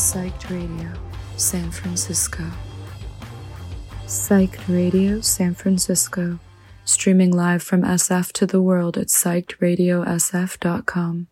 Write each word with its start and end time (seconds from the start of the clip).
Psyched 0.00 0.48
Radio, 0.48 0.88
San 1.36 1.70
Francisco. 1.70 2.42
Psyched 4.06 4.66
Radio, 4.66 5.20
San 5.20 5.52
Francisco. 5.52 6.38
Streaming 6.86 7.36
live 7.36 7.62
from 7.62 7.82
SF 7.82 8.32
to 8.32 8.46
the 8.46 8.62
world 8.62 8.96
at 8.96 9.08
psychedradiosf.com. 9.08 11.26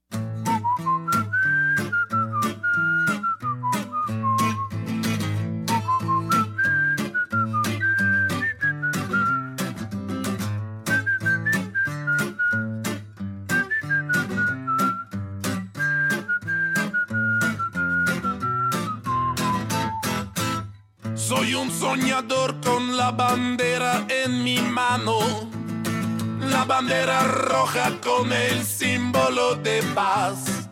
La 26.51 26.64
bandera 26.64 27.23
roja 27.23 27.92
con 28.03 28.33
el 28.33 28.64
símbolo 28.64 29.55
de 29.55 29.83
paz. 29.95 30.69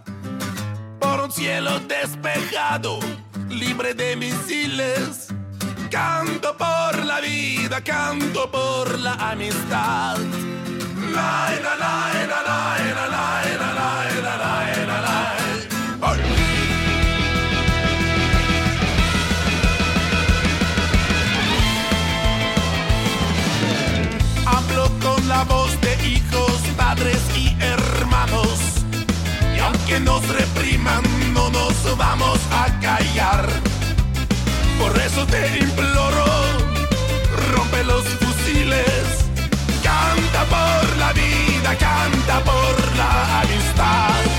Por 1.01 1.21
un 1.21 1.33
cielo 1.33 1.81
despejado, 1.81 2.99
libre 3.49 3.95
de 3.95 4.17
misiles. 4.17 5.29
Canto 5.91 6.57
por 6.57 7.05
la 7.05 7.21
vida, 7.21 7.83
canto 7.83 8.51
por 8.51 8.99
la 8.99 9.15
amistad. 9.31 10.19
La, 11.15 11.57
Voz 25.45 25.79
de 25.81 25.95
hijos, 26.07 26.53
padres 26.77 27.21
y 27.37 27.57
hermanos. 27.61 28.59
Y 29.55 29.59
aunque 29.61 30.01
nos 30.01 30.27
repriman, 30.29 31.03
no 31.35 31.51
nos 31.51 31.97
vamos 31.97 32.39
a 32.51 32.67
callar. 32.81 33.47
Por 34.79 34.99
eso 34.99 35.27
te 35.27 35.59
imploro, 35.59 36.27
rompe 37.53 37.85
los 37.85 38.05
fusiles. 38.05 39.27
Canta 39.83 40.45
por 40.45 40.97
la 40.97 41.13
vida, 41.13 41.77
canta 41.79 42.41
por 42.43 42.97
la 42.97 43.41
amistad. 43.41 44.36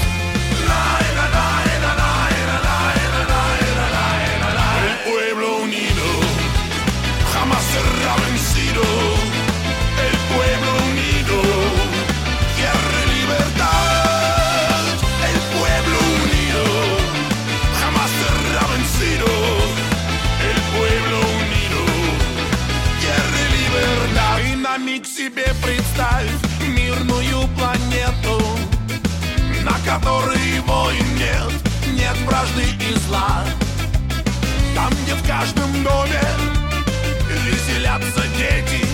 Которой 29.88 30.60
войн 30.66 31.16
нет, 31.16 31.52
нет 31.94 32.18
вражды 32.26 32.64
и 32.64 32.94
зла. 33.08 33.46
Там, 34.76 34.92
где 35.04 35.14
в 35.14 35.26
каждом 35.26 35.72
доме 35.82 36.22
веселятся 37.46 38.22
дети, 38.38 38.87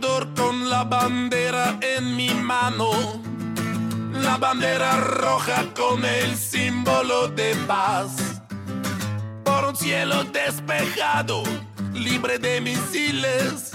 con 0.00 0.68
la 0.68 0.84
bandera 0.84 1.78
en 1.80 2.16
mi 2.16 2.30
mano. 2.30 2.90
La 4.22 4.36
bandera 4.38 4.96
roja 4.96 5.64
con 5.74 6.04
el 6.04 6.36
símbolo 6.36 7.28
de 7.28 7.54
paz. 7.66 8.42
Por 9.44 9.66
un 9.66 9.76
cielo 9.76 10.24
despejado, 10.24 11.42
libre 11.92 12.38
de 12.38 12.60
misiles. 12.60 13.72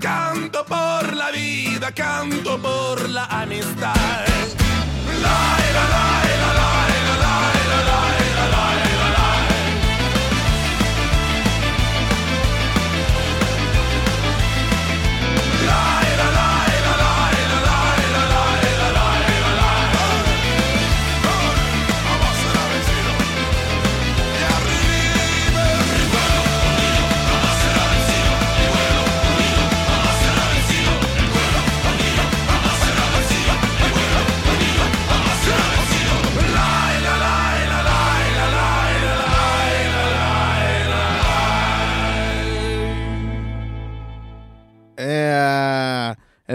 Canto 0.00 0.64
por 0.64 1.14
la 1.14 1.30
vida, 1.30 1.92
canto 1.92 2.58
por 2.58 3.08
la 3.08 3.24
amistad. 3.24 3.94
La, 5.22 5.58
la, 5.74 5.88
la, 5.88 6.29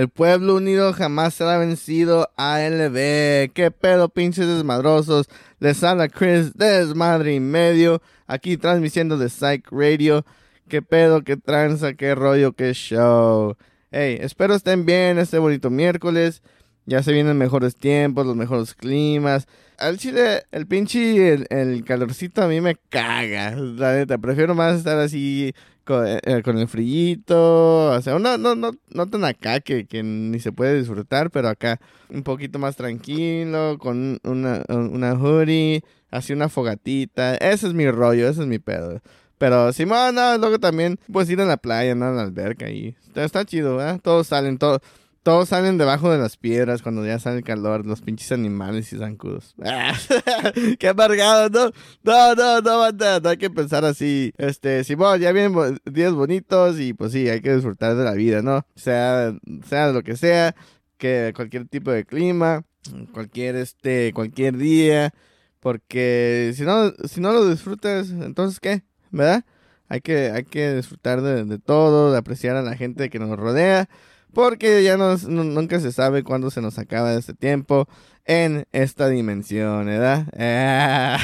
el 0.06 0.12
pueblo 0.12 0.54
unido 0.58 0.94
jamás 0.94 1.34
será 1.34 1.58
vencido. 1.58 2.30
ALB. 2.38 3.50
¿Qué 3.54 3.74
pedo, 3.76 4.08
pinches 4.08 4.46
desmadrosos? 4.46 5.28
Les 5.60 5.84
habla 5.84 6.10
Chris 6.10 6.54
Desmadre 6.54 7.34
y 7.34 7.40
medio. 7.40 8.04
Aquí 8.28 8.56
transmitiendo 8.56 9.18
de 9.18 9.30
Psych 9.30 9.68
Radio. 9.72 10.24
¿Qué 10.68 10.84
pedo, 10.84 11.24
qué 11.24 11.38
tranza, 11.38 11.96
qué 11.96 12.14
rollo, 12.14 12.54
qué 12.54 12.74
show? 12.74 13.58
Hey, 13.90 14.20
espero 14.22 14.54
estén 14.54 14.86
bien 14.86 15.18
este 15.18 15.40
bonito 15.40 15.72
miércoles. 15.72 16.44
Ya 16.86 17.02
se 17.02 17.12
vienen 17.12 17.40
mejores 17.40 17.76
tiempos, 17.76 18.28
los 18.28 18.36
mejores 18.36 18.76
climas. 18.76 19.48
Al 19.80 19.98
chile, 19.98 20.44
el 20.52 20.68
pinche, 20.68 21.34
el, 21.50 21.84
calorcito 21.84 22.44
a 22.44 22.48
mí 22.48 22.62
me 22.62 22.76
caga. 22.90 23.56
La 23.56 23.96
neta, 23.96 24.20
prefiero 24.20 24.54
más 24.54 24.78
estar 24.78 25.00
así 25.00 25.56
con, 25.86 26.08
eh, 26.08 26.20
eh, 26.24 26.42
con 26.44 26.58
el 26.58 26.68
frillito. 26.68 27.92
O 27.92 28.02
sea, 28.02 28.20
no, 28.20 28.38
no, 28.38 28.56
no, 28.56 28.72
no 28.90 29.08
tan 29.08 29.24
acá 29.24 29.60
que, 29.60 29.86
que 29.86 30.04
ni 30.04 30.40
se 30.40 30.52
puede 30.52 30.78
disfrutar, 30.78 31.32
pero 31.32 31.50
acá 31.50 31.80
un 32.10 32.24
poquito 32.24 32.60
más 32.60 32.76
tranquilo, 32.76 33.78
con 33.80 34.20
una, 34.24 34.64
una 34.68 35.14
hoodie, 35.14 35.84
así 36.12 36.34
una 36.34 36.50
fogatita. 36.50 37.36
Ese 37.36 37.68
es 37.68 37.74
mi 37.74 37.90
rollo, 37.90 38.28
ese 38.28 38.42
es 38.42 38.48
mi 38.48 38.60
pedo. 38.60 39.02
Pero 39.38 39.74
si 39.74 39.86
no, 39.86 40.12
no, 40.12 40.38
luego 40.38 40.60
también 40.60 40.98
puedes 41.12 41.30
ir 41.30 41.42
a 41.42 41.46
la 41.46 41.58
playa, 41.58 41.94
¿no? 41.94 42.06
A 42.06 42.12
la 42.12 42.22
alberca 42.24 42.70
y 42.70 42.96
está, 43.06 43.24
está 43.24 43.46
chido, 43.46 43.78
¿verdad? 43.78 44.00
Todos 44.02 44.28
salen, 44.28 44.58
todos, 44.58 44.82
todos 45.26 45.50
salen 45.50 45.80
debajo 45.80 46.12
de 46.12 46.20
las 46.20 46.38
piedras 46.38 46.84
cuando 46.84 47.04
ya 47.04 47.18
sale 47.18 47.38
el 47.38 47.44
calor, 47.44 47.84
los 47.84 48.02
pinches 48.02 48.32
animales 48.32 48.94
y 48.94 48.98
zancudos. 49.00 49.56
¡Qué 50.80 50.88
amargado! 50.88 51.74
No, 52.04 52.36
no, 52.36 52.62
no, 52.62 52.62
no, 52.62 52.92
no, 52.92 53.20
no 53.20 53.30
hay 53.30 53.38
que 53.38 53.50
pensar 53.50 53.86
así. 53.86 54.34
Este, 54.38 54.84
Simón, 54.84 55.20
ya 55.20 55.32
vienen 55.32 55.80
días 55.84 56.14
bonitos 56.14 56.80
y 56.80 56.94
pues 56.94 57.12
sí, 57.12 57.28
hay 57.28 57.42
que 57.42 57.56
disfrutar 57.56 57.96
de 57.96 58.04
la 58.04 58.14
vida, 58.14 58.44
¿no? 58.44 58.68
Sea, 58.76 59.36
sea 59.68 59.92
lo 59.92 60.04
que 60.04 60.16
sea, 60.16 60.56
que 61.00 61.34
cualquier 61.36 61.68
tipo 61.68 61.90
de 61.90 62.06
clima, 62.06 62.64
cualquier, 63.12 63.56
este, 63.56 64.14
cualquier 64.14 64.58
día. 64.58 65.12
Porque 65.60 66.54
si 66.56 66.62
no, 66.66 66.92
si 67.08 67.20
no 67.20 67.34
lo 67.34 67.50
disfrutas, 67.50 68.12
entonces 68.12 68.60
¿qué? 68.60 68.84
¿Verdad? 69.10 69.44
Hay 69.88 70.02
que, 70.02 70.30
hay 70.30 70.44
que 70.44 70.76
disfrutar 70.76 71.24
de, 71.24 71.46
de 71.46 71.58
todo, 71.58 72.12
de 72.12 72.20
apreciar 72.20 72.58
a 72.58 72.62
la 72.62 72.78
gente 72.78 73.10
que 73.10 73.18
nos 73.18 73.36
rodea. 73.40 73.90
Porque 74.36 74.84
ya 74.84 74.98
nos, 74.98 75.24
nu- 75.28 75.46
nunca 75.46 75.80
se 75.80 75.92
sabe 75.94 76.24
cuándo 76.24 76.52
se 76.52 76.62
nos 76.62 76.78
acaba 76.78 77.14
este 77.14 77.34
tiempo 77.34 77.88
en 78.26 78.66
esta 78.74 79.08
dimensión, 79.08 79.86
¿verdad? 79.86 80.28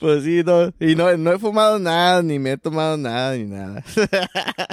Pues 0.00 0.24
sí, 0.24 0.42
no, 0.44 0.72
y 0.80 0.96
no, 0.96 1.16
no 1.16 1.32
he 1.32 1.38
fumado 1.38 1.78
nada, 1.78 2.22
ni 2.22 2.38
me 2.38 2.52
he 2.52 2.58
tomado 2.58 2.96
nada, 2.96 3.36
ni 3.36 3.44
nada. 3.44 3.84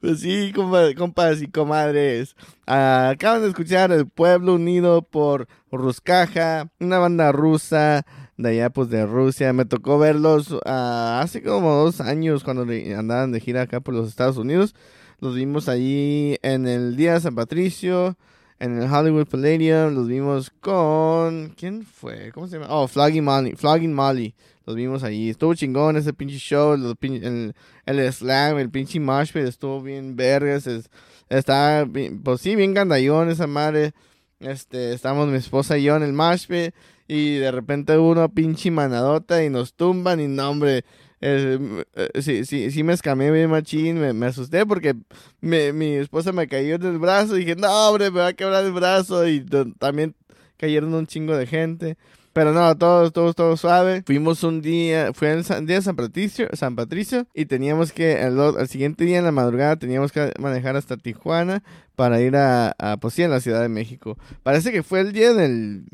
pues 0.00 0.20
sí, 0.20 0.52
compa- 0.54 0.94
compas 0.94 1.40
y 1.42 1.48
comadres. 1.50 2.36
Ah, 2.66 3.10
acaban 3.14 3.42
de 3.42 3.48
escuchar 3.48 3.92
El 3.92 4.08
Pueblo 4.08 4.54
Unido 4.54 5.02
por 5.02 5.48
Ruscaja, 5.70 6.68
una 6.80 6.98
banda 6.98 7.32
rusa 7.32 8.04
de 8.36 8.50
allá 8.50 8.70
pues 8.70 8.88
de 8.90 9.06
Rusia. 9.06 9.52
Me 9.52 9.64
tocó 9.64 9.98
verlos 9.98 10.54
ah, 10.66 11.20
hace 11.22 11.42
como 11.42 11.74
dos 11.76 12.00
años 12.00 12.44
cuando 12.44 12.62
andaban 12.96 13.32
de 13.32 13.40
gira 13.40 13.62
acá 13.62 13.80
por 13.80 13.94
los 13.94 14.08
Estados 14.08 14.36
Unidos. 14.36 14.74
Los 15.20 15.34
vimos 15.34 15.68
allí 15.68 16.36
en 16.42 16.66
el 16.66 16.96
Día 16.96 17.14
de 17.14 17.20
San 17.20 17.34
Patricio, 17.34 18.16
en 18.58 18.80
el 18.80 18.90
Hollywood 18.92 19.26
Palladium. 19.26 19.94
Los 19.94 20.08
vimos 20.08 20.50
con... 20.60 21.54
¿Quién 21.56 21.84
fue? 21.84 22.30
¿Cómo 22.32 22.46
se 22.48 22.58
llama? 22.58 22.66
Oh, 22.74 22.86
Flogging 22.86 23.24
Molly. 23.24 23.54
Flogging 23.54 23.94
Molly. 23.94 24.34
Los 24.66 24.76
vimos 24.76 25.02
allí. 25.04 25.30
Estuvo 25.30 25.54
chingón 25.54 25.96
ese 25.96 26.12
pinche 26.12 26.38
show. 26.38 26.76
los 26.76 26.94
pin- 26.96 27.54
el, 27.86 28.12
slam, 28.12 28.58
el 28.58 28.68
pinche 28.70 28.98
mosh 29.00 29.32
pit 29.32 29.44
estuvo 29.44 29.80
bien 29.80 30.16
vergas. 30.16 30.66
Es, 30.66 30.90
está, 31.28 31.88
pues 32.22 32.40
sí, 32.40 32.56
bien 32.56 32.74
gandallón 32.74 33.30
esa 33.30 33.46
madre. 33.46 33.92
Este, 34.40 34.92
estamos 34.92 35.28
mi 35.28 35.36
esposa 35.38 35.78
y 35.78 35.84
yo 35.84 35.96
en 35.96 36.02
el 36.02 36.12
mosh 36.12 36.46
pit. 36.46 36.74
Y 37.08 37.36
de 37.36 37.52
repente 37.52 37.96
uno 37.96 38.28
pinche 38.28 38.70
manadota 38.70 39.44
y 39.44 39.48
nos 39.48 39.74
tumban 39.74 40.20
y 40.20 40.26
no, 40.26 40.50
hombre. 40.50 40.84
Eh, 41.20 41.80
sí, 42.20 42.44
sí, 42.44 42.70
sí 42.70 42.82
me 42.82 42.92
escamé 42.92 43.30
bien 43.30 43.50
machín, 43.50 43.98
me, 43.98 44.26
asusté 44.26 44.66
porque 44.66 44.94
me- 45.40 45.72
mi 45.72 45.94
esposa 45.94 46.32
me 46.32 46.48
cayó 46.48 46.74
en 46.76 46.82
el 46.84 46.98
brazo 46.98 47.36
y 47.36 47.40
dije, 47.40 47.56
no, 47.56 47.68
hombre, 47.88 48.10
me 48.10 48.20
va 48.20 48.28
a 48.28 48.32
quebrar 48.34 48.64
el 48.64 48.72
brazo 48.72 49.26
y 49.26 49.44
también 49.78 50.14
cayeron 50.56 50.94
un 50.94 51.06
chingo 51.06 51.36
de 51.36 51.46
gente. 51.46 51.96
Pero 52.36 52.52
no, 52.52 52.76
todo, 52.76 53.10
todo, 53.10 53.32
todo 53.32 53.56
suave. 53.56 54.02
Fuimos 54.04 54.44
un 54.44 54.60
día, 54.60 55.14
fue 55.14 55.32
el 55.32 55.42
san- 55.42 55.64
día 55.64 55.76
de 55.76 55.82
San 55.82 55.96
Patricio, 55.96 56.46
San 56.52 56.76
Patricio 56.76 57.26
y 57.32 57.46
teníamos 57.46 57.92
que, 57.92 58.20
el, 58.20 58.38
o- 58.38 58.58
el 58.58 58.68
siguiente 58.68 59.06
día 59.06 59.16
en 59.20 59.24
la 59.24 59.32
madrugada 59.32 59.76
teníamos 59.76 60.12
que 60.12 60.34
manejar 60.38 60.76
hasta 60.76 60.98
Tijuana 60.98 61.62
para 61.94 62.20
ir 62.20 62.36
a, 62.36 62.74
a 62.78 62.98
pues 62.98 63.14
sí, 63.14 63.22
a 63.22 63.28
la 63.28 63.40
Ciudad 63.40 63.62
de 63.62 63.70
México. 63.70 64.18
Parece 64.42 64.70
que 64.70 64.82
fue 64.82 65.00
el 65.00 65.12
día 65.14 65.32
del 65.32 65.86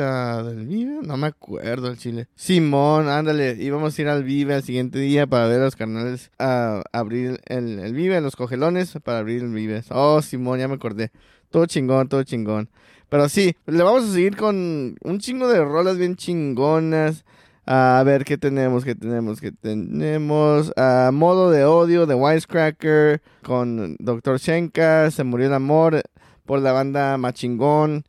ah, 0.00 0.42
del 0.42 0.66
Vive, 0.66 1.00
no 1.02 1.18
me 1.18 1.26
acuerdo 1.26 1.88
el 1.88 1.98
Chile. 1.98 2.28
Simón, 2.34 3.10
ándale, 3.10 3.54
íbamos 3.60 3.98
a 3.98 4.00
ir 4.02 4.08
al 4.08 4.24
Vive 4.24 4.54
al 4.54 4.62
siguiente 4.62 4.98
día 4.98 5.26
para 5.26 5.48
ver 5.48 5.60
los 5.60 5.76
carnales 5.76 6.30
a 6.38 6.82
abrir 6.92 7.42
el, 7.44 7.78
el 7.80 7.92
Vive, 7.92 8.18
los 8.22 8.36
cogelones 8.36 8.94
para 9.04 9.18
abrir 9.18 9.42
el 9.42 9.52
Vive. 9.52 9.82
Oh, 9.90 10.22
Simón, 10.22 10.60
ya 10.60 10.66
me 10.68 10.76
acordé. 10.76 11.10
Todo 11.50 11.66
chingón, 11.66 12.08
todo 12.08 12.22
chingón. 12.22 12.70
Pero 13.08 13.28
sí, 13.28 13.54
le 13.66 13.82
vamos 13.82 14.04
a 14.04 14.12
seguir 14.12 14.36
con 14.36 14.96
un 15.02 15.18
chingo 15.18 15.48
de 15.48 15.64
rolas 15.64 15.96
bien 15.96 16.16
chingonas. 16.16 17.24
A 17.70 18.02
ver 18.04 18.24
qué 18.24 18.38
tenemos, 18.38 18.84
qué 18.84 18.94
tenemos, 18.94 19.40
qué 19.40 19.52
tenemos. 19.52 20.72
A 20.76 21.10
modo 21.12 21.50
de 21.50 21.64
odio 21.64 22.06
de 22.06 22.14
Wisecracker 22.14 23.20
con 23.42 23.96
Dr. 23.98 24.38
Shenka. 24.38 25.10
Se 25.10 25.24
murió 25.24 25.48
el 25.48 25.54
amor 25.54 26.02
por 26.46 26.60
la 26.60 26.72
banda 26.72 27.16
Machingón. 27.18 28.04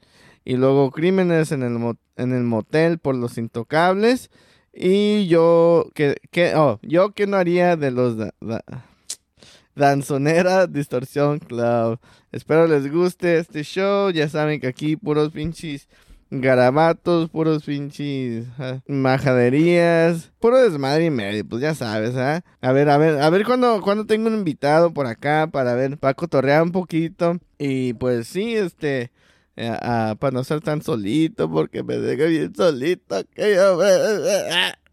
Y 0.46 0.56
luego 0.56 0.92
Crímenes 0.92 1.52
en 1.52 1.63
el, 1.63 1.78
en 2.16 2.34
el 2.34 2.44
motel 2.44 3.00
por 3.00 3.16
los 3.16 3.38
intocables. 3.38 4.30
Y 4.74 5.28
yo, 5.28 5.90
que, 5.94 6.16
que, 6.31 6.56
oh, 6.56 6.80
yo 6.81 7.12
que 7.12 7.28
no 7.28 7.36
haría 7.38 7.75
de 7.75 7.92
los 7.92 8.18
da- 8.18 8.34
Danzonera 9.80 10.68
Distorsión 10.68 11.40
Club. 11.40 12.00
Espero 12.34 12.68
les 12.68 12.92
guste 12.92 13.38
este 13.38 13.64
show. 13.64 14.12
Ya 14.12 14.28
saben 14.28 14.60
que 14.60 14.68
aquí 14.68 14.98
puros 14.98 15.31
pinches 15.31 15.88
garabatos, 16.30 17.30
puros 17.30 17.64
pinches 17.64 18.46
ah, 18.60 18.81
majaderías, 18.88 20.31
puro 20.40 20.58
desmadre 20.58 21.06
y 21.06 21.10
medio, 21.10 21.48
pues 21.48 21.62
ya 21.62 21.74
sabes, 21.74 22.16
¿ah? 22.18 22.44
A 22.62 22.72
ver, 22.72 22.90
a 22.90 22.98
ver, 22.98 23.19
a 23.19 23.30
ver 23.31 23.45
cuando, 23.45 23.81
cuando 23.81 24.06
tengo 24.06 24.28
un 24.28 24.36
invitado 24.36 24.94
por 24.94 25.07
acá 25.07 25.48
para 25.52 25.74
ver, 25.74 25.98
para 25.98 26.14
cotorrear 26.14 26.62
un 26.62 26.71
poquito. 26.71 27.40
Y 27.57 27.94
pues 27.94 28.28
sí, 28.28 28.56
este, 28.56 29.12
eh, 29.56 29.78
para 30.19 30.31
no 30.31 30.44
ser 30.44 30.62
tan 30.62 30.81
solito, 30.81 31.50
porque 31.50 31.83
me 31.83 31.98
dejo 31.98 32.26
bien 32.30 32.54
solito 32.54 33.24
que 33.33 33.56
yo... 33.56 33.80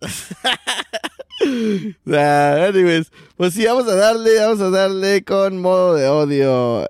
Anyways, 2.07 3.11
pues 3.37 3.55
sí, 3.55 3.67
vamos 3.67 3.89
a 3.89 3.95
darle, 3.95 4.39
vamos 4.39 4.61
a 4.61 4.71
darle 4.71 5.23
con 5.25 5.61
modo 5.61 5.95
de 5.95 6.09
odio. 6.09 6.89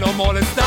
Ellos 0.00 0.16
yo 0.16 0.16
quiero 0.16 0.59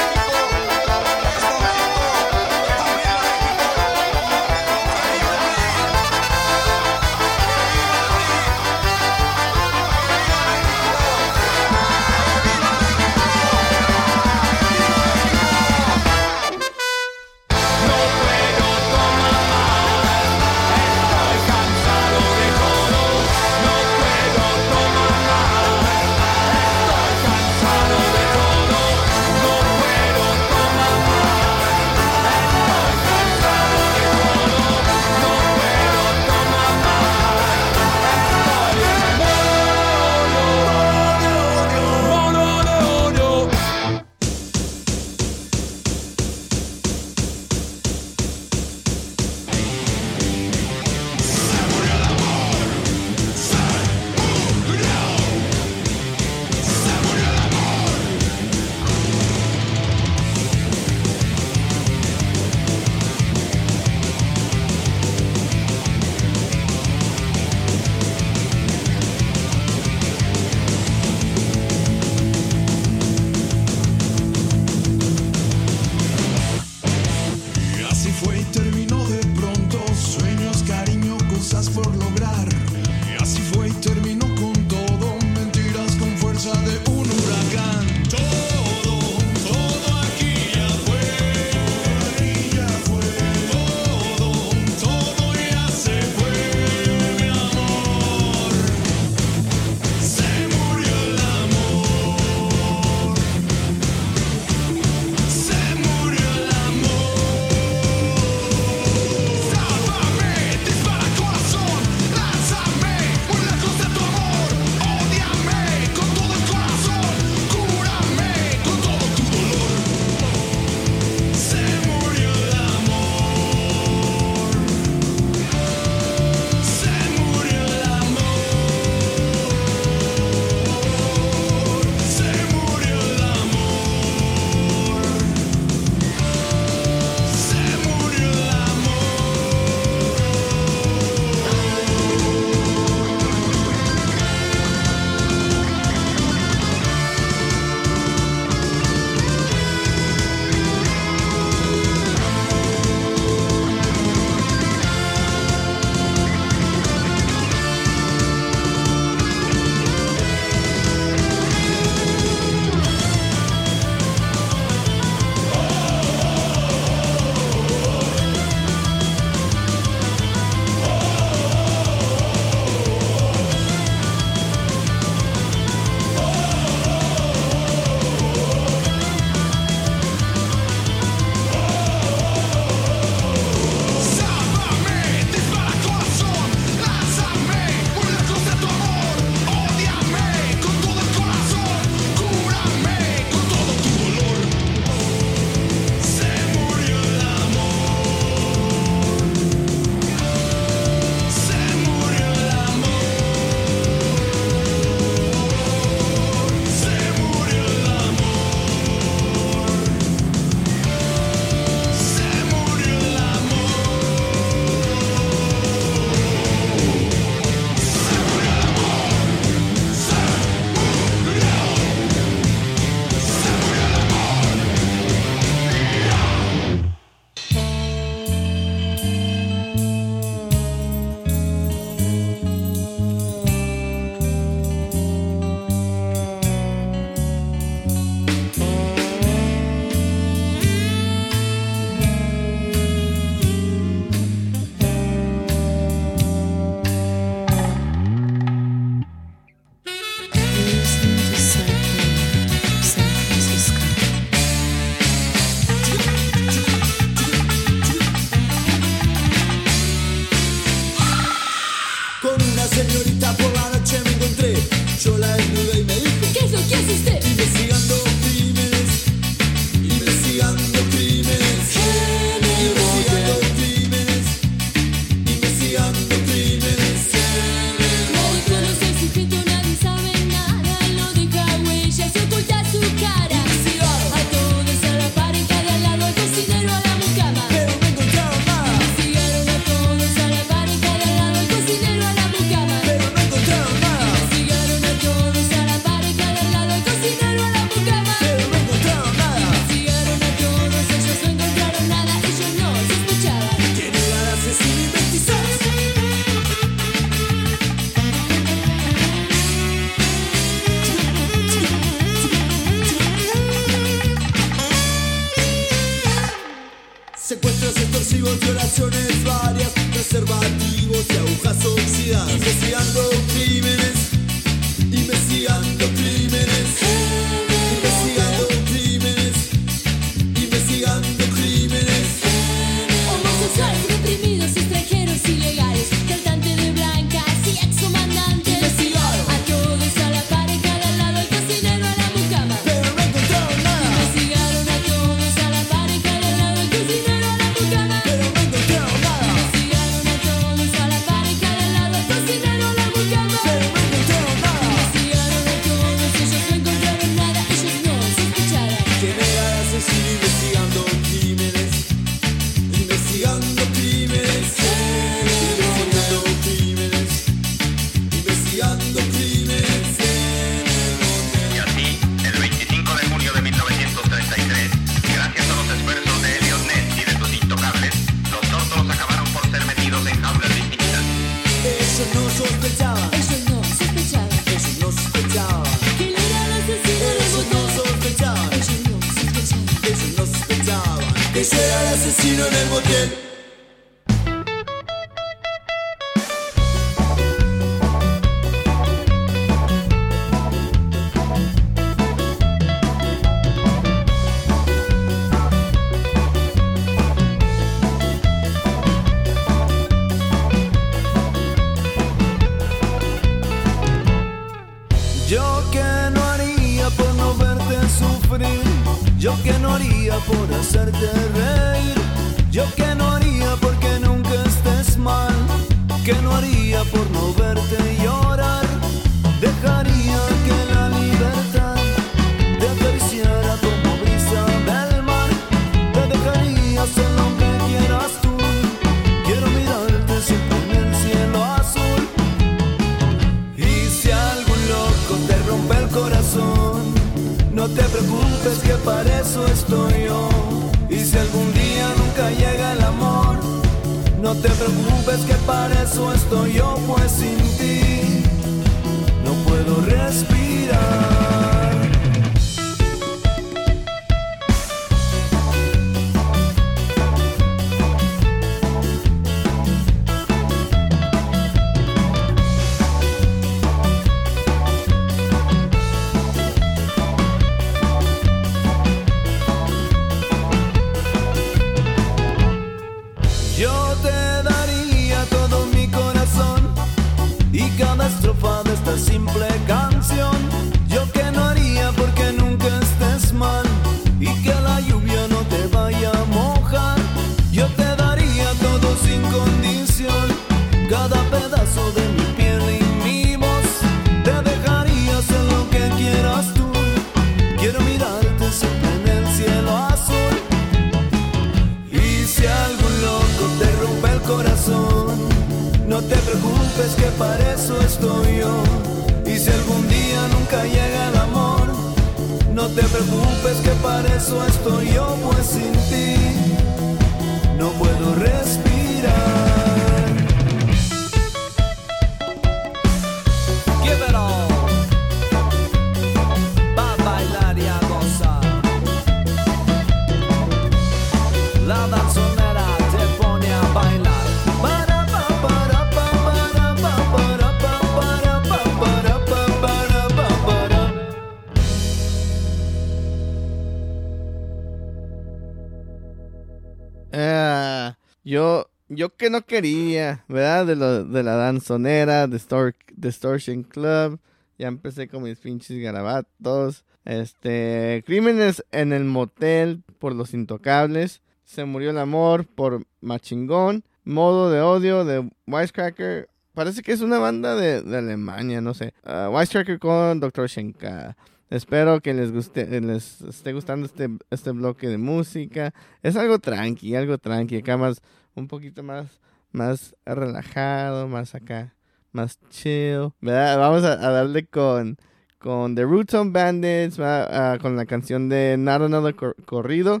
yo, 558.28 558.68
yo 558.88 559.08
que 559.16 559.30
no 559.30 559.42
quería, 559.42 560.24
¿verdad? 560.28 560.66
De, 560.66 560.76
lo, 560.76 561.04
de 561.04 561.22
la 561.22 561.34
danzonera, 561.36 562.26
de 562.26 562.36
Stor- 562.38 562.74
Distortion 562.94 563.62
Club. 563.62 564.20
Ya 564.58 564.68
empecé 564.68 565.08
con 565.08 565.22
mis 565.22 565.38
pinches 565.38 565.80
garabatos. 565.80 566.84
Este, 567.04 568.02
crímenes 568.06 568.64
en 568.70 568.92
el 568.92 569.04
motel 569.04 569.82
por 569.98 570.14
los 570.14 570.34
intocables. 570.34 571.22
Se 571.44 571.64
murió 571.64 571.90
el 571.90 571.98
amor 571.98 572.44
por 572.46 572.84
Machingón. 573.00 573.82
Modo 574.04 574.50
de 574.50 574.60
odio 574.60 575.04
de 575.04 575.28
Wisecracker. 575.46 576.28
Parece 576.54 576.82
que 576.82 576.92
es 576.92 577.00
una 577.00 577.18
banda 577.18 577.54
de, 577.56 577.82
de 577.82 577.98
Alemania, 577.98 578.60
no 578.60 578.74
sé. 578.74 578.92
Ah, 579.04 579.30
Wisecracker 579.32 579.78
con 579.78 580.20
Dr. 580.20 580.48
Shenka. 580.48 581.16
Espero 581.50 582.00
que 582.02 582.12
les 582.12 582.30
guste, 582.30 582.66
les 582.82 583.22
esté 583.22 583.54
gustando 583.54 583.86
este, 583.86 584.10
este 584.30 584.50
bloque 584.50 584.86
de 584.88 584.98
música. 584.98 585.72
Es 586.02 586.16
algo 586.16 586.38
tranqui, 586.38 586.94
algo 586.94 587.16
tranqui. 587.16 587.56
Acá 587.58 587.76
más, 587.78 588.02
un 588.38 588.48
poquito 588.48 588.82
más, 588.82 589.20
más 589.52 589.94
relajado, 590.06 591.08
más 591.08 591.34
acá, 591.34 591.74
más 592.12 592.38
chill. 592.50 593.12
Vamos 593.20 593.84
a, 593.84 593.96
darle 593.96 594.46
con, 594.46 594.96
con 595.38 595.74
The 595.74 595.82
Roots 595.82 596.14
Bandits, 596.32 596.96
¿verdad? 596.96 597.28
Ah, 597.52 597.58
con 597.60 597.76
la 597.76 597.86
canción 597.86 598.28
de 598.28 598.56
Not 598.58 598.82
Another 598.82 599.14
Cor- 599.14 599.36
Corrido. 599.44 600.00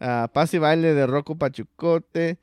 ah, 0.00 0.28
Paz 0.32 0.54
y 0.54 0.58
Baile 0.58 0.94
de 0.94 1.06
Rocco 1.06 1.36
Pachucote. 1.36 2.38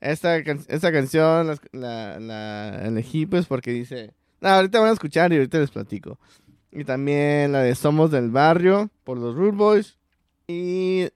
Esta, 0.00 0.42
can- 0.42 0.64
esta 0.68 0.90
canción 0.90 1.54
la 1.72 2.80
elegí 2.84 3.26
pues 3.26 3.46
porque 3.46 3.70
dice... 3.70 4.14
No, 4.40 4.48
ahorita 4.48 4.80
van 4.80 4.88
a 4.88 4.92
escuchar 4.94 5.32
y 5.32 5.36
ahorita 5.36 5.58
les 5.58 5.70
platico. 5.70 6.18
Y 6.72 6.82
también 6.82 7.52
la 7.52 7.60
de 7.60 7.76
Somos 7.76 8.10
del 8.10 8.30
Barrio 8.30 8.90
por 9.04 9.16
los 9.16 9.36
Rude 9.36 9.52
Boys. 9.52 9.98
Y 10.48 11.08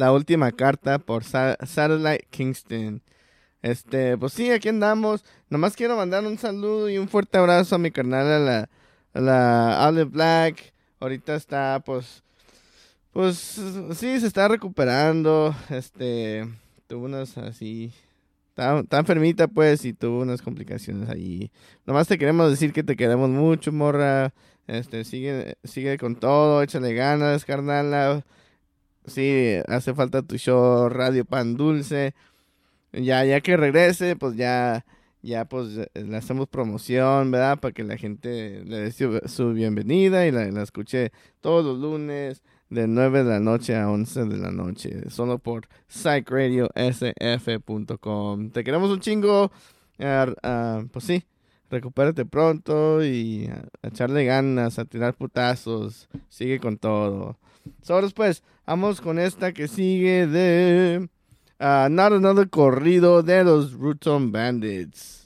la 0.00 0.12
última 0.12 0.50
carta 0.50 0.98
por 0.98 1.24
Sa- 1.24 1.58
Satellite 1.62 2.26
Kingston. 2.30 3.02
Este, 3.60 4.16
pues 4.16 4.32
sí, 4.32 4.50
aquí 4.50 4.70
andamos. 4.70 5.22
Nomás 5.50 5.76
quiero 5.76 5.94
mandar 5.94 6.24
un 6.24 6.38
saludo 6.38 6.88
y 6.88 6.96
un 6.96 7.06
fuerte 7.06 7.36
abrazo 7.36 7.74
a 7.74 7.78
mi 7.78 7.90
carnal, 7.90 8.26
a 8.26 8.38
la, 8.38 8.68
a 9.12 9.20
la 9.20 9.86
Olive 9.88 10.04
Black. 10.06 10.72
Ahorita 11.00 11.34
está, 11.34 11.82
pues, 11.84 12.22
pues, 13.12 13.36
sí, 13.92 14.18
se 14.20 14.26
está 14.26 14.48
recuperando. 14.48 15.54
Este, 15.68 16.48
tuvo 16.86 17.04
unas 17.04 17.36
así. 17.36 17.92
Está 18.48 18.98
enfermita, 18.98 19.48
pues, 19.48 19.84
y 19.84 19.92
tuvo 19.92 20.22
unas 20.22 20.40
complicaciones 20.40 21.10
ahí. 21.10 21.50
Nomás 21.84 22.08
te 22.08 22.16
queremos 22.16 22.48
decir 22.50 22.72
que 22.72 22.82
te 22.82 22.96
queremos 22.96 23.28
mucho, 23.28 23.70
morra. 23.70 24.32
Este, 24.66 25.04
sigue, 25.04 25.56
sigue 25.62 25.98
con 25.98 26.16
todo, 26.16 26.62
échale 26.62 26.94
ganas, 26.94 27.44
carnala. 27.44 28.24
Sí, 29.06 29.56
hace 29.68 29.94
falta 29.94 30.22
tu 30.22 30.36
show 30.36 30.88
Radio 30.88 31.24
Pan 31.24 31.56
Dulce. 31.56 32.14
Ya, 32.92 33.24
ya 33.24 33.40
que 33.40 33.56
regrese, 33.56 34.16
pues 34.16 34.36
ya, 34.36 34.84
ya 35.22 35.44
pues 35.46 35.78
eh, 35.78 35.88
le 35.94 36.16
hacemos 36.16 36.48
promoción, 36.48 37.30
¿verdad? 37.30 37.58
Para 37.60 37.72
que 37.72 37.84
la 37.84 37.96
gente 37.96 38.64
le 38.64 38.90
dé 38.90 38.92
su, 38.92 39.52
bienvenida 39.52 40.26
y 40.26 40.32
la, 40.32 40.50
la 40.50 40.62
escuche 40.62 41.12
todos 41.40 41.64
los 41.64 41.78
lunes 41.78 42.42
de 42.68 42.88
9 42.88 43.24
de 43.24 43.30
la 43.30 43.40
noche 43.40 43.76
a 43.76 43.90
11 43.90 44.24
de 44.26 44.36
la 44.38 44.50
noche, 44.50 45.08
solo 45.10 45.38
por 45.38 45.68
psychradiosf.com. 45.88 48.50
Te 48.50 48.64
queremos 48.64 48.90
un 48.90 49.00
chingo. 49.00 49.50
pues 49.98 51.04
sí, 51.04 51.24
recupérate 51.70 52.24
pronto 52.26 53.04
y 53.04 53.46
a, 53.48 53.64
a 53.82 53.88
echarle 53.88 54.24
ganas, 54.24 54.78
a 54.78 54.84
tirar 54.84 55.14
putazos. 55.14 56.08
Sigue 56.28 56.60
con 56.60 56.76
todo. 56.78 57.38
Sobres 57.82 58.12
pues, 58.12 58.42
vamos 58.70 59.00
con 59.00 59.18
esta 59.18 59.52
que 59.52 59.66
sigue 59.66 60.28
de 60.28 61.08
ah, 61.58 61.88
Not 61.90 62.12
Another 62.12 62.48
Corrido 62.48 63.20
de 63.24 63.42
los 63.42 63.72
Ruton 63.72 64.30
Bandits. 64.30 65.19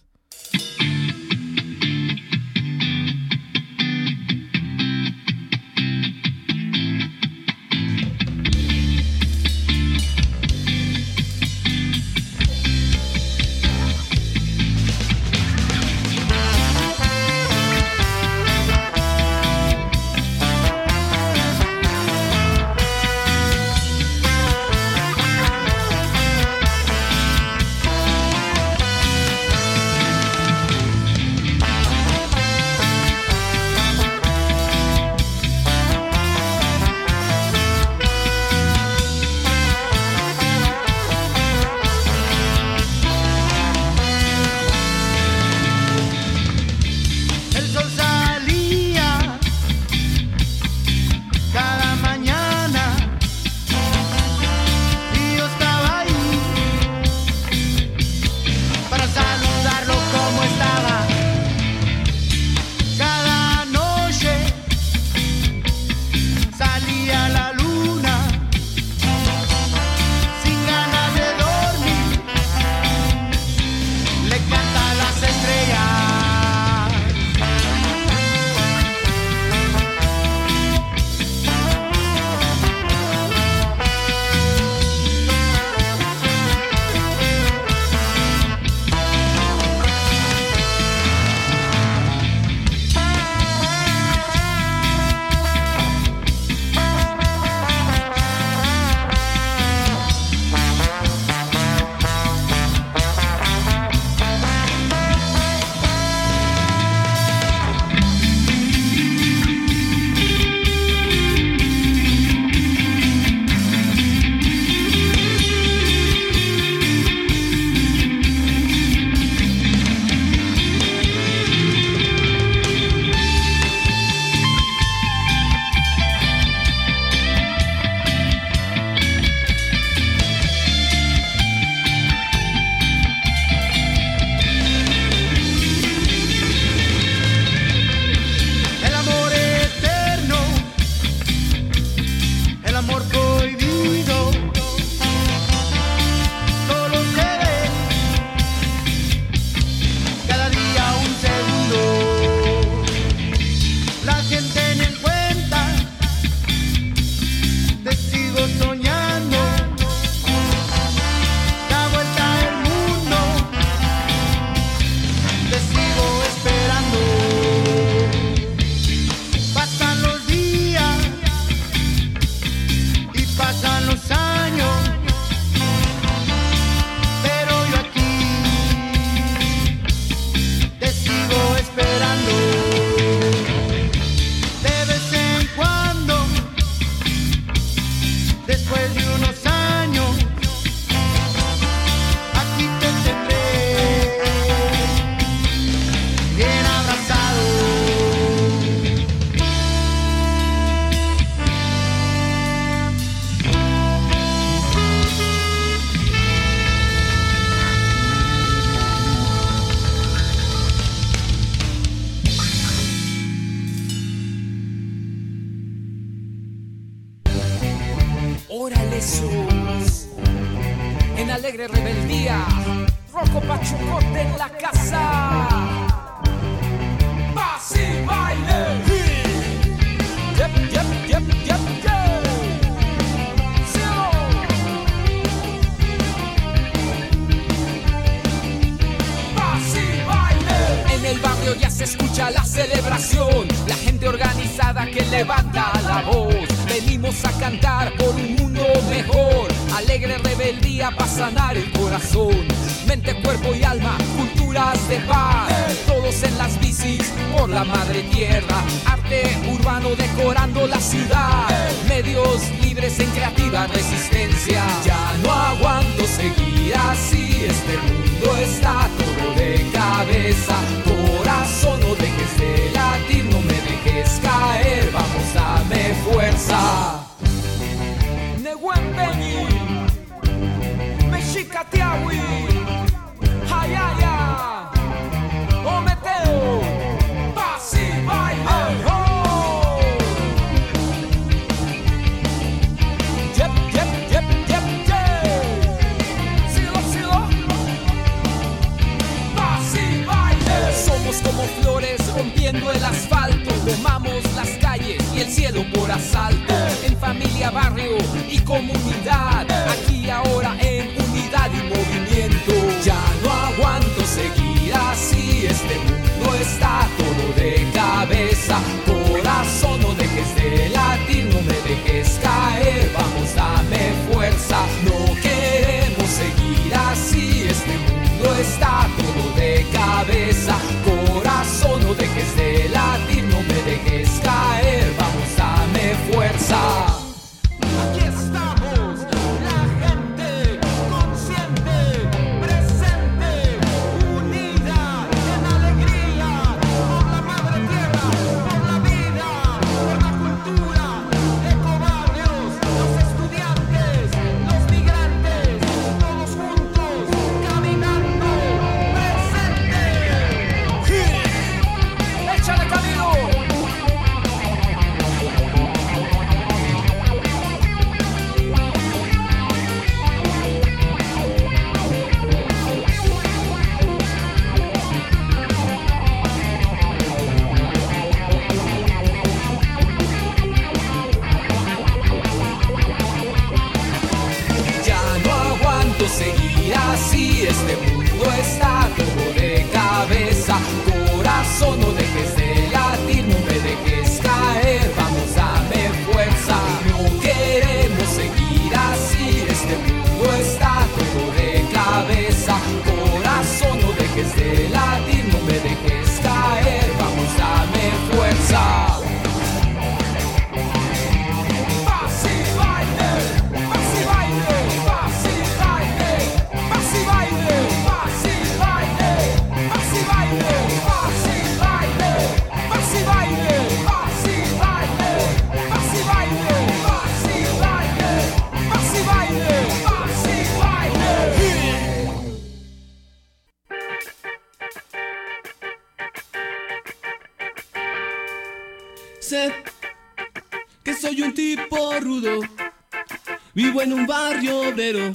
Vivo 443.65 443.81
en 443.81 443.95
un 443.95 444.07
barrio 444.07 444.69
obrero, 444.69 445.11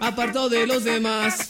apartado 0.00 0.48
de 0.48 0.68
los 0.68 0.84
demás. 0.84 1.47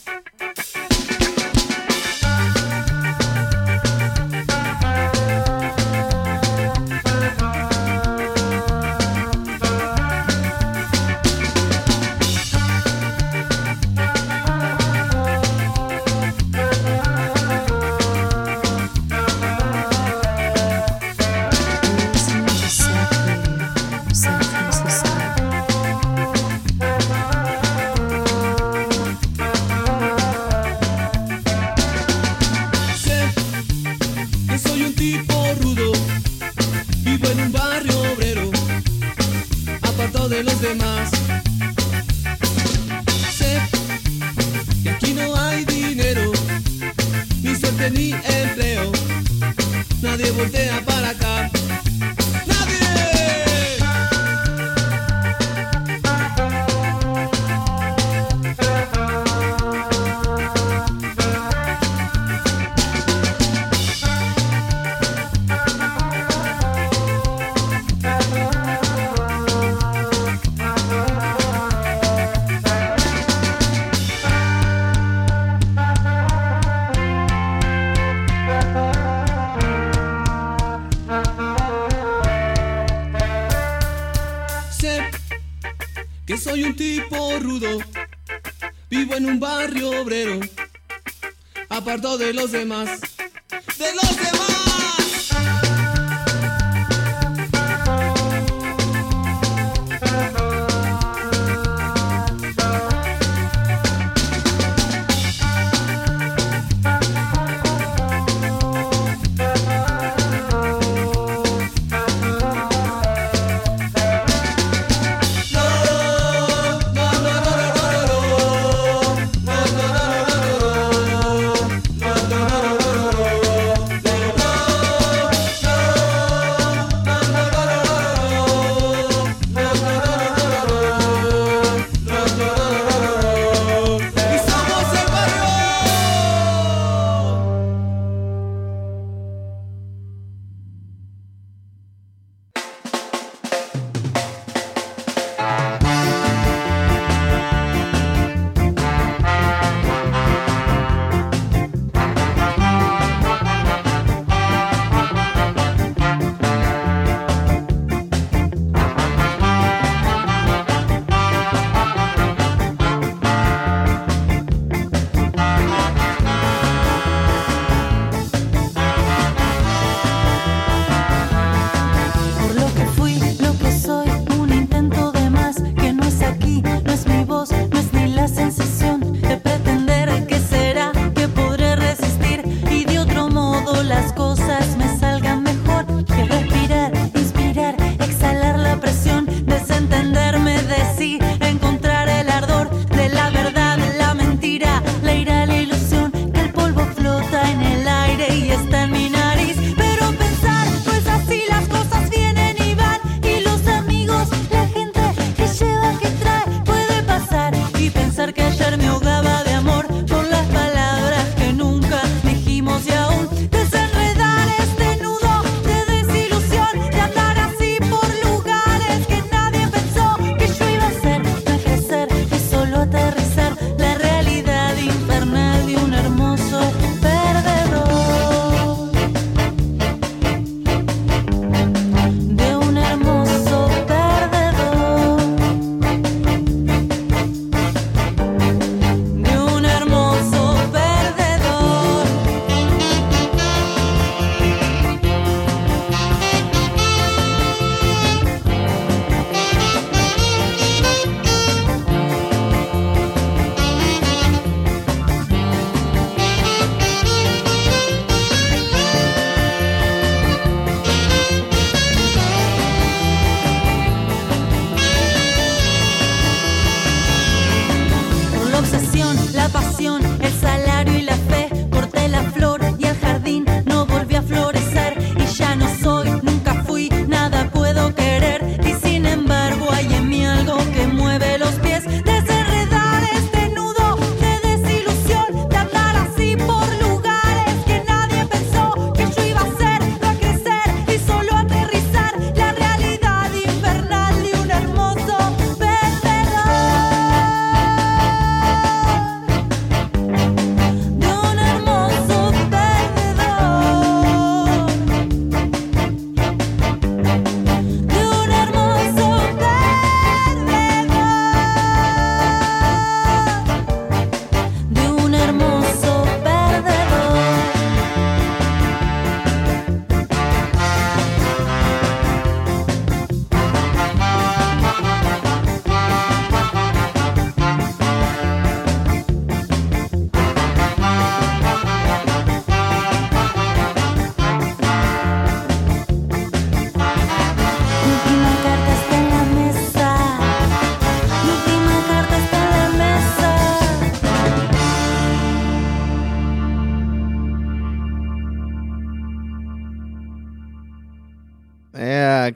Los 92.49 92.53
demás. 92.53 93.08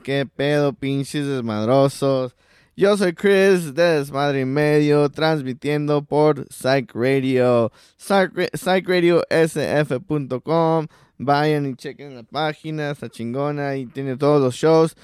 qué 0.04 0.26
pedo, 0.26 0.74
pinches 0.74 1.26
desmadrosos. 1.26 2.36
Yo 2.76 2.96
soy 2.96 3.12
Chris, 3.14 3.74
de 3.74 3.98
Desmadre 3.98 4.42
y 4.42 4.44
Medio, 4.44 5.08
transmitiendo 5.08 6.04
por 6.04 6.46
Psych 6.52 6.92
Radio, 6.94 7.72
psychradiosf.com. 7.96 10.86
Vayan 11.16 11.66
y 11.66 11.74
chequen 11.74 12.16
la 12.16 12.24
página, 12.24 12.90
está 12.90 13.08
chingona 13.08 13.76
y 13.76 13.86
tiene 13.86 14.18
todos 14.18 14.42
los 14.42 14.54
shows. 14.54 14.94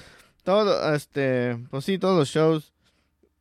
Todo, 0.43 0.93
este, 0.93 1.57
pues 1.71 1.85
sí, 1.85 1.97
todos 1.97 2.19
los 2.19 2.29
shows. 2.29 2.71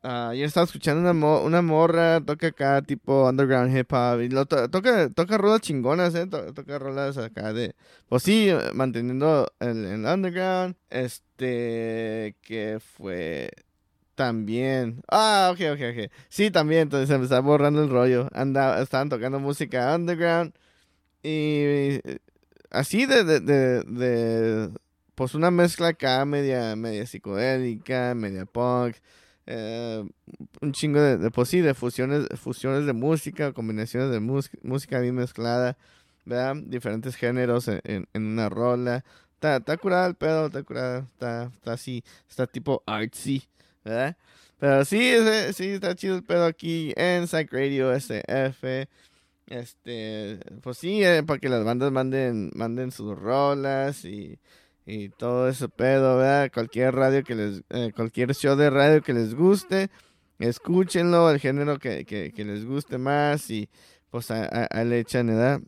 Ah, 0.02 0.28
uh, 0.28 0.30
ayer 0.30 0.46
estaba 0.46 0.64
escuchando 0.64 1.02
una, 1.02 1.12
mo 1.12 1.42
una 1.42 1.60
morra, 1.60 2.22
toca 2.22 2.46
acá 2.46 2.80
tipo 2.80 3.28
underground 3.28 3.76
hip 3.76 3.92
hop, 3.92 4.22
y 4.22 4.30
toca, 4.30 5.10
toca 5.10 5.36
rolas 5.36 5.60
chingonas, 5.60 6.14
eh, 6.14 6.26
toca 6.26 6.78
rolas 6.78 7.18
acá 7.18 7.52
de, 7.52 7.74
pues 8.08 8.22
sí, 8.22 8.48
manteniendo 8.72 9.52
el, 9.60 9.84
el 9.84 10.06
underground, 10.06 10.74
este, 10.88 11.29
este, 11.40 12.36
que 12.42 12.78
fue 12.80 13.50
también. 14.14 15.02
Ah, 15.10 15.50
ok, 15.52 15.60
ok, 15.74 15.80
ok. 16.06 16.12
Sí, 16.28 16.50
también, 16.50 16.82
entonces 16.82 17.08
se 17.08 17.16
me 17.18 17.24
está 17.24 17.40
borrando 17.40 17.82
el 17.82 17.90
rollo. 17.90 18.28
Andaba, 18.34 18.82
estaban 18.82 19.08
tocando 19.08 19.40
música 19.40 19.94
underground 19.96 20.52
y, 21.22 21.30
eh, 22.04 22.18
así 22.70 23.06
de, 23.06 23.24
de, 23.24 23.40
de, 23.40 23.82
de, 23.84 24.70
pues 25.14 25.34
una 25.34 25.50
mezcla 25.50 25.88
acá 25.88 26.24
media, 26.26 26.76
media 26.76 27.06
psicodélica, 27.06 28.14
media 28.14 28.46
punk. 28.46 28.96
Eh, 29.46 30.04
un 30.60 30.72
chingo 30.72 31.00
de, 31.00 31.30
pues 31.30 31.48
sí, 31.48 31.60
de 31.60 31.74
fusiones, 31.74 32.28
fusiones 32.36 32.86
de 32.86 32.92
música, 32.92 33.52
combinaciones 33.52 34.10
de 34.10 34.20
música 34.20 35.00
bien 35.00 35.14
mezclada, 35.16 35.76
¿verdad? 36.26 36.56
Diferentes 36.66 37.16
géneros 37.16 37.68
en, 37.68 38.08
en 38.12 38.26
una 38.26 38.48
rola, 38.50 39.04
Está, 39.40 39.56
está 39.56 39.76
curada 39.78 40.06
el 40.06 40.14
pedo, 40.16 40.46
está 40.46 40.62
curada, 40.62 40.98
está, 41.14 41.44
está 41.54 41.72
así, 41.72 42.04
está 42.28 42.46
tipo 42.46 42.82
artsy, 42.84 43.42
¿verdad? 43.82 44.14
Pero 44.58 44.84
sí, 44.84 45.14
sí, 45.54 45.68
está 45.70 45.94
chido 45.94 46.16
el 46.16 46.22
pedo 46.24 46.44
aquí 46.44 46.92
en 46.94 47.26
Psych 47.26 47.50
Radio 47.50 47.90
SF. 47.94 48.86
Este, 49.46 50.38
pues 50.62 50.76
sí, 50.76 51.02
eh, 51.02 51.22
para 51.26 51.40
que 51.40 51.48
las 51.48 51.64
bandas 51.64 51.90
manden, 51.90 52.50
manden 52.54 52.92
sus 52.92 53.18
rolas 53.18 54.04
y, 54.04 54.38
y 54.84 55.08
todo 55.08 55.48
ese 55.48 55.68
pedo, 55.70 56.18
¿verdad? 56.18 56.50
Cualquier 56.52 56.94
radio 56.94 57.24
que 57.24 57.34
les, 57.34 57.62
eh, 57.70 57.92
cualquier 57.96 58.34
show 58.34 58.54
de 58.56 58.68
radio 58.68 59.00
que 59.02 59.14
les 59.14 59.34
guste, 59.34 59.88
escúchenlo, 60.38 61.30
el 61.30 61.40
género 61.40 61.78
que, 61.78 62.04
que, 62.04 62.30
que 62.32 62.44
les 62.44 62.64
guste 62.66 62.98
más 62.98 63.50
y 63.50 63.68
pues 64.10 64.30
a, 64.30 64.44
a- 64.44 64.66
a 64.66 64.84
le 64.84 65.00
echan, 65.00 65.28
¿verdad? 65.28 65.60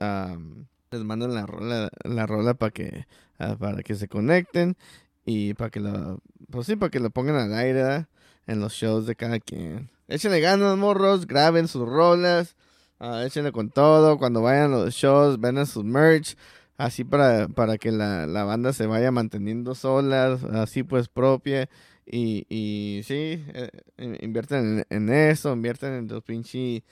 Am, 0.00 0.66
les 0.90 1.04
mandan 1.04 1.34
la 1.34 1.46
rola, 1.46 1.90
la 2.04 2.26
rola 2.26 2.54
para 2.54 2.70
que, 2.72 3.06
ah, 3.38 3.56
para 3.58 3.82
que 3.82 3.94
se 3.94 4.08
conecten 4.08 4.76
y 5.24 5.54
para 5.54 5.70
que 5.70 5.80
lo, 5.80 6.20
pues 6.50 6.66
sí, 6.66 6.76
para 6.76 6.90
que 6.90 7.00
lo 7.00 7.10
pongan 7.10 7.36
al 7.36 7.54
aire. 7.54 8.06
En 8.46 8.58
los 8.58 8.72
shows 8.72 9.06
de 9.06 9.14
cada 9.14 9.38
quien. 9.38 9.90
Échenle 10.08 10.40
ganas, 10.40 10.76
morros, 10.76 11.28
graben 11.28 11.68
sus 11.68 11.86
rolas. 11.88 12.56
Ah, 12.98 13.22
échenle 13.24 13.52
con 13.52 13.70
todo. 13.70 14.18
Cuando 14.18 14.42
vayan 14.42 14.72
a 14.72 14.78
los 14.78 14.94
shows, 14.94 15.38
vendan 15.38 15.66
sus 15.68 15.84
merch. 15.84 16.36
Así 16.76 17.04
para, 17.04 17.46
para 17.46 17.78
que 17.78 17.92
la, 17.92 18.26
la 18.26 18.42
banda 18.42 18.72
se 18.72 18.86
vaya 18.86 19.12
manteniendo 19.12 19.76
sola, 19.76 20.36
así 20.54 20.82
pues 20.82 21.06
propia. 21.08 21.68
Y, 22.06 22.44
y 22.48 23.02
sí, 23.04 23.44
eh, 23.54 23.70
in- 23.98 24.18
invierten 24.20 24.84
en, 24.90 25.08
en 25.08 25.14
eso, 25.14 25.52
invierten 25.52 25.92
en 25.92 26.08
los 26.08 26.24
pinche, 26.24 26.82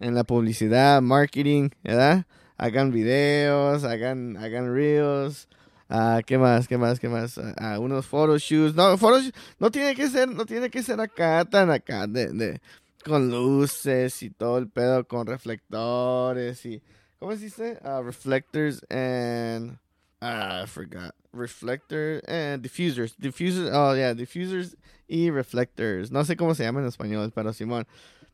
en 0.00 0.14
la 0.14 0.24
publicidad, 0.24 1.02
marketing, 1.02 1.68
¿verdad? 1.84 2.24
Hagan 2.56 2.92
videos, 2.92 3.84
hagan, 3.84 4.36
hagan 4.36 4.72
reels. 4.72 5.48
Ah, 5.88 6.20
¿qué 6.24 6.38
más? 6.38 6.68
¿Qué 6.68 6.78
más? 6.78 6.98
¿Qué 6.98 7.08
más? 7.08 7.38
Ah, 7.58 7.78
unos 7.78 8.06
photoshoots. 8.06 8.74
No, 8.74 8.96
photoshoots 8.96 9.36
no 9.58 9.70
tiene 9.70 9.94
que 9.94 10.08
ser, 10.08 10.28
no 10.28 10.46
tiene 10.46 10.70
que 10.70 10.82
ser 10.82 11.00
acá, 11.00 11.44
tan 11.44 11.70
acá, 11.70 12.06
de, 12.06 12.28
de, 12.28 12.60
con 13.04 13.30
luces 13.30 14.22
y 14.22 14.30
todo 14.30 14.58
el 14.58 14.68
pedo, 14.68 15.06
con 15.06 15.26
reflectores 15.26 16.64
y, 16.64 16.82
¿cómo 17.18 17.32
se 17.32 17.44
dice? 17.44 17.78
Ah, 17.84 18.00
reflectors 18.02 18.82
and, 18.90 19.78
I 20.22 20.66
forgot. 20.66 21.14
Reflector 21.32 22.22
and 22.28 22.62
diffusers. 22.62 23.16
Diffusers, 23.18 23.70
oh 23.72 23.94
yeah, 23.94 24.14
diffusers 24.14 24.76
y 25.08 25.30
reflectors. 25.30 26.12
No 26.12 26.24
sé 26.24 26.36
cómo 26.36 26.54
se 26.54 26.62
llama 26.62 26.80
en 26.80 26.86
español, 26.86 27.32
pero 27.34 27.52
Simón. 27.52 27.86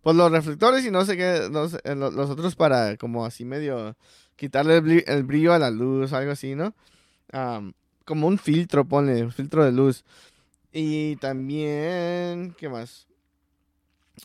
Pues 0.03 0.16
los 0.16 0.30
reflectores 0.30 0.84
y 0.86 0.90
no 0.90 1.05
sé 1.05 1.16
qué, 1.16 1.36
eh, 1.36 1.94
lo- 1.94 2.11
los 2.11 2.30
otros 2.30 2.55
para 2.57 2.96
como 2.96 3.24
así 3.26 3.44
medio 3.44 3.96
quitarle 4.36 4.76
el 4.76 4.84
bri- 4.84 5.05
el 5.07 5.24
brillo 5.24 5.53
a 5.53 5.59
la 5.59 5.70
luz, 5.70 6.12
algo 6.12 6.32
así, 6.32 6.55
¿no? 6.55 6.74
Am, 7.32 7.72
como 8.05 8.26
un 8.26 8.38
filtro, 8.38 8.84
ponle, 8.86 9.22
un 9.24 9.32
filtro 9.32 9.64
de 9.64 9.72
luz. 9.72 10.05
Y 10.72 11.16
también, 11.16 12.55
¿qué 12.57 12.68
más? 12.68 13.07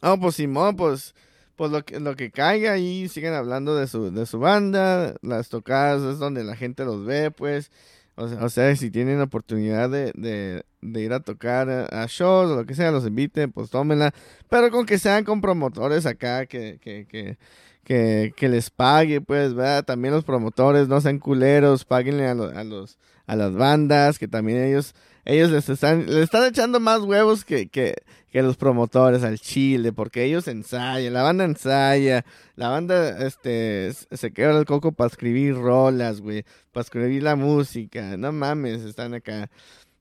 Oh, 0.01 0.17
pues 0.19 0.36
Simón, 0.36 0.76
pues, 0.76 1.15
pues 1.55 1.71
lo 1.71 1.84
que, 1.84 1.99
lo 1.99 2.15
que 2.15 2.32
caiga 2.32 2.74
ahí, 2.74 3.07
siguen 3.09 3.34
hablando 3.34 3.76
de 3.76 3.88
su, 3.88 4.11
de 4.11 4.26
su 4.26 4.39
banda, 4.39 5.15
las 5.21 5.49
tocadas 5.49 6.01
es 6.03 6.19
donde 6.19 6.43
la 6.43 6.55
gente 6.55 6.86
los 6.86 7.05
ve, 7.05 7.32
pues. 7.32 7.71
O 8.16 8.28
sea, 8.28 8.43
o 8.45 8.49
sea, 8.49 8.76
si 8.76 8.91
tienen 8.91 9.20
oportunidad 9.22 9.89
de, 9.89 10.11
de, 10.16 10.64
de 10.82 11.01
ir 11.01 11.14
a 11.14 11.22
tocar 11.22 11.70
a, 11.70 12.05
shows 12.07 12.51
o 12.51 12.55
lo 12.55 12.66
que 12.66 12.76
sea, 12.76 12.91
los 12.91 13.07
inviten, 13.07 13.51
pues 13.51 13.70
tómenla. 13.72 14.14
Pero 14.49 14.70
con 14.70 14.86
que 14.86 14.99
sean 14.99 15.24
con 15.24 15.41
promotores 15.41 16.05
acá, 16.05 16.45
que, 16.45 16.78
que, 16.80 17.07
que, 17.07 17.38
que, 17.84 18.34
les 18.39 18.69
pague, 18.69 19.21
pues, 19.21 19.53
¿verdad? 19.53 19.84
También 19.86 20.13
los 20.13 20.23
promotores 20.23 20.88
no 20.88 21.01
sean 21.01 21.19
culeros, 21.19 21.86
páguenle 21.86 22.27
a, 22.27 22.34
lo- 22.36 22.49
a 22.49 22.63
los 22.63 22.97
a 23.25 23.38
las 23.38 23.53
bandas, 23.53 24.19
que 24.19 24.27
también 24.27 24.61
ellos 24.63 24.93
ellos 25.25 25.49
les 25.49 25.69
están 25.69 26.05
le 26.13 26.21
están 26.23 26.43
echando 26.45 26.79
más 26.81 26.99
huevos 27.01 27.45
que, 27.45 27.69
que, 27.69 27.95
que 28.31 28.41
los 28.43 28.57
promotores 28.57 29.23
al 29.23 29.39
chile, 29.39 29.93
porque 29.93 30.25
ellos 30.25 30.47
ensayan, 30.49 31.13
la 31.13 31.23
banda 31.23 31.45
ensaya, 31.45 32.25
la 32.57 32.67
banda 32.69 33.25
este 33.25 33.93
se 33.93 34.31
quebra 34.34 34.57
el 34.59 34.65
coco 34.65 34.91
para 34.91 35.07
escribir 35.09 35.55
rolas, 35.55 36.19
güey, 36.21 36.43
para 36.73 36.84
escribir 36.84 37.23
la 37.23 37.36
música, 37.38 38.17
no 38.17 38.31
mames, 38.34 38.81
están 38.84 39.13
acá. 39.13 39.49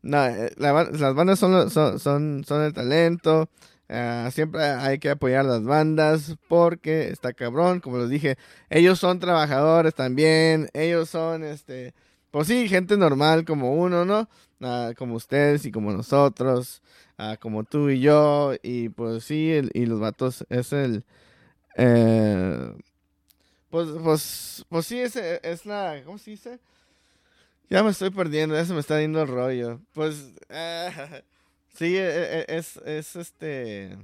No, 0.02 0.24
eh, 0.26 0.52
la 0.56 0.72
las 0.84 1.14
bandas 1.14 1.38
son, 1.38 1.70
son, 1.70 1.98
son, 2.00 2.44
son 2.44 2.62
el 2.62 2.72
talento. 2.72 3.48
Ah, 3.92 4.30
siempre 4.32 4.62
hay 4.64 4.98
que 4.98 5.10
apoyar 5.10 5.44
las 5.44 5.64
bandas 5.64 6.36
porque 6.48 7.08
está 7.10 7.32
cabrón, 7.34 7.80
como 7.80 7.98
les 7.98 8.10
dije, 8.10 8.36
ellos 8.70 8.98
son 8.98 9.20
trabajadores 9.20 9.94
también, 9.94 10.68
ellos 10.74 11.10
son 11.10 11.44
este, 11.44 11.94
pues 12.30 12.48
sí, 12.48 12.68
gente 12.68 12.96
normal 12.96 13.44
como 13.44 13.74
uno, 13.74 14.04
¿no? 14.04 14.28
Ah, 14.62 14.92
como 14.96 15.14
ustedes 15.16 15.66
y 15.66 15.72
como 15.72 15.92
nosotros, 15.92 16.82
ah, 17.18 17.36
como 17.40 17.64
tú 17.64 17.90
y 17.90 18.00
yo, 18.00 18.54
y 18.62 18.88
pues 18.90 19.24
sí, 19.24 19.52
el- 19.52 19.70
y 19.74 19.86
los 19.86 20.00
vatos 20.00 20.44
es 20.50 20.72
el, 20.72 21.04
eh, 21.76 22.72
pues, 23.70 23.88
pues, 24.02 24.64
pues 24.68 24.86
sí, 24.86 25.00
es, 25.00 25.16
es 25.16 25.66
la, 25.66 26.02
¿cómo 26.04 26.18
se 26.18 26.32
dice? 26.32 26.60
Ya 27.70 27.82
me 27.82 27.90
estoy 27.90 28.10
perdiendo, 28.10 28.54
ya 28.54 28.64
se 28.64 28.74
me 28.74 28.80
está 28.80 29.00
yendo 29.00 29.22
el 29.22 29.28
rollo. 29.28 29.80
Pues, 29.92 30.32
sí, 31.74 31.96
e- 31.96 32.40
e- 32.40 32.46
es, 32.48 32.76
es 32.78 33.16
este, 33.16 33.96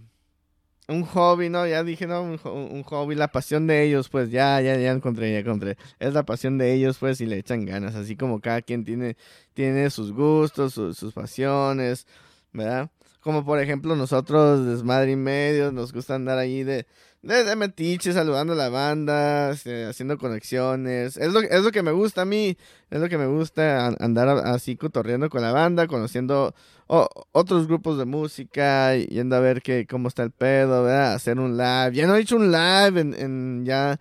un 0.89 1.05
hobby, 1.05 1.51
¿no? 1.51 1.67
Ya 1.67 1.85
dije, 1.85 2.07
¿no? 2.07 2.23
Un, 2.23 2.41
ho- 2.43 2.55
un 2.55 2.83
hobby, 2.85 3.15
la 3.15 3.29
pasión 3.29 3.67
de 3.67 3.83
ellos, 3.85 4.09
pues 4.09 4.31
ya, 4.31 4.61
ya, 4.61 4.77
ya 4.79 4.93
encontré, 4.93 5.33
ya 5.33 5.41
encontré. 5.41 5.77
Es 5.99 6.15
la 6.15 6.25
pasión 6.25 6.59
de 6.59 6.73
ellos, 6.75 6.99
pues, 6.99 7.21
y 7.21 7.27
le 7.27 7.39
echan 7.39 7.65
ganas, 7.67 7.95
así 7.95 8.17
como 8.17 8.41
cada 8.41 8.63
quien 8.63 8.85
tiene, 8.85 9.17
tiene 9.55 9.91
sus 9.91 10.13
gustos, 10.13 10.75
sus 10.75 11.13
pasiones, 11.13 12.07
¿verdad? 12.53 12.91
Como 13.21 13.45
por 13.45 13.61
ejemplo 13.61 13.97
nosotros, 13.97 14.65
Desmadre 14.67 15.13
y 15.13 15.17
Medio, 15.17 15.73
nos 15.73 15.93
gusta 15.93 16.15
andar 16.15 16.39
ahí 16.39 16.63
de, 16.65 16.87
de, 17.23 17.57
metiche, 17.57 18.13
saludando 18.13 18.53
a 18.53 18.57
la 18.57 18.69
banda, 18.69 19.51
este, 19.51 19.87
haciendo 19.87 20.19
conexiones. 20.19 21.17
Es 21.17 21.33
lo, 21.33 21.41
es 21.41 21.63
lo 21.63 21.71
que 21.73 21.83
me 21.83 21.91
gusta 21.93 22.23
a 22.23 22.25
mí, 22.25 22.57
es 22.91 23.01
lo 23.01 23.09
que 23.09 23.19
me 23.19 23.27
gusta, 23.27 23.87
an- 23.89 23.97
andar 24.01 24.29
así 24.29 24.77
cotorreando 24.77 25.29
con 25.29 25.43
la 25.43 25.53
banda, 25.53 25.87
conociendo 25.89 26.55
o- 26.87 27.09
otros 27.33 27.67
grupos 27.67 27.99
de 27.99 28.05
música, 28.05 28.95
yendo 28.97 29.37
a 29.37 29.41
ver 29.41 29.63
que, 29.63 29.87
cómo 29.87 30.09
está 30.09 30.23
el 30.23 30.31
pedo, 30.31 30.85
¿verdad? 30.85 31.15
Hacer 31.15 31.39
un 31.39 31.57
live. 31.57 31.91
Ya 31.93 32.07
no 32.07 32.15
he 32.17 32.21
hecho 32.21 32.37
un 32.37 32.53
live 32.53 33.01
en, 33.01 33.65
ya, 33.65 33.99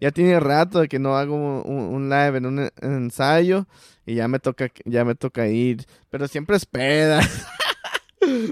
ya 0.00 0.10
tiene 0.10 0.38
rato 0.38 0.80
de 0.80 0.88
que 0.88 0.98
no 0.98 1.16
hago 1.16 1.34
un, 1.62 2.08
live 2.10 2.38
en 2.38 2.46
un, 2.46 2.58
en 2.60 2.70
ensayo 2.94 3.66
y 4.06 4.14
ya 4.16 4.28
me 4.28 4.38
toca, 4.38 4.70
ya 4.84 5.04
me 5.04 5.14
toca 5.14 5.48
ir, 5.48 5.86
pero 6.10 6.28
siempre 6.28 6.56
es 6.56 6.66
peda. 6.66 7.20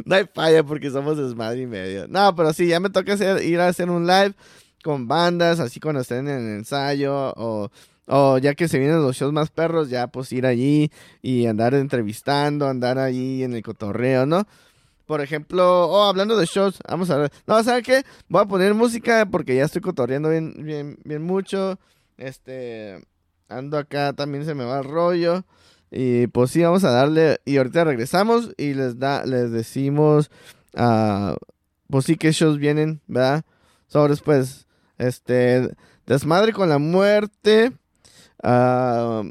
no 0.04 0.14
hay 0.14 0.24
falla 0.32 0.62
porque 0.62 0.90
somos 0.90 1.16
desmadre 1.16 1.62
y 1.62 1.66
medio. 1.66 2.06
No, 2.08 2.34
pero 2.34 2.52
sí, 2.52 2.66
ya 2.68 2.80
me 2.80 2.90
toca 2.90 3.14
ir 3.42 3.60
a 3.60 3.68
hacer 3.68 3.90
un 3.90 4.06
live 4.06 4.34
con 4.82 5.08
bandas, 5.08 5.60
así 5.60 5.80
cuando 5.80 6.00
estén 6.00 6.28
en 6.28 6.48
el 6.48 6.58
ensayo 6.58 7.32
o... 7.36 7.70
O 8.10 8.38
ya 8.38 8.54
que 8.54 8.68
se 8.68 8.78
vienen 8.78 9.02
los 9.02 9.16
shows 9.16 9.34
más 9.34 9.50
perros, 9.50 9.90
ya 9.90 10.06
pues 10.06 10.32
ir 10.32 10.46
allí 10.46 10.90
y 11.20 11.44
andar 11.44 11.74
entrevistando, 11.74 12.66
andar 12.66 12.98
allí 12.98 13.42
en 13.42 13.52
el 13.52 13.62
cotorreo, 13.62 14.24
¿no? 14.24 14.46
Por 15.04 15.20
ejemplo, 15.20 15.86
oh, 15.88 16.04
hablando 16.04 16.36
de 16.36 16.46
shows, 16.46 16.78
vamos 16.88 17.10
a 17.10 17.18
ver. 17.18 17.32
No, 17.46 17.62
¿saben 17.62 17.82
qué? 17.82 18.04
Voy 18.28 18.42
a 18.42 18.46
poner 18.46 18.72
música 18.72 19.26
porque 19.30 19.56
ya 19.56 19.64
estoy 19.64 19.82
cotorreando 19.82 20.30
bien, 20.30 20.54
bien, 20.58 20.98
bien 21.04 21.22
mucho. 21.22 21.78
Este, 22.16 22.98
ando 23.48 23.76
acá, 23.76 24.12
también 24.14 24.44
se 24.44 24.54
me 24.54 24.64
va 24.64 24.78
el 24.78 24.84
rollo. 24.84 25.44
Y 25.90 26.26
pues 26.28 26.50
sí, 26.50 26.62
vamos 26.62 26.84
a 26.84 26.90
darle. 26.90 27.40
Y 27.44 27.56
ahorita 27.56 27.84
regresamos 27.84 28.52
y 28.56 28.74
les 28.74 28.98
da, 28.98 29.24
les 29.24 29.50
decimos, 29.50 30.30
ah, 30.76 31.36
pues 31.88 32.04
sí, 32.04 32.16
qué 32.16 32.32
shows 32.32 32.58
vienen, 32.58 33.00
¿verdad? 33.06 33.44
Sobres, 33.86 34.20
pues, 34.20 34.66
este, 34.98 35.74
desmadre 36.06 36.52
con 36.52 36.68
la 36.68 36.78
muerte. 36.78 37.72
ah, 38.42 39.22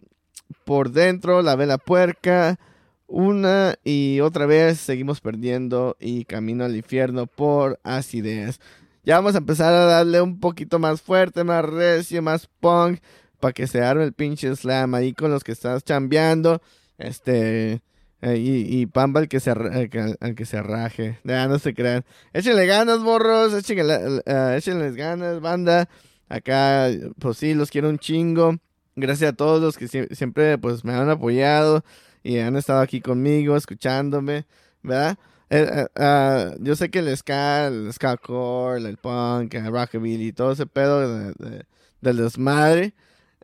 por 0.65 0.91
dentro, 0.91 1.41
la 1.41 1.55
vela 1.55 1.77
puerca. 1.77 2.59
Una 3.07 3.75
y 3.85 4.19
otra 4.19 4.45
vez 4.45 4.79
seguimos 4.79 5.21
perdiendo 5.21 5.95
y 5.99 6.25
camino 6.25 6.65
al 6.65 6.75
infierno 6.75 7.25
por 7.25 7.79
acidez. 7.83 8.59
Ya 9.05 9.15
vamos 9.15 9.35
a 9.35 9.37
empezar 9.37 9.73
a 9.73 9.85
darle 9.85 10.19
un 10.21 10.41
poquito 10.41 10.77
más 10.79 11.01
fuerte, 11.01 11.45
más 11.45 11.63
recio, 11.63 12.21
más 12.21 12.49
punk, 12.59 12.99
para 13.39 13.53
que 13.53 13.67
se 13.67 13.81
arme 13.81 14.03
el 14.03 14.13
pinche 14.13 14.55
slam 14.55 14.93
ahí 14.95 15.13
con 15.13 15.31
los 15.31 15.43
que 15.43 15.51
estás 15.51 15.83
chambeando. 15.83 16.61
Este, 16.97 17.81
Eh, 18.19 18.35
y, 18.37 18.81
y 18.81 18.85
Pamba 18.87 19.19
el 19.21 19.27
que 19.27 19.39
se, 19.39 19.51
el 19.51 19.91
que, 19.91 20.15
que 20.35 20.45
se 20.45 20.59
raje. 20.63 21.19
Ya, 21.23 21.47
no 21.47 21.59
se 21.59 21.75
crean. 21.75 22.03
Échenle 22.33 22.65
ganas, 22.65 22.97
morros. 22.99 23.53
Échenle, 23.53 24.23
eh, 24.25 24.55
échenles 24.57 24.95
ganas, 24.95 25.39
banda. 25.39 25.87
Acá, 26.27 26.87
pues 27.19 27.37
sí, 27.37 27.53
los 27.53 27.69
quiero 27.69 27.89
un 27.89 27.99
chingo. 27.99 28.57
Gracias 28.95 29.31
a 29.33 29.35
todos 29.35 29.61
los 29.61 29.77
que 29.77 29.85
sie- 29.87 30.11
siempre 30.15 30.57
pues 30.57 30.83
me 30.83 30.93
han 30.93 31.07
apoyado 31.11 31.83
y 32.23 32.39
han 32.39 32.55
estado 32.55 32.81
aquí 32.81 33.01
conmigo, 33.01 33.55
escuchándome, 33.55 34.47
¿verdad? 34.81 35.17
Eh, 35.51 35.67
eh, 35.71 35.87
ah, 35.97 36.55
yo 36.59 36.75
sé 36.75 36.89
que 36.89 36.99
el 36.99 37.15
ska, 37.15 37.67
el 37.67 37.93
ska 37.93 38.17
core, 38.17 38.79
el 38.79 38.97
punk, 38.97 39.53
el 39.53 39.67
rockabilly, 39.71 40.33
todo 40.33 40.53
ese 40.53 40.65
pedo 40.65 41.07
de- 41.07 41.33
de- 41.37 41.65
del 42.01 42.17
desmadre, 42.17 42.95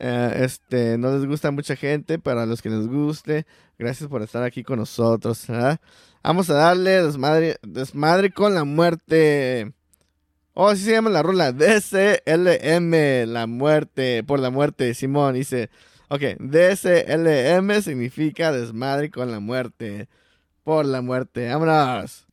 eh, 0.05 0.43
este, 0.43 0.97
no 0.97 1.13
les 1.13 1.25
gusta 1.25 1.49
mucha 1.51 1.77
gente, 1.77 2.19
pero 2.19 2.41
a 2.41 2.45
los 2.45 2.61
que 2.61 2.69
les 2.69 2.87
guste, 2.87 3.45
gracias 3.79 4.09
por 4.09 4.21
estar 4.21 4.43
aquí 4.43 4.61
con 4.61 4.79
nosotros. 4.79 5.45
Vamos 6.21 6.49
a 6.49 6.55
darle 6.55 7.01
desmadre, 7.01 7.55
desmadre 7.61 8.31
con 8.31 8.53
la 8.53 8.65
muerte. 8.65 9.71
Oh, 10.55 10.67
así 10.67 10.83
se 10.83 10.91
llama 10.91 11.09
la 11.09 11.23
rola. 11.23 11.53
DCLM, 11.53 13.31
la 13.31 13.47
muerte, 13.47 14.25
por 14.25 14.39
la 14.39 14.49
muerte, 14.49 14.93
Simón 14.93 15.35
dice. 15.35 15.69
Ok, 16.09 16.21
DCLM 16.37 17.81
significa 17.81 18.51
desmadre 18.51 19.09
con 19.09 19.31
la 19.31 19.39
muerte. 19.39 20.09
Por 20.65 20.85
la 20.85 21.01
muerte. 21.01 21.47
Vámonos. 21.47 22.27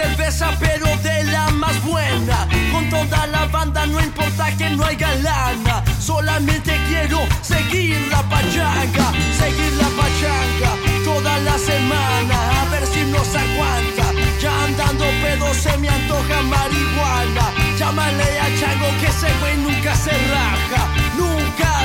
Cerveza, 0.00 0.50
pero 0.60 0.86
de 0.98 1.24
la 1.24 1.50
más 1.50 1.76
buena. 1.82 2.46
Con 2.72 2.88
toda 2.88 3.26
la 3.26 3.46
banda, 3.46 3.84
no 3.86 4.00
importa 4.00 4.44
que 4.56 4.70
no 4.70 4.84
haya 4.84 5.12
lana. 5.16 5.82
Solamente 5.98 6.72
quiero 6.88 7.18
seguir 7.42 7.96
la 8.10 8.22
pachanga, 8.32 9.06
seguir 9.40 9.72
la 9.82 9.88
pachanga 10.00 10.70
toda 11.04 11.38
la 11.40 11.58
semana. 11.58 12.36
A 12.60 12.64
ver 12.70 12.86
si 12.86 13.02
nos 13.14 13.28
aguanta. 13.44 14.06
Ya 14.40 14.52
andando 14.64 15.04
pedo 15.22 15.52
se 15.54 15.76
me 15.78 15.88
antoja 15.88 16.42
marihuana. 16.42 17.46
Llámale 17.78 18.28
a 18.44 18.48
Chango 18.58 18.88
que 19.00 19.06
ese 19.06 19.30
güey 19.40 19.56
nunca 19.56 19.96
se 19.96 20.12
raja, 20.34 20.82
nunca 21.16 21.77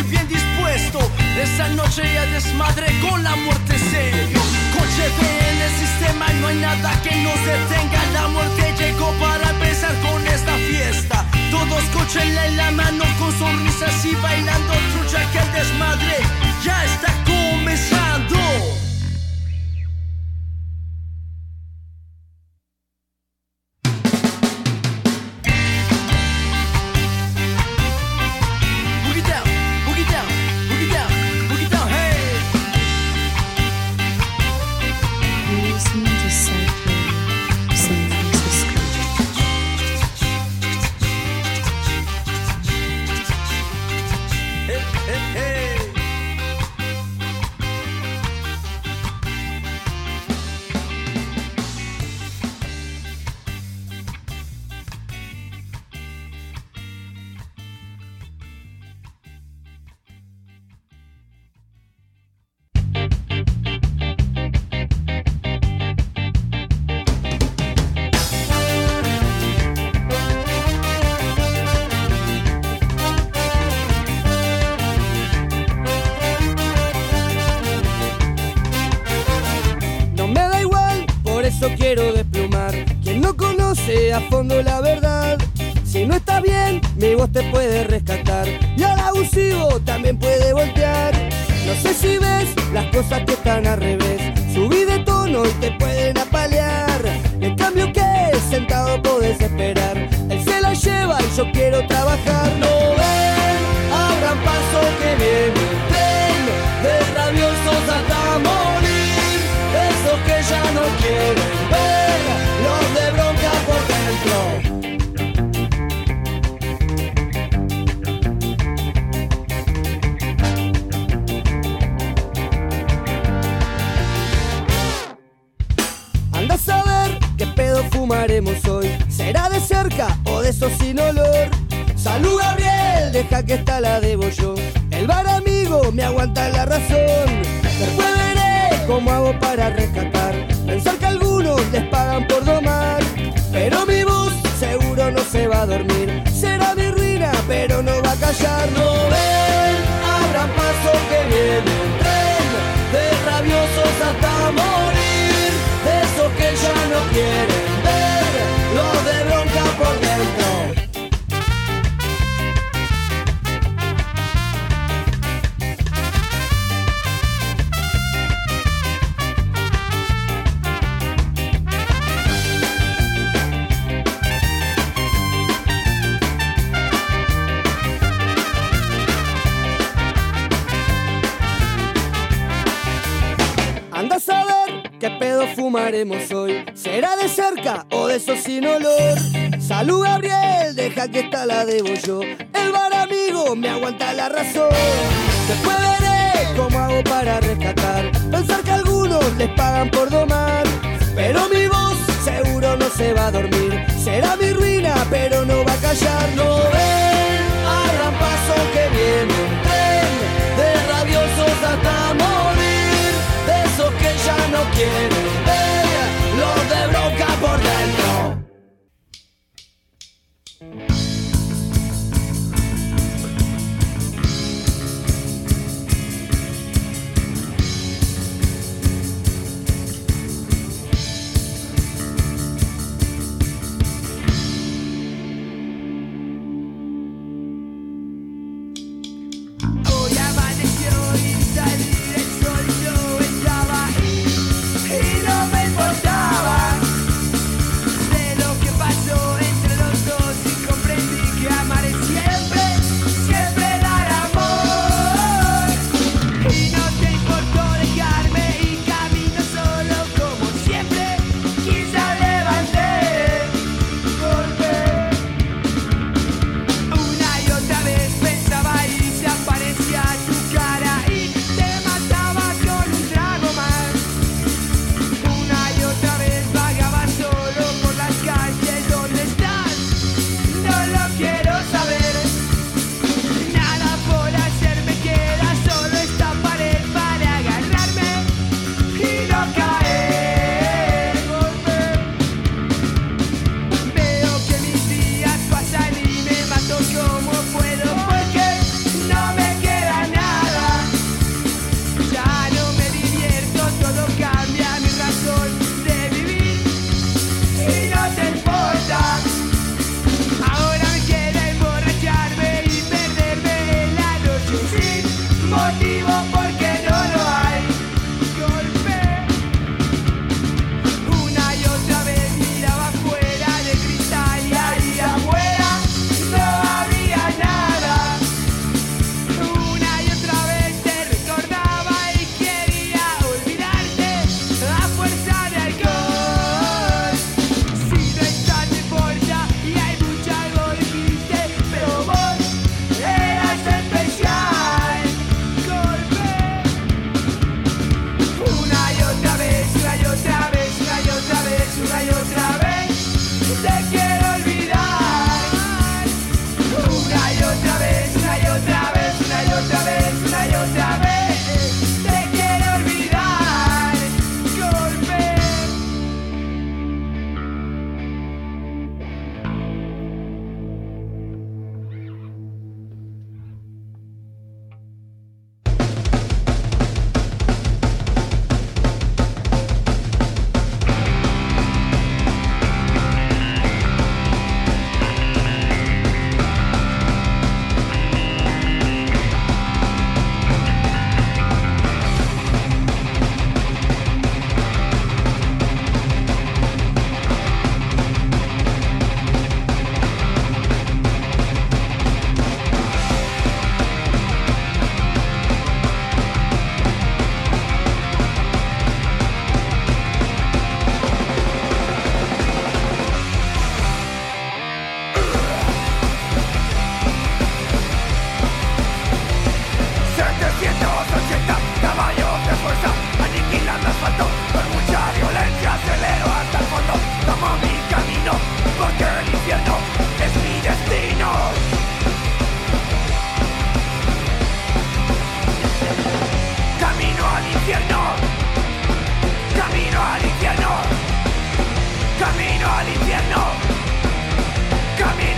el 0.00 0.06
Divo 0.06 0.08
y 0.08 0.10
bien 0.10 0.28
dispuesto. 0.28 0.98
Esta 1.40 1.68
noche 1.68 2.02
ya 2.12 2.26
desmadre 2.26 2.86
con 3.00 3.22
la 3.22 3.36
muerte 3.36 3.78
serio. 3.78 4.40
Coche 4.72 5.04
ve 5.20 5.50
en 5.50 5.62
el 5.62 5.72
sistema, 5.78 6.26
no 6.40 6.46
hay 6.48 6.56
nada 6.56 6.90
que 7.02 7.14
nos 7.22 7.38
detenga. 7.44 8.04
La 8.12 8.28
muerte 8.28 8.74
llegó 8.78 9.12
para 9.14 9.50
empezar 9.50 9.94
con 10.00 10.26
esta 10.26 10.54
fiesta. 10.56 11.24
Todos 11.50 11.82
cochenla 11.92 12.46
en 12.46 12.56
la 12.56 12.70
mano 12.70 13.04
con 13.18 13.32
sonrisas 13.38 14.04
y 14.04 14.14
bailando 14.16 14.74
trucha 14.92 15.30
que 15.32 15.38
el 15.38 15.52
desmadre 15.52 16.16
ya 16.64 16.84
está 16.84 17.12
comenzando. 17.24 18.89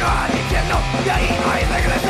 Camino 0.03 0.21
al 0.21 0.37
infierno, 0.37 0.81
de 1.05 1.11
ahí 1.13 2.02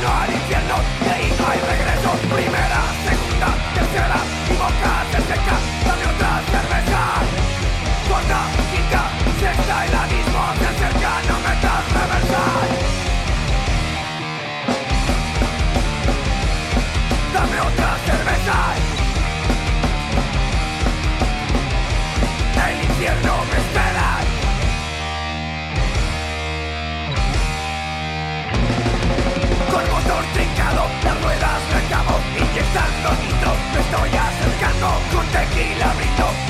Camino 0.00 0.54
al 0.54 0.69
me 33.72 33.80
estoy 33.80 34.10
acercando 34.10 34.88
Con 35.12 35.26
tequila 35.28 35.94
brindo, 35.94 36.49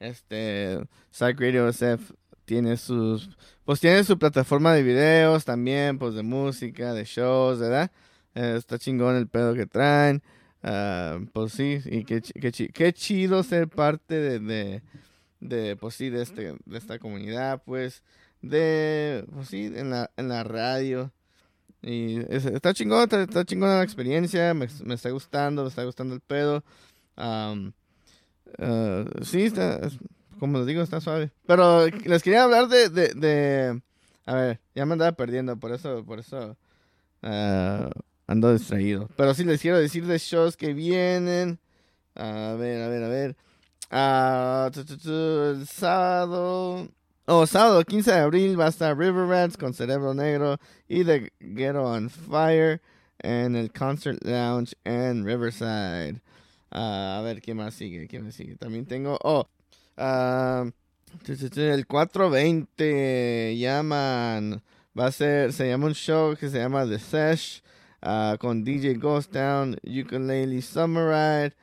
Este, 0.00 0.80
Psych 1.10 1.38
Radio 1.40 1.68
SF 1.68 2.12
tiene 2.44 2.76
sus. 2.76 3.30
Pues 3.64 3.80
tiene 3.80 4.02
su 4.04 4.18
plataforma 4.18 4.74
de 4.74 4.82
videos 4.82 5.44
también, 5.44 5.98
pues 5.98 6.14
de 6.14 6.22
música, 6.24 6.92
de 6.94 7.04
shows, 7.04 7.60
¿verdad? 7.60 7.92
Eh, 8.34 8.54
está 8.58 8.78
chingón 8.78 9.16
el 9.16 9.28
pedo 9.28 9.54
que 9.54 9.66
traen. 9.66 10.22
Ah, 10.62 11.18
pues 11.32 11.52
sí, 11.52 11.80
y 11.86 12.04
qué, 12.04 12.20
qué, 12.22 12.50
qué 12.72 12.92
chido 12.92 13.42
ser 13.42 13.68
parte 13.68 14.14
de, 14.16 14.40
de, 14.40 14.82
de, 15.40 15.76
pues 15.76 15.94
sí, 15.94 16.10
de, 16.10 16.22
este, 16.22 16.54
de 16.64 16.78
esta 16.78 16.98
comunidad, 16.98 17.62
pues, 17.64 18.02
de, 18.42 19.24
pues 19.32 19.48
sí, 19.48 19.66
en 19.74 19.90
la, 19.90 20.10
en 20.16 20.28
la 20.28 20.44
radio. 20.44 21.12
Y 21.82 22.18
es- 22.34 22.46
está 22.46 22.74
chingón, 22.74 23.04
está, 23.04 23.22
está 23.22 23.44
chingona 23.44 23.76
la 23.78 23.84
experiencia, 23.84 24.54
me, 24.54 24.68
me 24.84 24.94
está 24.94 25.10
gustando, 25.10 25.62
me 25.62 25.68
está 25.68 25.84
gustando 25.84 26.14
el 26.14 26.20
pedo. 26.20 26.64
Ah, 28.58 29.04
sí, 29.22 29.42
está, 29.42 29.80
como 30.38 30.58
les 30.58 30.66
digo, 30.66 30.82
está 30.82 31.00
suave. 31.00 31.30
Pero 31.46 31.86
les 31.86 32.22
quería 32.22 32.44
hablar 32.44 32.68
de, 32.68 32.88
de, 32.88 33.80
a 34.26 34.34
ver, 34.34 34.60
ya 34.74 34.86
me 34.86 34.94
andaba 34.94 35.12
perdiendo, 35.12 35.56
por 35.56 35.72
eso, 35.72 36.04
por 36.04 36.18
eso 36.18 36.56
ah, 37.22 37.90
ando 38.26 38.52
distraído. 38.52 39.08
Pero 39.16 39.34
sí 39.34 39.44
les 39.44 39.60
quiero 39.60 39.78
decir 39.78 40.06
de 40.06 40.18
shows 40.18 40.56
que 40.56 40.72
vienen. 40.72 41.58
A 42.14 42.56
ver, 42.58 42.82
a 42.82 42.88
ver, 42.88 43.04
a 43.04 43.08
ver. 43.08 43.36
Tu, 45.02 45.50
el 45.50 45.66
sábado. 45.66 46.88
Oh, 47.26 47.46
sábado 47.46 47.84
15 47.84 48.10
de 48.10 48.18
abril 48.18 48.58
va 48.58 48.66
a 48.66 48.70
estar 48.70 48.96
River 48.96 49.26
Rats 49.26 49.56
con 49.56 49.74
Cerebro 49.74 50.14
Negro 50.14 50.58
y 50.88 51.04
The 51.04 51.32
Ghetto 51.38 51.84
on 51.84 52.10
Fire 52.10 52.80
en 53.18 53.54
el 53.56 53.72
Concert 53.72 54.18
Lounge 54.24 54.74
en 54.84 55.24
Riverside. 55.24 56.20
Ah, 56.70 57.16
a 57.18 57.22
ver, 57.22 57.40
¿qué 57.42 57.54
más 57.54 57.74
sigue? 57.74 58.06
¿Qué 58.06 58.20
más 58.20 58.34
sigue? 58.34 58.56
También 58.56 58.86
tengo. 58.86 59.18
Oh, 59.22 59.46
tu, 59.96 61.60
el 61.60 61.86
420 61.86 63.56
llaman. 63.58 64.62
Va 64.98 65.06
a 65.06 65.12
ser, 65.12 65.52
se 65.52 65.68
llama 65.68 65.86
un 65.86 65.94
show 65.94 66.36
que 66.36 66.48
se 66.48 66.58
llama 66.58 66.86
The 66.86 66.98
Sesh 66.98 67.62
ah, 68.02 68.36
con 68.40 68.64
DJ 68.64 68.94
Ghost 68.94 69.32
Town, 69.32 69.76
Ukulele 69.84 70.62
Summer 70.62 71.06
Ride. 71.06 71.54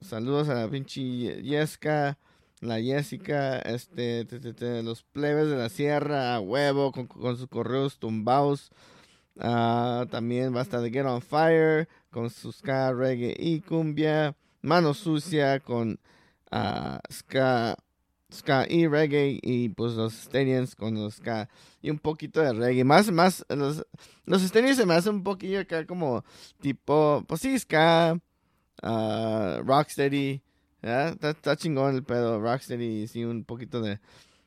saludos 0.00 0.48
a 0.48 0.54
la 0.54 0.68
pinche 0.68 1.42
Yesca, 1.42 2.18
la 2.60 2.80
Jessica, 2.80 3.58
este, 3.60 4.24
te, 4.24 4.40
te, 4.40 4.54
te, 4.54 4.82
los 4.82 5.02
plebes 5.04 5.48
de 5.48 5.56
la 5.56 5.68
sierra, 5.68 6.34
a 6.34 6.40
huevo, 6.40 6.90
con, 6.90 7.06
con 7.06 7.36
sus 7.36 7.48
correos 7.48 7.98
tumbados. 7.98 8.70
Ah, 9.38 10.06
también 10.10 10.54
va 10.54 10.60
a 10.60 10.62
estar 10.62 10.82
The 10.82 10.90
Get 10.90 11.04
On 11.04 11.20
Fire 11.20 11.88
con 12.10 12.30
su 12.30 12.52
ska, 12.52 12.92
reggae 12.92 13.34
y 13.38 13.60
cumbia. 13.60 14.34
Mano 14.62 14.94
Sucia 14.94 15.60
con 15.60 15.98
ah, 16.50 17.00
ska, 17.10 17.76
ska 18.32 18.66
y 18.68 18.86
reggae 18.86 19.38
y 19.42 19.68
pues 19.68 19.94
los 19.94 20.14
Stadiums 20.14 20.74
con 20.74 20.94
los 20.94 21.16
ska 21.16 21.48
y 21.82 21.90
un 21.90 21.98
poquito 21.98 22.40
de 22.40 22.52
reggae. 22.52 22.84
Más, 22.84 23.10
más, 23.12 23.44
los, 23.48 23.86
los 24.24 24.42
se 24.42 24.86
me 24.86 24.94
hacen 24.94 25.16
un 25.16 25.22
poquillo 25.22 25.60
acá 25.60 25.86
como 25.86 26.24
tipo, 26.60 27.22
pues 27.28 27.42
sí, 27.42 27.58
ska, 27.58 28.18
uh, 28.82 29.62
rocksteady. 29.62 30.42
Está, 30.82 31.56
chingón 31.56 31.94
el 31.96 32.04
pedo, 32.04 32.40
rocksteady 32.40 33.02
y 33.02 33.08
sí, 33.08 33.24
un 33.24 33.44
poquito 33.44 33.80
de, 33.80 33.98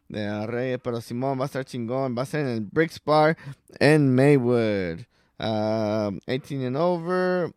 de 0.10 0.47
reggae, 0.47 0.80
pero 0.80 0.99
Simón 0.99 1.39
va 1.39 1.43
a 1.43 1.45
estar 1.45 1.64
chingón, 1.64 2.16
va 2.18 2.24
a 2.24 2.26
ser 2.26 2.41
en 2.41 2.47
el 2.47 2.62
Bricks 2.62 2.99
Bar 3.03 3.38
en 3.80 4.14
Maywood. 4.14 5.05
Uh, 5.39 6.20
18 6.28 6.66
and 6.66 6.76
over, 6.76 7.53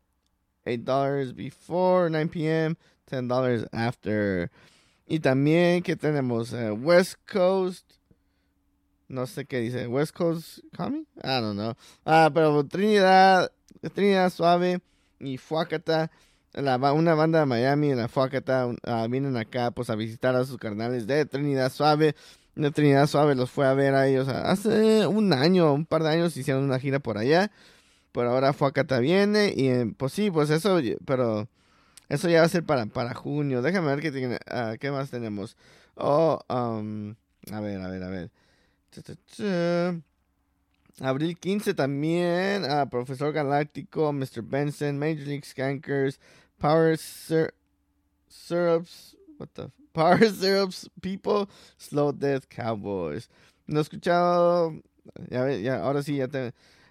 $8 0.65 1.35
before 1.35 2.09
9 2.09 2.29
p.m., 2.29 2.77
$10 3.11 3.69
after. 3.73 4.51
Y 5.07 5.19
también 5.19 5.83
que 5.83 5.97
tenemos 5.97 6.53
eh, 6.53 6.71
West 6.71 7.17
Coast. 7.31 7.85
No 9.09 9.27
sé 9.27 9.45
qué 9.45 9.59
dice. 9.59 9.87
West 9.87 10.15
Coast 10.15 10.61
Coming? 10.75 11.07
I 11.23 11.41
don't 11.41 11.57
know. 11.57 11.75
Ah, 12.07 12.31
pero 12.33 12.65
Trinidad, 12.65 13.51
Trinidad 13.95 14.31
Suave 14.31 14.81
y 15.19 15.37
Fuacata. 15.37 16.11
La, 16.55 16.77
una 16.93 17.15
banda 17.15 17.41
de 17.41 17.47
Miami 17.47 17.91
en 17.91 17.99
la 17.99 18.09
Fuacata 18.09 18.69
ah, 18.85 19.07
vienen 19.11 19.37
acá 19.37 19.71
pues 19.71 19.91
a 19.91 19.97
visitar 19.97 20.37
a 20.37 20.45
sus 20.45 20.59
carnales 20.59 21.07
de 21.07 21.27
Trinidad 21.27 21.71
Suave. 21.73 22.15
De 22.55 22.71
Trinidad 22.71 23.07
Suave 23.07 23.35
los 23.35 23.51
fue 23.51 23.67
a 23.67 23.73
ver 23.75 23.95
a 23.95 24.07
ellos 24.09 24.29
hace 24.29 25.07
un 25.07 25.33
año, 25.33 25.73
un 25.73 25.87
par 25.87 26.03
de 26.03 26.11
años 26.11 26.37
hicieron 26.37 26.65
una 26.65 26.79
gira 26.79 26.99
por 26.99 27.17
allá. 27.19 27.51
Pero 28.13 28.31
ahora 28.31 28.53
Fuacata 28.53 28.99
viene 28.99 29.55
y 29.57 29.69
eh, 29.69 29.95
pues 29.97 30.13
sí, 30.13 30.31
pues 30.31 30.51
eso, 30.51 30.79
pero 31.07 31.49
eso 32.11 32.29
ya 32.29 32.41
va 32.41 32.47
a 32.47 32.49
ser 32.51 32.63
para, 32.65 32.85
para 32.87 33.15
junio. 33.15 33.63
Déjame 33.63 33.87
ver 33.89 34.01
qué, 34.01 34.13
tiene, 34.13 34.39
ah, 34.49 34.75
qué 34.79 34.91
más 34.91 35.11
tenemos. 35.11 35.57
Oh, 35.95 36.39
um, 36.51 37.15
a 37.51 37.61
ver, 37.61 37.81
a 37.81 37.89
ver, 37.89 38.03
a 38.03 38.09
ver. 38.11 38.31
Abril 41.01 41.39
15 41.39 41.73
también. 41.73 42.65
ah, 42.69 42.87
Profesor 42.91 43.33
Galáctico, 43.33 44.13
Mr. 44.13 44.43
Benson, 44.43 44.99
Major 44.99 45.27
League 45.27 45.45
Skankers, 45.47 46.21
Power 46.59 46.99
Syr- 46.99 47.55
Syrups. 48.29 49.17
What 49.39 49.49
the? 49.55 49.71
Power 49.93 50.30
Syrups 50.30 50.90
People, 51.01 51.47
Slow 51.78 52.12
Death 52.12 52.45
Cowboys. 52.49 53.28
No 53.66 53.78
he 53.78 53.82
escuchado. 53.82 54.72
Ya, 55.30 55.51
ya, 55.57 55.82
ahora 55.82 56.03
sí, 56.03 56.16
ya. 56.16 56.28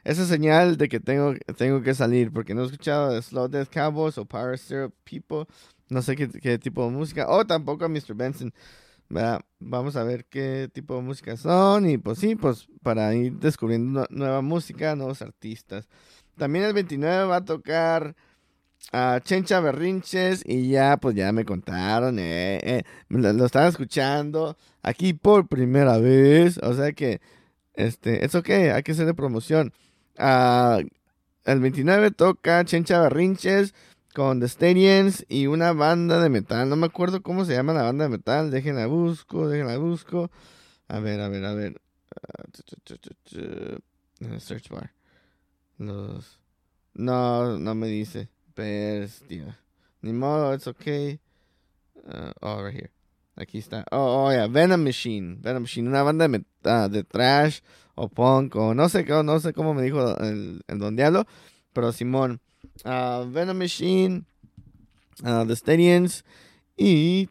Esa 0.03 0.25
señal 0.25 0.77
de 0.77 0.89
que 0.89 0.99
tengo, 0.99 1.33
tengo 1.57 1.81
que 1.81 1.93
salir 1.93 2.31
porque 2.31 2.53
no 2.55 2.63
he 2.63 2.65
escuchado 2.65 3.21
Slow 3.21 3.47
Death 3.47 3.69
Cowboys 3.69 4.17
o 4.17 4.25
Power 4.25 4.57
Syrup 4.57 4.93
People. 5.03 5.45
No 5.89 6.01
sé 6.01 6.15
qué, 6.15 6.57
tipo 6.57 6.85
de 6.85 6.91
música. 6.91 7.27
O 7.29 7.45
tampoco 7.45 7.85
a 7.85 7.89
Mr. 7.89 8.13
Benson. 8.15 8.53
Vamos 9.59 9.95
a 9.95 10.03
ver 10.03 10.25
qué 10.25 10.69
tipo 10.73 10.95
de 10.95 11.01
música 11.01 11.35
son. 11.37 11.89
Y 11.89 11.97
pues 11.97 12.17
sí, 12.19 12.35
pues 12.35 12.67
para 12.81 13.13
ir 13.13 13.33
descubriendo 13.33 14.01
nu- 14.01 14.05
nueva 14.09 14.41
música, 14.41 14.95
nuevos 14.95 15.21
artistas. 15.21 15.87
También 16.37 16.65
el 16.65 16.73
29 16.73 17.25
va 17.25 17.37
a 17.37 17.45
tocar 17.45 18.15
a 18.91 19.19
Chencha 19.23 19.59
Berrinches. 19.59 20.43
Y 20.45 20.69
ya, 20.69 20.97
pues 20.97 21.15
ya 21.15 21.31
me 21.31 21.45
contaron. 21.45 22.19
Eh, 22.19 22.59
eh, 22.63 22.83
lo, 23.09 23.33
lo 23.33 23.45
escuchando 23.45 24.57
aquí 24.81 25.13
por 25.13 25.47
primera 25.47 25.97
vez. 25.97 26.57
O 26.59 26.73
sea 26.73 26.91
que, 26.93 27.21
este, 27.73 28.25
es 28.25 28.35
ok, 28.35 28.49
hay 28.49 28.83
que 28.83 28.91
hacerle 28.93 29.13
promoción. 29.13 29.73
Ah, 30.17 30.79
el 31.45 31.59
29 31.59 32.11
toca 32.11 32.63
Chencha 32.65 33.01
Berrinches 33.01 33.73
con 34.13 34.39
The 34.39 34.47
Stadiums 34.47 35.25
y 35.29 35.47
una 35.47 35.73
banda 35.73 36.21
de 36.21 36.29
metal. 36.29 36.69
No 36.69 36.75
me 36.75 36.87
acuerdo 36.87 37.21
cómo 37.21 37.45
se 37.45 37.53
llama 37.53 37.73
la 37.73 37.83
banda 37.83 38.05
de 38.05 38.09
metal. 38.09 38.51
Déjenla 38.51 38.87
busco, 38.87 39.47
déjenla 39.47 39.77
busco. 39.77 40.29
A 40.87 40.99
ver, 40.99 41.21
a 41.21 41.29
ver, 41.29 41.45
a 41.45 41.53
ver. 41.53 41.81
Ah, 42.11 42.43
el 44.19 44.41
search 44.41 44.69
bar. 44.69 44.93
Los. 45.77 46.39
No, 46.93 47.57
no 47.57 47.75
me 47.75 47.87
dice. 47.87 48.29
Bestia. 48.55 49.57
Ni 50.01 50.11
modo, 50.13 50.53
it's 50.53 50.67
okay. 50.67 51.19
Uh, 52.07 52.31
oh, 52.41 52.61
right 52.63 52.73
here. 52.73 52.89
Aquí 53.37 53.59
está. 53.59 53.85
Oh, 53.91 54.25
oh, 54.27 54.31
yeah. 54.31 54.47
Venom 54.47 54.83
Machine. 54.83 55.37
Venom 55.41 55.63
Machine. 55.63 55.87
Una 55.87 56.03
banda 56.03 56.27
de, 56.27 56.43
ah, 56.65 56.87
de 56.87 57.03
trash 57.03 57.61
o 57.95 58.07
punk 58.09 58.55
o 58.55 58.73
no 58.73 58.87
sé, 58.89 59.03
no 59.23 59.39
sé 59.39 59.53
cómo 59.53 59.73
me 59.73 59.83
dijo 59.83 60.17
el, 60.19 60.61
el 60.67 60.79
Don 60.79 60.95
Diablo. 60.95 61.25
Pero 61.73 61.91
Simón. 61.91 62.39
ah, 62.83 63.23
Venom 63.27 63.57
Machine. 63.57 64.23
ah, 65.23 65.45
The 65.47 65.55
Stadiums. 65.55 66.23
Y 66.77 67.27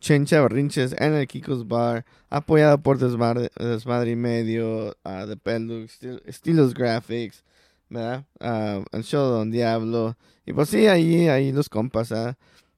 Chencha 0.00 0.42
Berrinches 0.42 0.94
en 0.98 1.14
el 1.14 1.26
Kiko's 1.26 1.66
Bar. 1.66 2.04
Apoyado 2.28 2.76
por 2.78 2.98
Desmadre, 2.98 3.50
Desmadre 3.58 4.10
y 4.10 4.16
Medio. 4.16 4.94
The 5.02 5.36
Pelux. 5.36 5.98
Stil- 5.98 6.22
Stilos 6.30 6.74
Graphics. 6.74 7.42
¿Verdad? 7.90 8.24
Ah, 8.40 8.82
el 8.92 9.02
show 9.04 9.28
Don 9.30 9.50
Diablo. 9.50 10.16
Y 10.46 10.52
pues 10.52 10.68
sí, 10.68 10.86
ahí, 10.86 11.28
ahí 11.28 11.52
los 11.52 11.68
compas, 11.68 12.12
¿ah? 12.12 12.36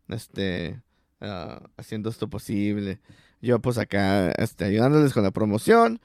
Este. 0.09 0.81
ah, 1.21 1.61
haciendo 1.77 2.11
esto 2.11 2.29
posible. 2.29 3.01
Yo 3.43 3.59
pues 3.61 3.79
acá 3.79 4.31
este, 4.33 4.65
ayudándoles 4.67 5.13
con 5.13 5.23
la 5.23 5.31
promoción 5.31 6.01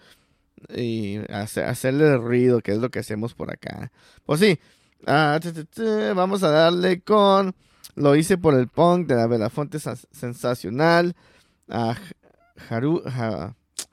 y 0.76 1.18
hace- 1.32 1.64
hacerle 1.64 2.18
ruido, 2.18 2.62
que 2.62 2.72
es 2.72 2.78
lo 2.80 2.90
que 2.90 3.00
hacemos 3.00 3.34
por 3.34 3.52
acá. 3.52 3.92
Pues 4.26 4.40
sí, 4.40 4.60
ah, 5.06 5.40
vamos 6.16 6.44
a 6.44 6.50
darle 6.50 7.02
con 7.02 7.54
Lo 7.96 8.16
hice 8.16 8.38
por 8.38 8.56
el 8.56 8.68
punk 8.68 9.08
de 9.08 9.16
la 9.16 9.28
Belafonte 9.28 9.78
Sens- 9.80 10.08
Sensacional, 10.12 11.16
a 11.70 11.96
Haru, 12.70 13.02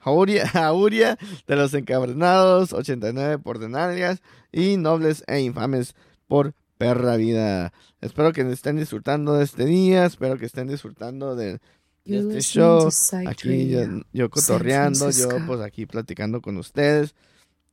Jauria, 0.03 0.49
Jauria 0.49 1.17
de 1.47 1.57
los 1.57 1.73
Encabernados, 1.75 2.73
89 2.73 3.39
por 3.39 3.59
Denalias 3.59 4.21
y 4.51 4.77
Nobles 4.77 5.23
e 5.27 5.41
Infames 5.41 5.95
por 6.27 6.55
Perra 6.77 7.17
Vida. 7.17 7.73
Espero 8.01 8.33
que 8.33 8.43
estén 8.43 8.77
disfrutando 8.77 9.35
de 9.35 9.45
este 9.45 9.65
día, 9.65 10.05
espero 10.05 10.37
que 10.39 10.47
estén 10.47 10.67
disfrutando 10.67 11.37
de, 11.37 11.61
este 12.05 12.41
show. 12.41 12.89
Aquí 13.29 13.69
yo, 13.69 13.81
yo 14.13 14.29
cotorreando, 14.29 15.11
yo 15.11 15.29
pues 15.47 15.61
aquí 15.61 15.87
platicando 15.87 16.41
con 16.41 16.57
ustedes. 16.57 17.15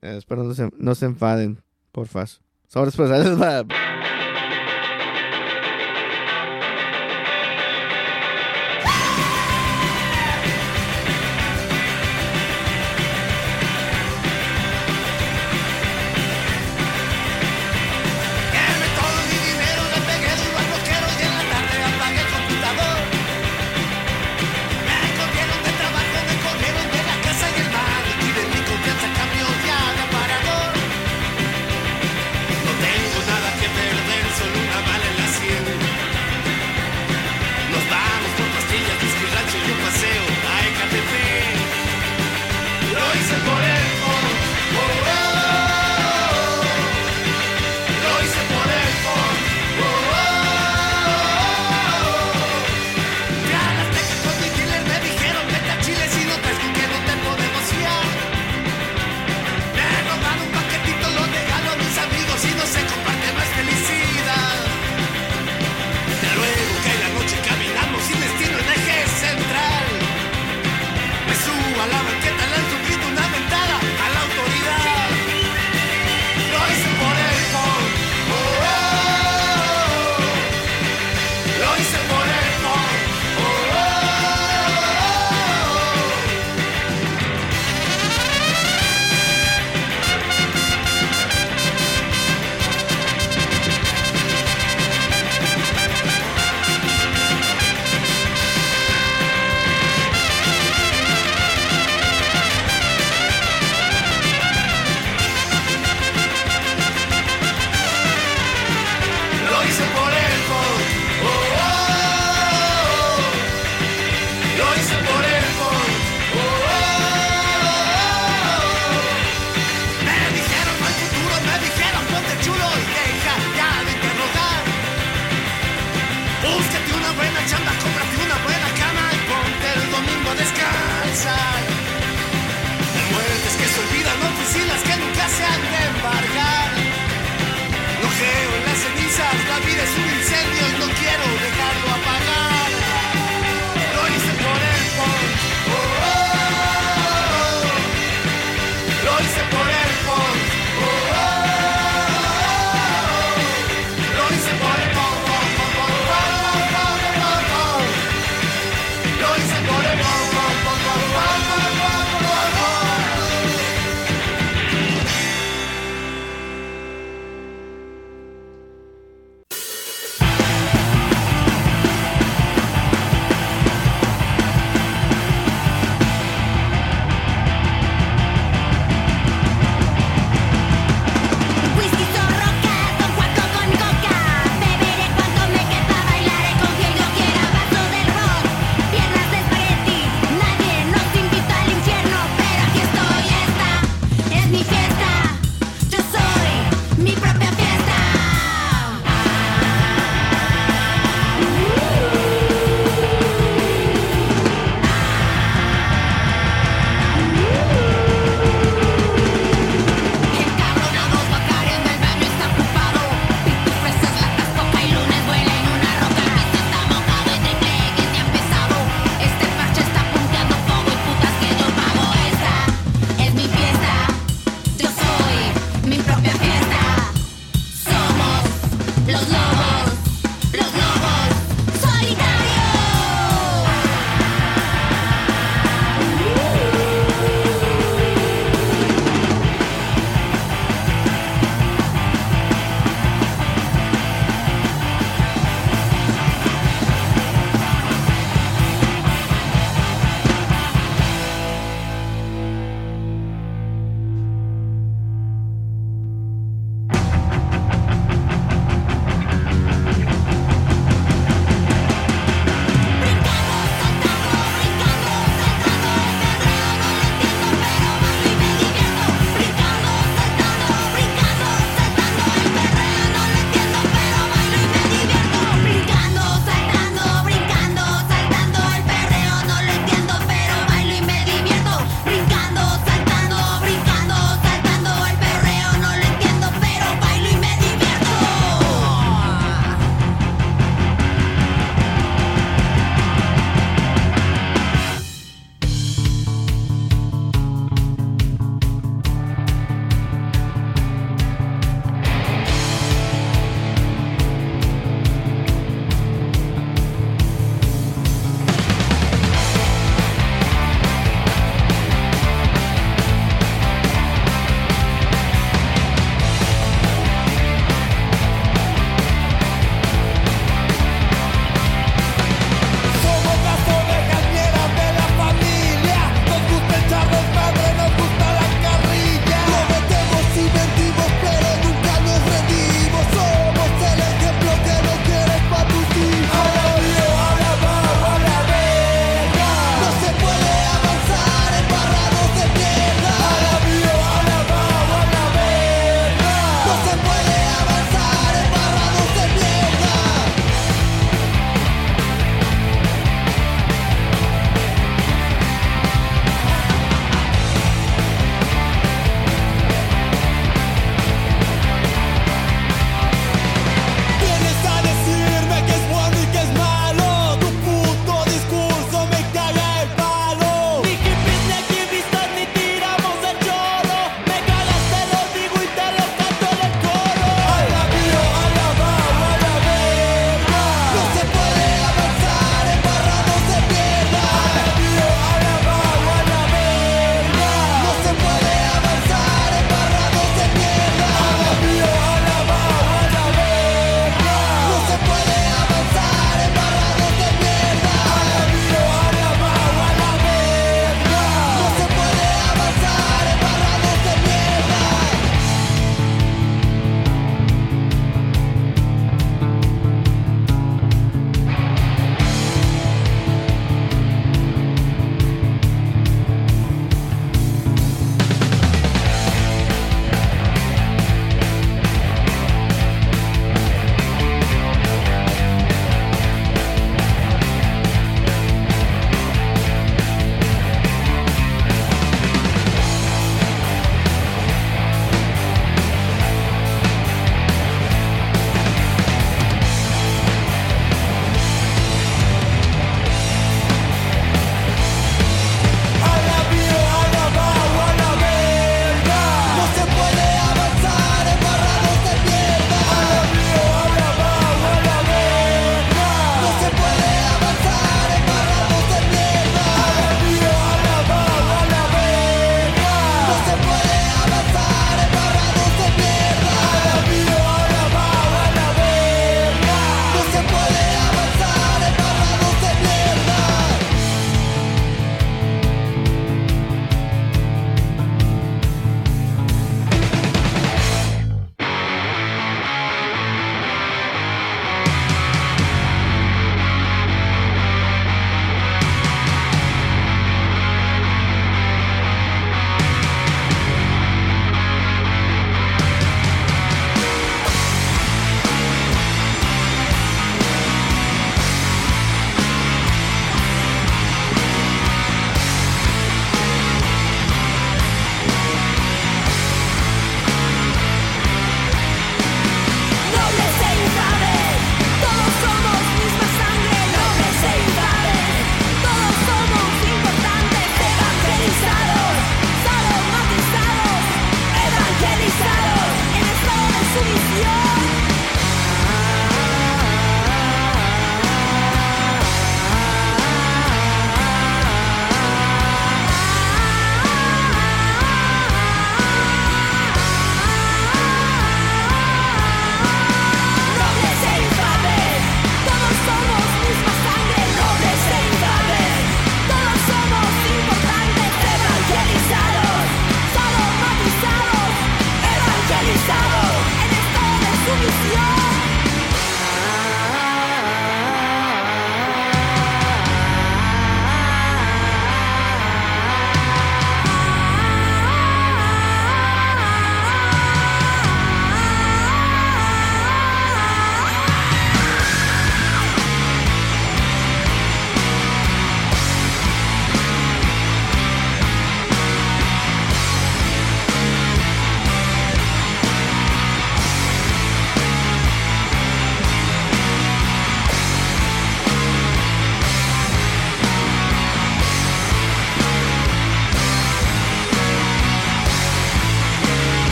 Eh, 0.00 0.16
espero 0.16 0.44
no 0.44 0.54
se, 0.54 0.70
no 0.78 0.94
se 0.94 1.06
enfaden, 1.06 1.62
porfa. 1.92 2.24
Sobres 2.68 2.96
pues, 2.96 3.10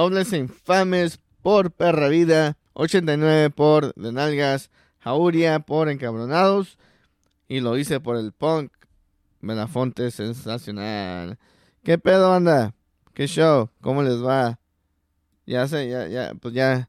Nobles 0.00 0.32
e 0.32 0.38
Infames 0.38 1.20
por 1.42 1.72
Perra 1.72 2.08
Vida. 2.08 2.56
89 2.72 3.50
por 3.50 3.92
De 3.96 4.12
Nalgas. 4.12 4.70
Jauria 5.00 5.60
por 5.60 5.90
Encabronados. 5.90 6.78
Y 7.48 7.60
lo 7.60 7.76
hice 7.76 8.00
por 8.00 8.16
el 8.16 8.32
punk. 8.32 8.72
Belafonte 9.42 10.10
sensacional. 10.10 11.38
¿Qué 11.84 11.98
pedo, 11.98 12.32
anda? 12.32 12.74
¿Qué 13.12 13.26
show? 13.26 13.68
¿Cómo 13.82 14.02
les 14.02 14.24
va? 14.24 14.58
Ya 15.44 15.68
sé, 15.68 15.90
ya, 15.90 16.08
ya, 16.08 16.32
pues 16.40 16.54
ya, 16.54 16.88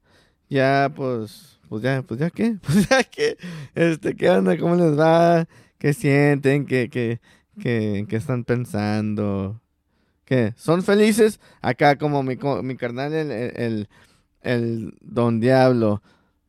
ya, 0.50 0.90
pues, 0.96 1.60
pues 1.68 1.84
ya, 1.84 2.04
pues 2.04 2.18
ya 2.18 2.30
qué, 2.30 2.60
pues 2.66 2.88
ya 2.88 3.04
qué, 3.04 3.38
este, 3.76 4.16
¿qué 4.16 4.30
onda? 4.30 4.58
¿Cómo 4.58 4.76
les 4.76 4.98
va? 4.98 5.48
¿Qué 5.78 5.94
sienten? 5.94 6.66
¿Qué, 6.66 6.90
qué, 6.90 7.20
qué, 7.60 8.06
qué 8.08 8.16
están 8.16 8.46
pensando? 8.46 9.61
¿Son 10.56 10.84
felices? 10.84 11.40
Acá 11.62 11.98
como 11.98 12.24
mi, 12.24 12.38
mi 12.64 12.76
carnal, 12.76 13.14
el, 13.14 13.88
el, 14.41 14.94
Don 15.02 15.40
Diablo, 15.40 16.02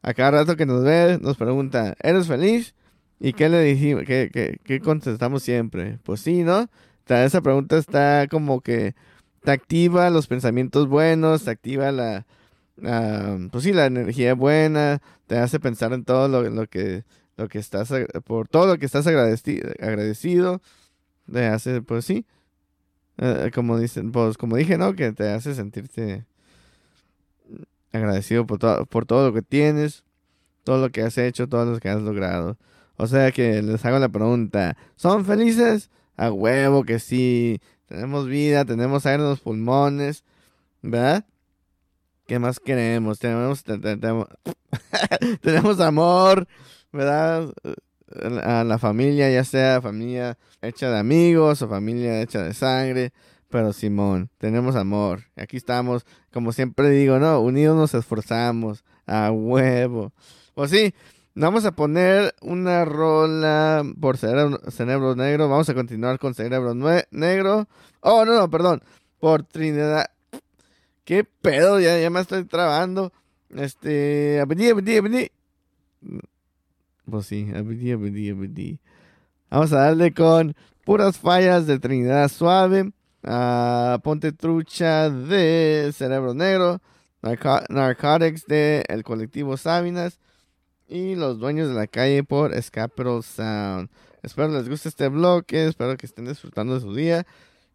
a 0.02 0.14
cada 0.14 0.30
rato 0.32 0.56
que 0.56 0.66
nos 0.66 0.84
ve, 0.84 1.18
nos 1.20 1.36
pregunta, 1.36 1.94
¿eres 2.02 2.26
feliz? 2.26 2.74
¿Y 3.20 3.32
qué 3.32 3.48
le 3.48 3.60
dijimos? 3.62 4.04
¿Qué, 4.06 4.30
qué, 4.32 4.58
qué 4.64 4.80
contestamos 4.80 5.42
siempre? 5.42 5.98
Pues 6.04 6.20
sí, 6.20 6.42
¿no? 6.42 6.68
esa 7.08 7.40
pregunta 7.42 7.76
está 7.76 8.26
como 8.28 8.60
que 8.60 8.94
te 9.42 9.50
activa 9.50 10.10
los 10.10 10.26
pensamientos 10.26 10.88
buenos, 10.88 11.44
te 11.44 11.50
activa 11.50 11.92
la, 11.92 12.26
pues 13.50 13.64
sí, 13.64 13.72
la 13.72 13.86
energía 13.86 14.34
buena, 14.34 15.02
te 15.26 15.38
hace 15.38 15.60
pensar 15.60 15.92
en 15.92 16.04
todo 16.04 16.28
lo, 16.28 16.48
lo 16.48 16.66
que 16.68 17.04
lo 17.36 17.48
que 17.48 17.58
estás 17.58 17.90
por 18.24 18.48
todo 18.48 18.66
lo 18.66 18.78
que 18.78 18.86
estás 18.86 19.06
agradecido, 19.06 19.70
agradecido 19.80 20.60
te 21.30 21.46
hace 21.46 21.82
pues 21.82 22.04
sí, 22.04 22.26
eh, 23.22 23.52
como 23.54 23.78
dicen, 23.78 24.10
pues 24.10 24.36
como 24.36 24.56
dije, 24.56 24.76
¿no? 24.78 24.94
Que 24.94 25.12
te 25.12 25.30
hace 25.30 25.54
sentirte 25.54 26.26
agradecido 27.92 28.46
por 28.46 28.58
todo 28.58 28.84
por 28.86 29.06
todo 29.06 29.28
lo 29.28 29.34
que 29.34 29.42
tienes, 29.42 30.04
todo 30.64 30.80
lo 30.80 30.90
que 30.90 31.02
has 31.02 31.16
hecho, 31.18 31.48
todo 31.48 31.64
lo 31.66 31.78
que 31.78 31.88
has 31.88 32.02
logrado. 32.02 32.56
O 32.96 33.06
sea 33.06 33.30
que 33.32 33.62
les 33.62 33.84
hago 33.84 33.98
la 34.00 34.08
pregunta, 34.08 34.76
¿son 34.96 35.24
felices? 35.24 35.90
A 36.16 36.32
huevo 36.32 36.84
que 36.84 36.98
sí. 36.98 37.60
Tenemos 37.86 38.26
vida, 38.26 38.64
tenemos 38.64 39.06
aire 39.06 39.22
en 39.22 39.28
los 39.30 39.40
pulmones, 39.40 40.24
¿verdad? 40.82 41.24
¿Qué 42.26 42.38
más 42.38 42.58
queremos? 42.58 43.18
Tenemos, 43.18 43.62
tenemos, 45.42 45.80
amor, 45.80 46.48
¿verdad? 46.92 47.52
A 48.44 48.64
la 48.64 48.78
familia, 48.78 49.30
ya 49.30 49.44
sea 49.44 49.80
familia 49.80 50.38
hecha 50.60 50.90
de 50.90 50.98
amigos 50.98 51.62
o 51.62 51.68
familia 51.68 52.20
hecha 52.20 52.42
de 52.42 52.54
sangre. 52.54 53.12
Pero 53.48 53.72
Simón, 53.72 54.30
tenemos 54.38 54.76
amor. 54.76 55.24
Aquí 55.36 55.56
estamos, 55.56 56.06
como 56.32 56.52
siempre 56.52 56.90
digo, 56.90 57.18
¿no? 57.18 57.40
Unidos 57.40 57.76
nos 57.76 57.94
esforzamos. 57.94 58.84
A 59.06 59.30
huevo. 59.32 60.12
Pues 60.54 60.70
sí, 60.70 60.94
Vamos 61.34 61.64
a 61.64 61.72
poner 61.72 62.34
una 62.42 62.84
rola 62.84 63.82
por 63.98 64.18
Cerebro, 64.18 65.16
Negro. 65.16 65.48
Vamos 65.48 65.68
a 65.68 65.74
continuar 65.74 66.18
con 66.18 66.34
Cerebro 66.34 66.74
Negro. 66.74 67.68
Oh, 68.00 68.26
no, 68.26 68.34
no, 68.34 68.50
perdón. 68.50 68.82
Por 69.18 69.42
Trinidad. 69.44 70.10
¿Qué 71.04 71.24
pedo? 71.24 71.80
Ya, 71.80 71.98
ya 71.98 72.10
me 72.10 72.20
estoy 72.20 72.44
trabando. 72.44 73.12
Este. 73.48 74.42
Pues 77.10 77.26
sí, 77.26 77.48
abedí, 77.54 77.92
abedí, 77.92 78.30
abedí. 78.30 78.80
Vamos 79.50 79.72
a 79.72 79.80
darle 79.80 80.14
con 80.14 80.54
puras 80.84 81.18
fallas 81.18 81.66
de 81.66 81.78
Trinidad 81.78 82.28
Suave. 82.28 82.92
a 83.24 84.00
Ponte 84.02 84.32
Trucha 84.32 85.10
de 85.10 85.90
Cerebro 85.94 86.34
Negro. 86.34 86.80
Narcotics 87.22 88.46
de 88.46 88.84
El 88.88 89.04
Colectivo 89.04 89.56
Sabinas 89.56 90.18
y 90.88 91.14
Los 91.14 91.38
Dueños 91.38 91.68
de 91.68 91.74
la 91.74 91.86
Calle 91.86 92.24
por 92.24 92.52
Escapital 92.52 93.22
Sound. 93.22 93.90
Espero 94.22 94.48
les 94.48 94.68
guste 94.68 94.88
este 94.88 95.08
bloque, 95.08 95.66
espero 95.66 95.96
que 95.96 96.06
estén 96.06 96.26
disfrutando 96.26 96.74
de 96.74 96.80
su 96.80 96.94
día. 96.94 97.26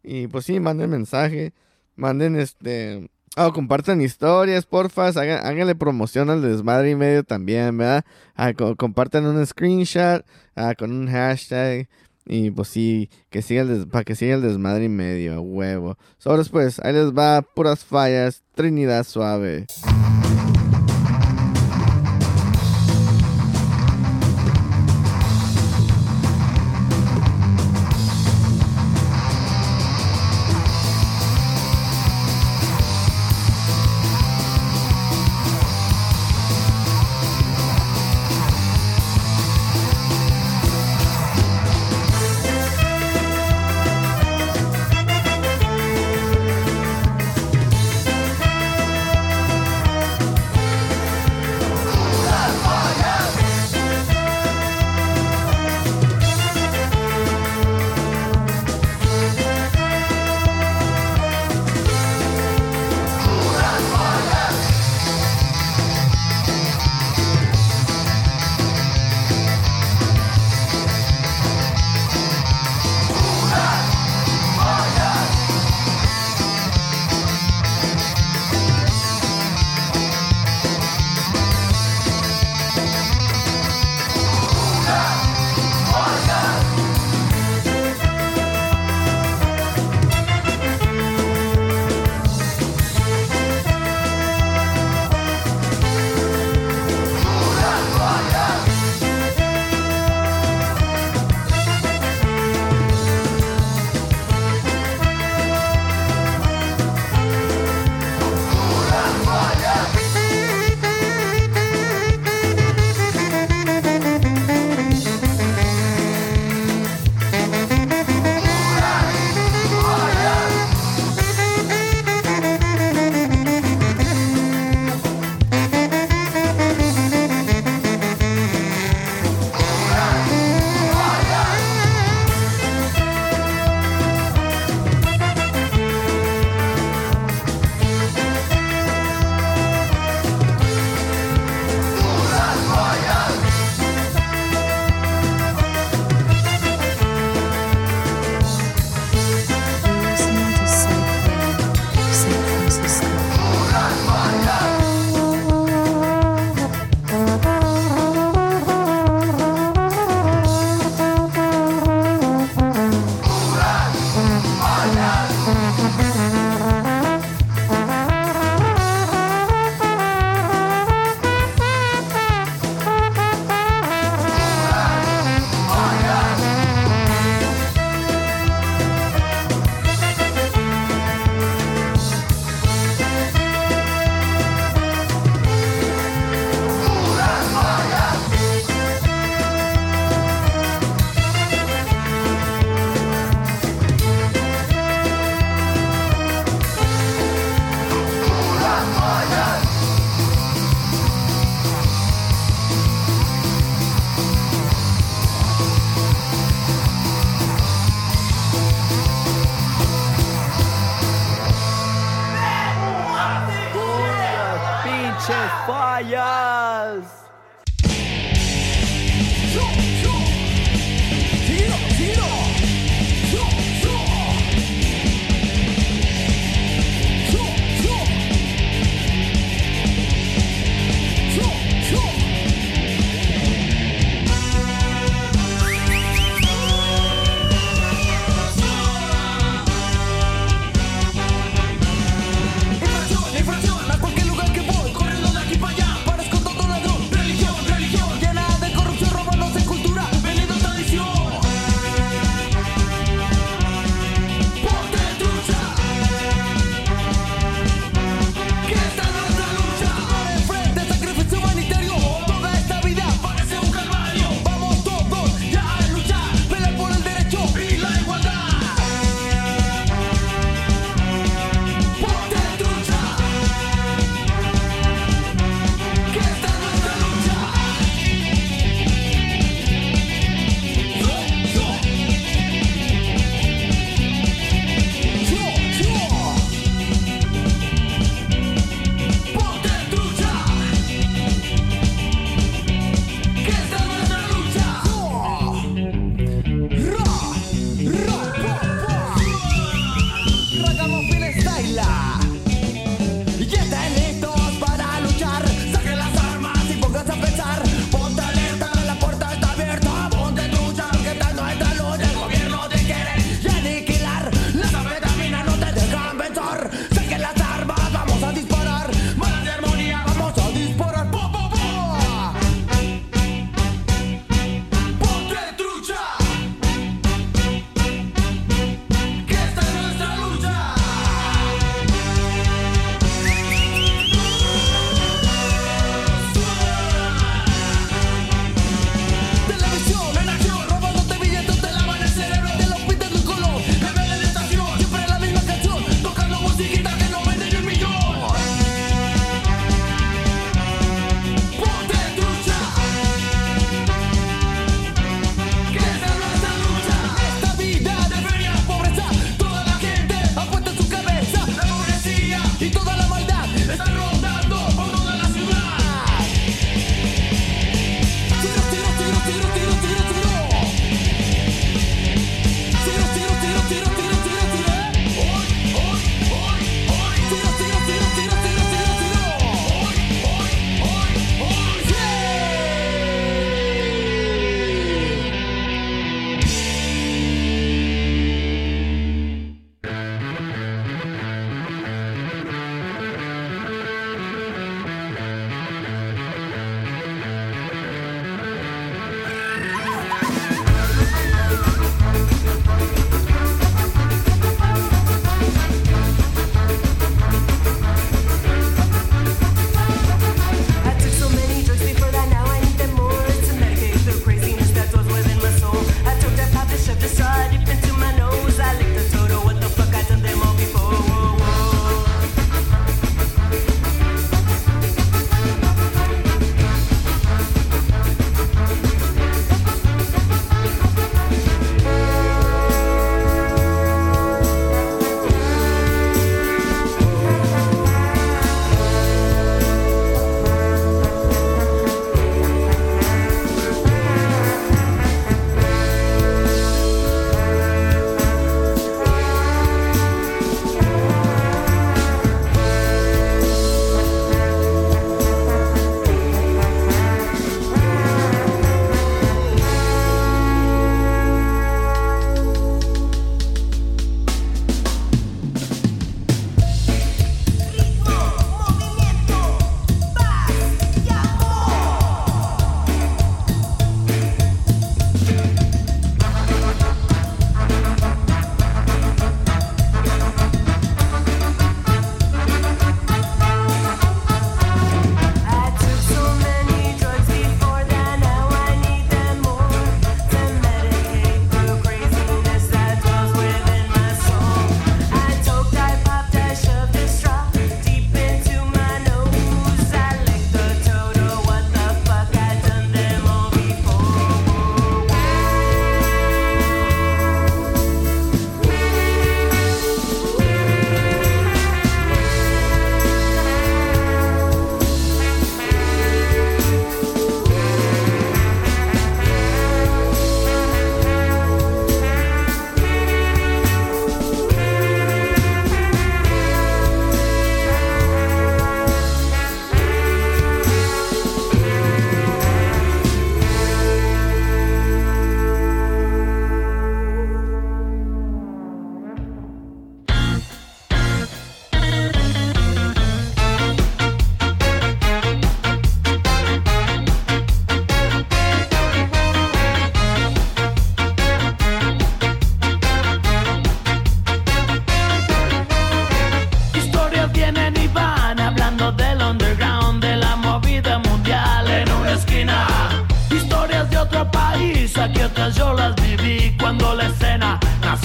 Y 0.04 0.28
pues 0.28 0.45
sí, 0.45 0.60
manden 0.60 0.90
mensaje, 0.90 1.54
manden 1.95 2.38
este... 2.38 3.10
Oh, 3.40 3.54
compartan 3.54 4.02
historias, 4.02 4.66
porfa, 4.66 5.10
háganle 5.10 5.76
promoción 5.76 6.32
al 6.32 6.42
desmadre 6.42 6.90
y 6.90 6.96
medio 6.96 7.24
también, 7.24 7.78
¿verdad? 7.78 8.04
Ah, 8.34 8.52
compartan 8.54 9.28
un 9.28 9.46
screenshot 9.46 10.26
ah, 10.56 10.74
con 10.74 10.92
un 10.92 11.08
hashtag 11.08 11.88
y 12.26 12.50
pues 12.50 12.70
sí, 12.70 13.12
que 13.30 13.44
siga 13.44 13.64
para 13.92 14.04
que 14.04 14.16
siga 14.16 14.34
el 14.34 14.42
desmadre 14.42 14.86
y 14.86 14.90
medio, 14.90 15.40
huevo. 15.42 16.00
Sobre 16.18 16.44
pues, 16.46 16.80
ahí 16.80 16.94
les 16.94 17.12
va, 17.12 17.44
puras 17.44 17.86
fallas, 17.86 18.42
Trinidad 18.56 19.04
suave. 19.04 19.68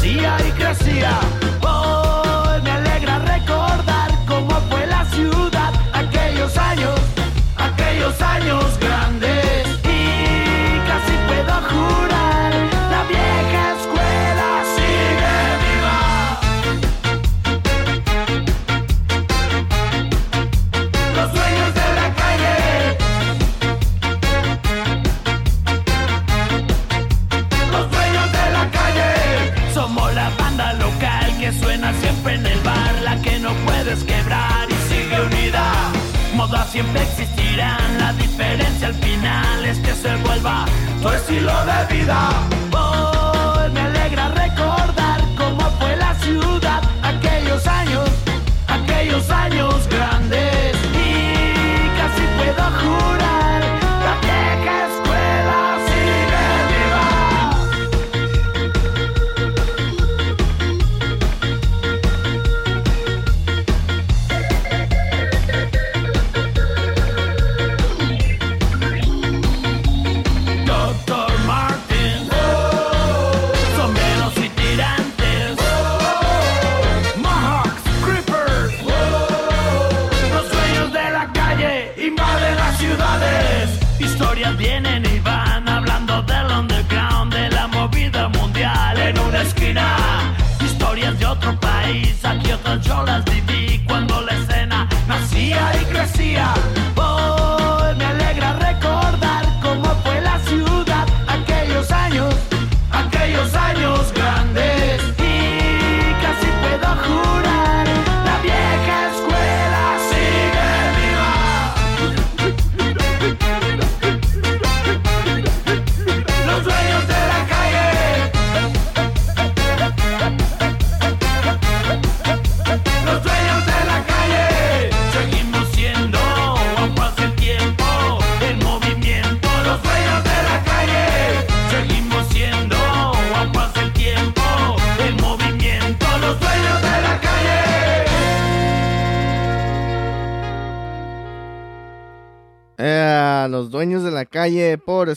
Nacía 0.03 0.37
y 0.49 0.62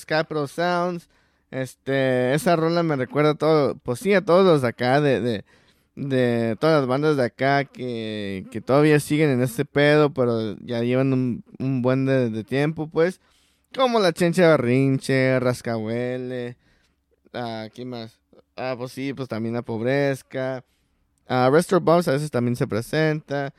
Scapro 0.06 0.48
Sounds. 0.48 1.10
Este, 1.52 2.34
esa 2.34 2.56
rola 2.56 2.84
me 2.84 2.95
recuerda 2.95 3.36
todo, 3.36 3.76
pues 3.76 3.99
sí, 3.99 4.14
a 4.14 4.23
todos 4.23 4.45
los 4.45 4.61
de 4.61 4.68
acá, 4.68 5.02
de, 5.02 5.22
de, 5.22 5.45
de 5.95 6.57
todas 6.60 6.82
las 6.82 6.88
bandas 6.88 7.18
de 7.18 7.23
acá 7.26 7.65
que, 7.65 8.45
que 8.52 8.61
todavía 8.61 8.99
siguen 8.99 9.30
en 9.32 9.41
este 9.41 9.65
pedo, 9.65 10.14
pero 10.14 10.57
ya 10.60 10.82
llevan 10.82 11.14
un, 11.14 11.82
buen 11.82 12.06
de, 12.06 12.30
de 12.30 12.44
tiempo, 12.44 12.88
pues. 12.88 13.19
Como 13.73 13.99
la 13.99 14.14
Chencha 14.14 14.49
Barrinche, 14.49 15.40
Rascahuele, 15.40 16.57
ah, 17.34 17.68
¿qué 17.73 17.86
más? 17.86 18.19
Ah, 18.56 18.76
pues 18.77 18.91
sí, 18.91 19.14
pues 19.14 19.27
también 19.27 19.56
la 19.56 19.64
Pobrezca. 19.64 20.64
Ah, 21.27 21.49
Restore 21.52 21.84
Bombs 21.84 22.07
a 22.07 22.14
veces 22.14 22.32
también 22.32 22.56
se 22.56 22.68
presenta. 22.68 23.53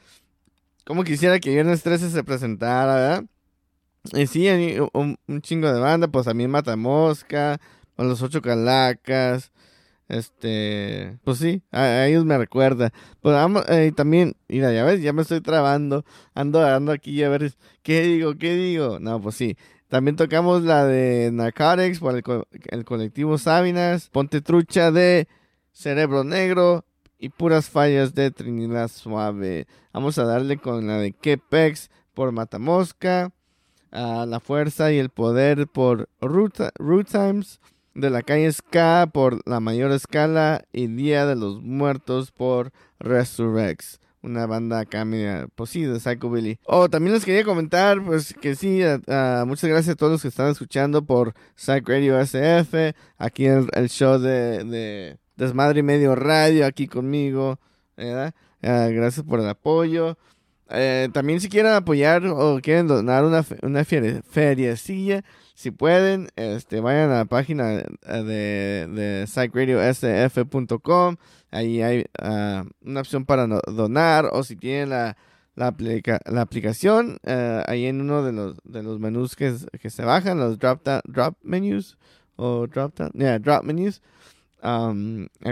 Como 0.85 1.05
quisiera 1.05 1.40
que 1.40 1.51
Viernes 1.51 1.82
13 1.82 2.10
se 2.10 2.24
presentara, 2.24 2.94
¿verdad? 2.94 3.24
Y 4.12 4.27
sí, 4.27 4.49
un, 4.93 5.19
un 5.27 5.43
chingo 5.43 5.73
de 5.73 5.81
banda, 5.81 6.09
pues 6.09 6.27
también 6.27 6.51
Matamosca, 6.51 7.61
o 7.97 8.05
los 8.05 8.23
Ocho 8.23 8.43
Calacas, 8.43 9.53
este, 10.09 11.19
pues 11.24 11.39
sí, 11.39 11.62
a, 11.73 12.07
ellos 12.07 12.24
me 12.24 12.39
recuerda. 12.39 12.93
Pues 13.20 13.35
vamos, 13.35 13.65
eh, 13.69 13.93
también, 13.95 14.37
mira, 14.49 14.73
ya 14.73 14.85
ves, 14.85 15.03
ya 15.03 15.12
me 15.12 15.23
estoy 15.23 15.41
trabando, 15.41 16.05
ando, 16.35 16.65
ando 16.65 16.93
aquí 16.93 17.23
a 17.23 17.28
ver, 17.28 17.53
¿qué 17.83 18.03
digo, 18.03 18.37
qué 18.37 18.55
digo? 18.55 19.01
No, 19.01 19.20
pues 19.20 19.37
sí. 19.37 19.57
También 19.89 20.16
tocamos 20.16 20.62
la 20.62 20.85
de 20.85 21.31
Narcotics 21.33 22.01
por 22.01 22.16
el, 22.16 22.23
el 22.70 22.85
colectivo 22.85 23.39
Sabinas, 23.39 24.09
Ponte 24.11 24.41
Trucha 24.41 24.91
de 24.91 25.28
Cerebro 25.73 26.24
Negro 26.24 26.85
y 27.19 27.28
Puras 27.28 27.70
Fallas 27.70 28.15
de 28.15 28.33
Trinidad 28.33 28.89
Suave. 28.89 29.66
Vamos 29.93 30.19
a 30.19 30.24
darle 30.24 30.59
con 30.59 30.87
la 30.89 30.99
de 30.99 31.12
Kepex 31.12 31.91
por 32.15 32.33
Matamosca 32.33 33.33
a 33.97 34.27
La 34.27 34.40
Fuerza 34.40 34.93
y 34.93 34.98
el 34.98 35.09
Poder 35.09 35.66
por 35.66 36.09
Root, 36.20 36.59
Root 36.78 37.09
Times, 37.09 37.60
de 37.94 38.10
la 38.10 38.23
calle 38.23 38.52
Ska 38.52 39.09
por 39.12 39.40
La 39.48 39.59
Mayor 39.59 39.90
Escala 39.93 40.64
y 40.73 40.86
Día 40.86 41.24
de 41.24 41.35
los 41.35 41.62
Muertos 41.62 42.31
por 42.31 42.73
Resurrex. 43.01 43.98
Una 44.20 44.47
banda 44.47 44.81
acá 44.81 45.05
media, 45.05 45.47
pues 45.55 45.70
sí, 45.70 45.85
de 45.85 45.98
Psychobilly. 45.98 46.59
Oh, 46.66 46.90
también 46.90 47.14
les 47.14 47.24
quería 47.24 47.44
comentar, 47.44 48.05
pues 48.05 48.35
que 48.35 48.55
sí, 48.55 48.81
ah, 48.82 49.44
muchas 49.47 49.70
gracias 49.70 49.94
a 49.94 49.97
todos 49.97 50.12
los 50.12 50.23
que 50.23 50.28
están 50.28 50.51
escuchando 50.51 51.05
por 51.06 51.32
Psych 51.55 51.89
Radio 51.89 52.20
SF, 52.20 52.94
aquí 53.16 53.47
el, 53.47 53.68
el 53.73 53.89
show 53.89 54.18
de, 54.18 54.64
de 54.64 55.18
Desmadre 55.36 55.81
y 55.81 55.85
Medio 55.85 56.14
Radio, 56.16 56.66
aquí 56.66 56.86
conmigo. 56.86 57.59
Ah, 57.97 58.32
gracias 58.60 59.24
por 59.24 59.40
el 59.40 59.48
apoyo. 59.48 60.18
Eh, 60.70 61.09
también 61.12 61.40
si 61.40 61.48
quieren 61.48 61.72
apoyar 61.72 62.26
o 62.26 62.59
quieren 62.60 62.88
donar 62.88 63.24
una, 63.24 63.44
una 63.62 63.84
ferie- 63.84 64.22
feriecilla, 64.28 65.22
si 65.55 65.70
pueden, 65.70 66.28
este, 66.36 66.80
vayan 66.80 67.10
a 67.10 67.18
la 67.18 67.24
página 67.24 67.74
eh, 67.74 67.84
de, 68.02 68.88
de 68.93 69.26
psychradiosf.com. 69.26 71.16
Ahí 71.51 71.82
hay 71.82 72.05
ah, 72.20 72.64
una 72.84 73.01
opción 73.01 73.24
para 73.24 73.47
no- 73.47 73.60
donar 73.66 74.28
o 74.32 74.43
si 74.43 74.56
tienen 74.56 74.90
la, 74.90 75.16
la, 75.55 75.68
aplica- 75.68 76.20
la 76.26 76.40
aplicación, 76.43 77.18
eh, 77.24 77.62
ahí 77.66 77.86
en 77.86 78.01
uno 78.01 78.22
de 78.24 78.32
los, 78.32 78.56
de 78.64 78.82
los 78.82 78.98
menús 78.98 79.36
que, 79.36 79.55
que 79.80 79.90
se 79.90 80.05
bajan, 80.05 80.38
los 80.38 80.59
drop, 80.59 80.84
down- 80.84 81.02
drop 81.06 81.36
menus 81.43 81.97
o 82.36 82.66
drop 82.66 82.94
down, 82.97 83.12
drop 83.43 83.62
menus. 83.64 84.02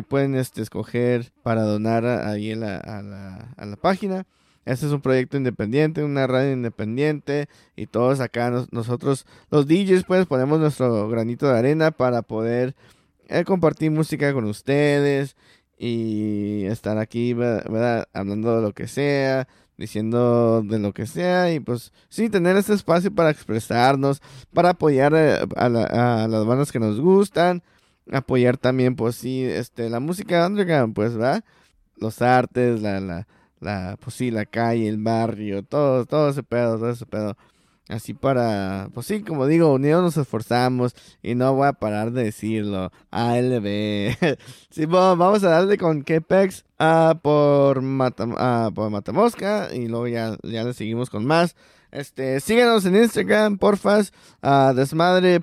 pueden 0.09 0.35
este, 0.35 0.61
escoger 0.63 1.33
para 1.43 1.63
donar 1.63 2.05
a- 2.05 2.29
ahí 2.31 2.51
en 2.51 2.61
la- 2.61 2.79
a, 2.79 3.01
la, 3.03 3.55
a 3.57 3.65
la 3.67 3.77
página. 3.77 4.27
Este 4.65 4.87
es 4.87 4.93
un 4.93 5.01
proyecto 5.01 5.37
independiente, 5.37 6.03
una 6.03 6.27
radio 6.27 6.53
independiente 6.53 7.49
y 7.77 7.87
todos 7.87 8.21
acá 8.21 8.51
nos- 8.51 8.73
nosotros 8.73 9.27
los 9.51 9.67
DJs 9.67 10.05
pues 10.05 10.27
ponemos 10.27 10.59
nuestro 10.61 11.09
granito 11.09 11.47
de 11.49 11.59
arena 11.59 11.91
para 11.91 12.23
poder 12.23 12.75
eh, 13.29 13.45
compartir 13.45 13.91
música 13.91 14.33
con 14.33 14.45
ustedes 14.45 15.37
y 15.79 16.65
estar 16.67 16.99
aquí, 16.99 17.33
ver- 17.35 17.69
¿verdad? 17.71 18.09
Hablando 18.13 18.57
de 18.57 18.63
lo 18.63 18.73
que 18.73 18.87
sea, 18.89 19.49
diciendo 19.77 20.63
de 20.63 20.79
lo 20.79 20.93
que 20.93 21.07
sea 21.07 21.53
y 21.53 21.61
pues 21.61 21.93
sí, 22.09 22.31
tener 22.31 22.57
este 22.57 22.75
espacio 22.75 23.13
para 23.15 23.31
expresarnos, 23.31 24.23
para 24.53 24.71
apoyar 24.71 25.13
eh, 25.17 25.39
a, 25.57 25.69
la- 25.69 26.27
las 26.29 26.45
bandas 26.47 26.71
que 26.73 26.79
nos 26.81 27.01
gustan, 27.01 27.63
apoyar 28.13 28.57
también 28.57 28.95
pues 28.97 29.17
sí, 29.17 29.43
este, 29.45 29.91
la 29.91 30.01
música 30.01 30.47
underground 30.47 30.95
pues, 30.95 31.15
¿verdad? 31.15 31.45
Los 31.97 32.23
artes, 32.23 32.81
la, 32.83 33.01
la, 33.01 33.27
la, 33.61 33.97
pues 34.01 34.17
sí, 34.17 34.31
la 34.31 34.47
calle, 34.47 34.89
el 34.89 34.99
barrio, 34.99 35.63
todo, 35.63 36.07
todo 36.07 36.31
ese 36.31 36.43
pedo, 36.43 36.79
todo 36.79 36.91
ese 36.91 37.07
pedo. 37.07 37.37
Así 37.89 38.15
para, 38.15 38.89
pues 38.95 39.07
sí, 39.07 39.23
como 39.23 39.47
digo, 39.47 39.75
unidos 39.75 40.03
nos 40.03 40.17
esforzamos 40.17 40.95
y 41.23 41.35
no 41.35 41.55
voy 41.55 41.69
a 41.69 41.75
parar 41.75 42.13
de 42.13 42.25
decirlo. 42.25 42.91
ALB. 43.11 44.17
sí, 44.71 44.87
bueno, 44.87 45.17
vamos 45.19 45.45
a 45.45 45.51
darle 45.51 45.77
con 45.77 46.03
Kepex 46.03 46.65
ah, 46.79 47.21
por, 47.23 47.83
por 48.75 48.91
Matamosca 48.91 49.69
y 49.75 49.87
luego 49.89 50.09
ya, 50.09 50.35
ya 50.43 50.65
le 50.65 50.73
seguimos 50.73 51.11
con 51.11 51.27
más. 51.27 51.57
Este, 51.95 52.41
síganos 52.41 52.87
en 52.87 52.97
Instagram, 52.97 53.59
porfas, 53.59 54.13
a 54.43 54.73
desmadre.i.medio, 54.75 55.43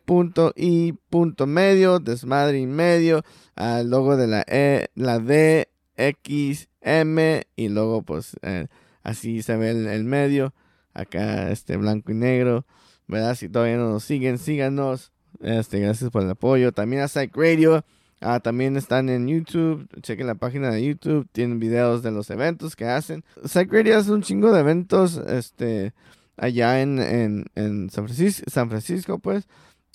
desmadre 1.99 2.59
y 2.59 2.65
medio, 2.65 3.23
al 3.55 3.89
logo 3.89 4.17
de 4.17 4.27
la 4.27 4.43
E, 4.47 4.89
la 4.95 5.19
D, 5.19 5.69
X, 5.95 6.67
M, 6.81 7.43
y 7.55 7.69
luego 7.69 8.01
pues 8.01 8.35
eh, 8.41 8.67
así 9.03 9.41
se 9.41 9.55
ve 9.57 9.71
el, 9.71 10.03
medio 10.03 10.53
acá 10.93 11.51
este 11.51 11.77
blanco 11.77 12.11
y 12.11 12.15
negro, 12.15 12.65
¿verdad? 13.07 13.35
Si 13.35 13.49
todavía 13.49 13.77
no 13.77 13.89
nos 13.89 14.03
siguen, 14.03 14.37
síganos. 14.37 15.11
Este, 15.39 15.79
gracias 15.79 16.09
por 16.09 16.23
el 16.23 16.29
apoyo. 16.29 16.71
También 16.71 17.01
a 17.01 17.07
Psych 17.07 17.35
Radio. 17.35 17.83
Ah, 18.19 18.39
también 18.39 18.77
están 18.77 19.09
en 19.09 19.27
YouTube. 19.27 19.87
Chequen 20.01 20.27
la 20.27 20.35
página 20.35 20.69
de 20.69 20.85
YouTube. 20.85 21.27
Tienen 21.31 21.59
videos 21.59 22.03
de 22.03 22.11
los 22.11 22.29
eventos 22.29 22.75
que 22.75 22.85
hacen. 22.85 23.23
Psych 23.43 23.71
Radio 23.71 23.97
hace 23.97 24.11
un 24.11 24.21
chingo 24.21 24.51
de 24.51 24.59
eventos. 24.59 25.17
Este. 25.17 25.93
Allá 26.37 26.81
en, 26.81 26.99
en, 26.99 27.45
en 27.55 27.89
San 27.89 28.07
Francisco, 28.69 29.19
pues. 29.19 29.47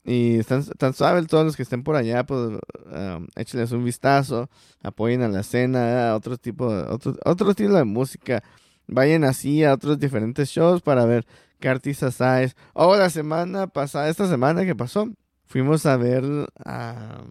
Y 0.06 0.38
están, 0.38 0.64
tan 0.78 0.94
suaves 0.94 1.26
todos 1.26 1.44
los 1.44 1.56
que 1.56 1.64
estén 1.64 1.82
por 1.82 1.96
allá, 1.96 2.24
pues 2.24 2.40
um, 2.86 3.26
échenles 3.34 3.72
un 3.72 3.84
vistazo, 3.84 4.48
apoyen 4.82 5.22
a 5.22 5.28
la 5.28 5.40
escena, 5.40 6.14
otro 6.14 6.36
tipo, 6.38 6.66
otro, 6.66 7.16
otro 7.24 7.50
estilo 7.50 7.74
de 7.74 7.84
música 7.84 8.42
vayan 8.86 9.24
así 9.24 9.64
a 9.64 9.74
otros 9.74 9.98
diferentes 9.98 10.48
shows 10.48 10.82
para 10.82 11.04
ver 11.04 11.26
qué 11.58 11.68
artistas 11.68 12.20
hay. 12.20 12.46
O 12.72 12.86
oh, 12.86 12.96
la 12.96 13.10
semana 13.10 13.66
pasada, 13.66 14.08
esta 14.08 14.28
semana 14.28 14.64
que 14.64 14.74
pasó, 14.74 15.08
fuimos 15.46 15.86
a 15.86 15.96
ver 15.96 16.24
a 16.64 17.24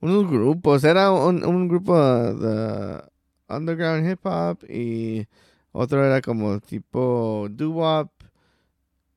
unos 0.00 0.30
grupos. 0.30 0.84
Era 0.84 1.10
un, 1.12 1.44
un 1.44 1.68
grupo 1.68 1.96
de 1.98 3.02
underground 3.48 4.10
hip 4.10 4.20
hop 4.24 4.58
y 4.68 5.26
otro 5.72 6.04
era 6.04 6.20
como 6.20 6.60
tipo 6.60 7.48
doo-wop. 7.50 8.10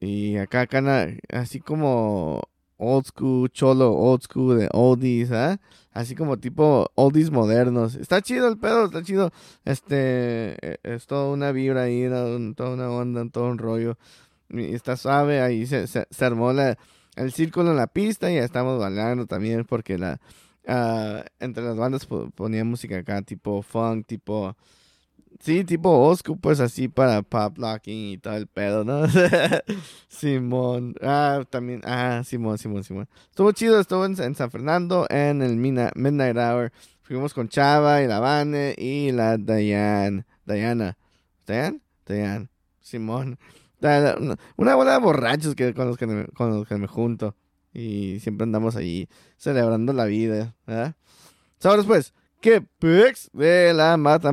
Y 0.02 0.38
acá, 0.38 0.62
acá, 0.62 1.08
así 1.30 1.60
como 1.60 2.42
old 2.80 3.06
school, 3.06 3.50
cholo, 3.52 3.94
old 3.94 4.24
school 4.24 4.58
de 4.58 4.70
oldies, 4.72 5.30
¿eh? 5.32 5.58
Así 5.92 6.16
como 6.16 6.38
tipo 6.38 6.90
oldies 6.96 7.30
modernos. 7.30 7.96
Está 7.96 8.22
chido 8.22 8.48
el 8.48 8.58
pedo, 8.58 8.86
está 8.86 9.04
chido. 9.04 9.32
Este, 9.66 10.56
e, 10.62 10.80
es 10.84 11.06
toda 11.06 11.30
una 11.32 11.52
vibra 11.52 11.84
ahí, 11.84 12.08
toda 12.56 12.74
una 12.74 12.90
onda, 12.90 13.28
todo 13.30 13.50
un 13.50 13.58
rollo. 13.58 13.98
Está 14.50 14.98
suave, 14.98 15.42
ahí 15.42 15.68
se, 15.68 15.88
se, 15.88 16.26
armó 16.26 16.52
el 16.52 17.32
círculo 17.32 17.72
en 17.72 17.78
la 17.78 17.88
pista 17.88 18.32
y 18.32 18.36
ya 18.36 18.44
estamos 18.44 18.80
bailando 18.80 19.28
también 19.28 19.66
porque 19.66 19.98
la, 19.98 20.20
uh, 20.68 21.24
entre 21.40 21.64
las 21.64 21.78
bandas 21.78 22.08
ponía 22.36 22.64
música 22.64 22.98
acá, 22.98 23.22
tipo 23.22 23.62
funk, 23.62 24.08
tipo 24.08 24.56
Sí, 25.40 25.64
tipo 25.64 25.90
Osco, 26.06 26.36
pues 26.36 26.60
así 26.60 26.90
para 26.90 27.22
pop 27.22 27.58
locking 27.58 28.12
y 28.12 28.18
todo 28.18 28.36
el 28.36 28.48
pedo, 28.48 28.84
¿no? 28.84 29.08
Simón. 30.10 30.96
Ah, 31.02 31.44
también. 31.50 31.82
Ah, 31.86 32.24
Simón, 32.26 32.58
Simón, 32.58 32.84
Simón. 32.84 33.08
Estuvo 33.30 33.52
chido, 33.54 33.80
estuvo 33.80 34.06
en, 34.06 34.18
San 34.18 34.52
Fernando 34.52 35.08
en 35.10 35.42
el 35.42 35.56
Midnight 35.56 36.38
Hour. 36.38 36.74
Fuimos 37.04 37.34
con 37.34 37.48
Chava 37.48 38.02
y 38.04 38.08
la 38.08 38.20
Vane 38.20 38.76
y 38.78 39.14
la 39.14 39.38
Diane. 39.38 40.26
Diana. 40.46 40.98
¿Diane? 41.48 41.80
Diane. 42.06 42.50
Simón. 42.82 43.40
Una 44.58 44.76
bola 44.76 44.94
de 44.94 45.00
borrachos 45.00 45.56
que, 45.56 45.74
con, 45.74 45.88
los 45.88 45.98
que 45.98 46.06
me, 46.06 46.26
que 46.68 46.76
me 46.76 46.88
junto. 46.88 47.36
Y 47.74 48.20
siempre 48.20 48.44
andamos 48.44 48.76
ahí 48.76 49.08
celebrando 49.38 49.94
la 49.94 50.04
vida, 50.04 50.56
¿verdad? 50.68 50.96
Ahora 51.64 51.84
pues, 51.84 52.14
que 52.42 52.62
Pix 52.80 53.30
de 53.34 53.74
la 53.74 53.98
Mata 53.98 54.32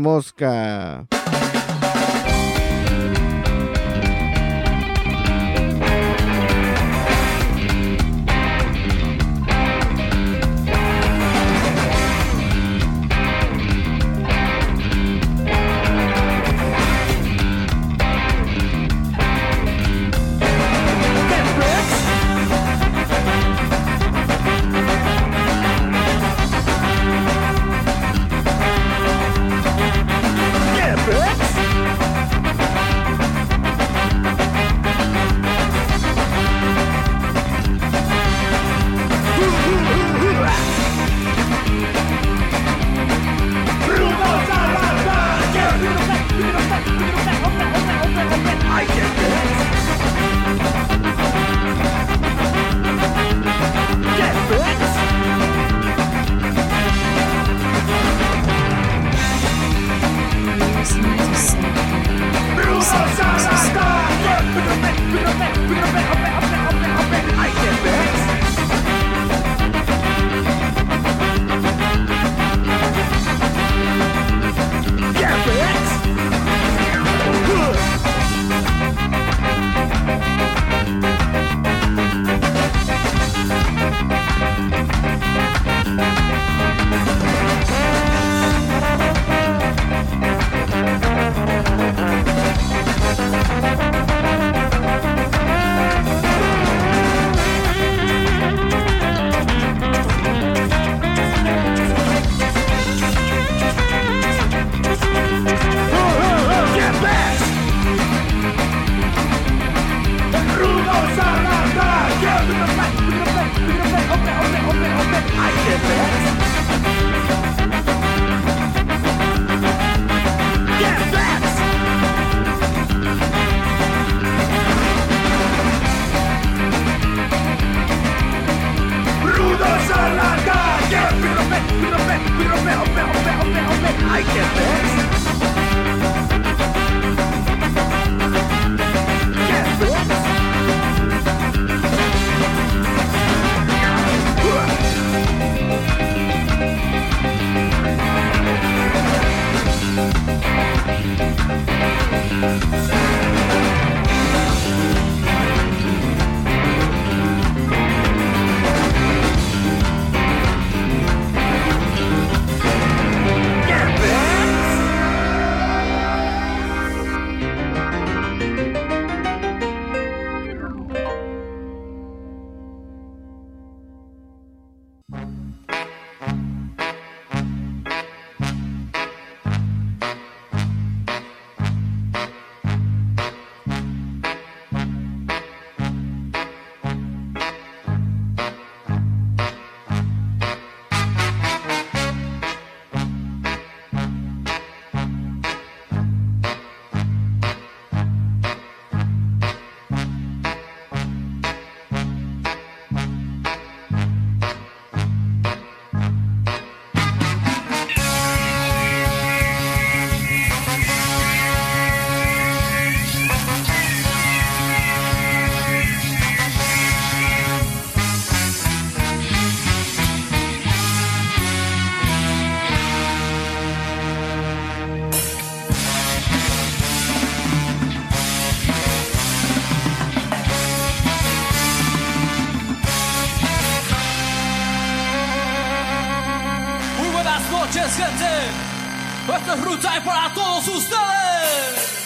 todos 240.56 240.68
ustedes. 240.68 242.05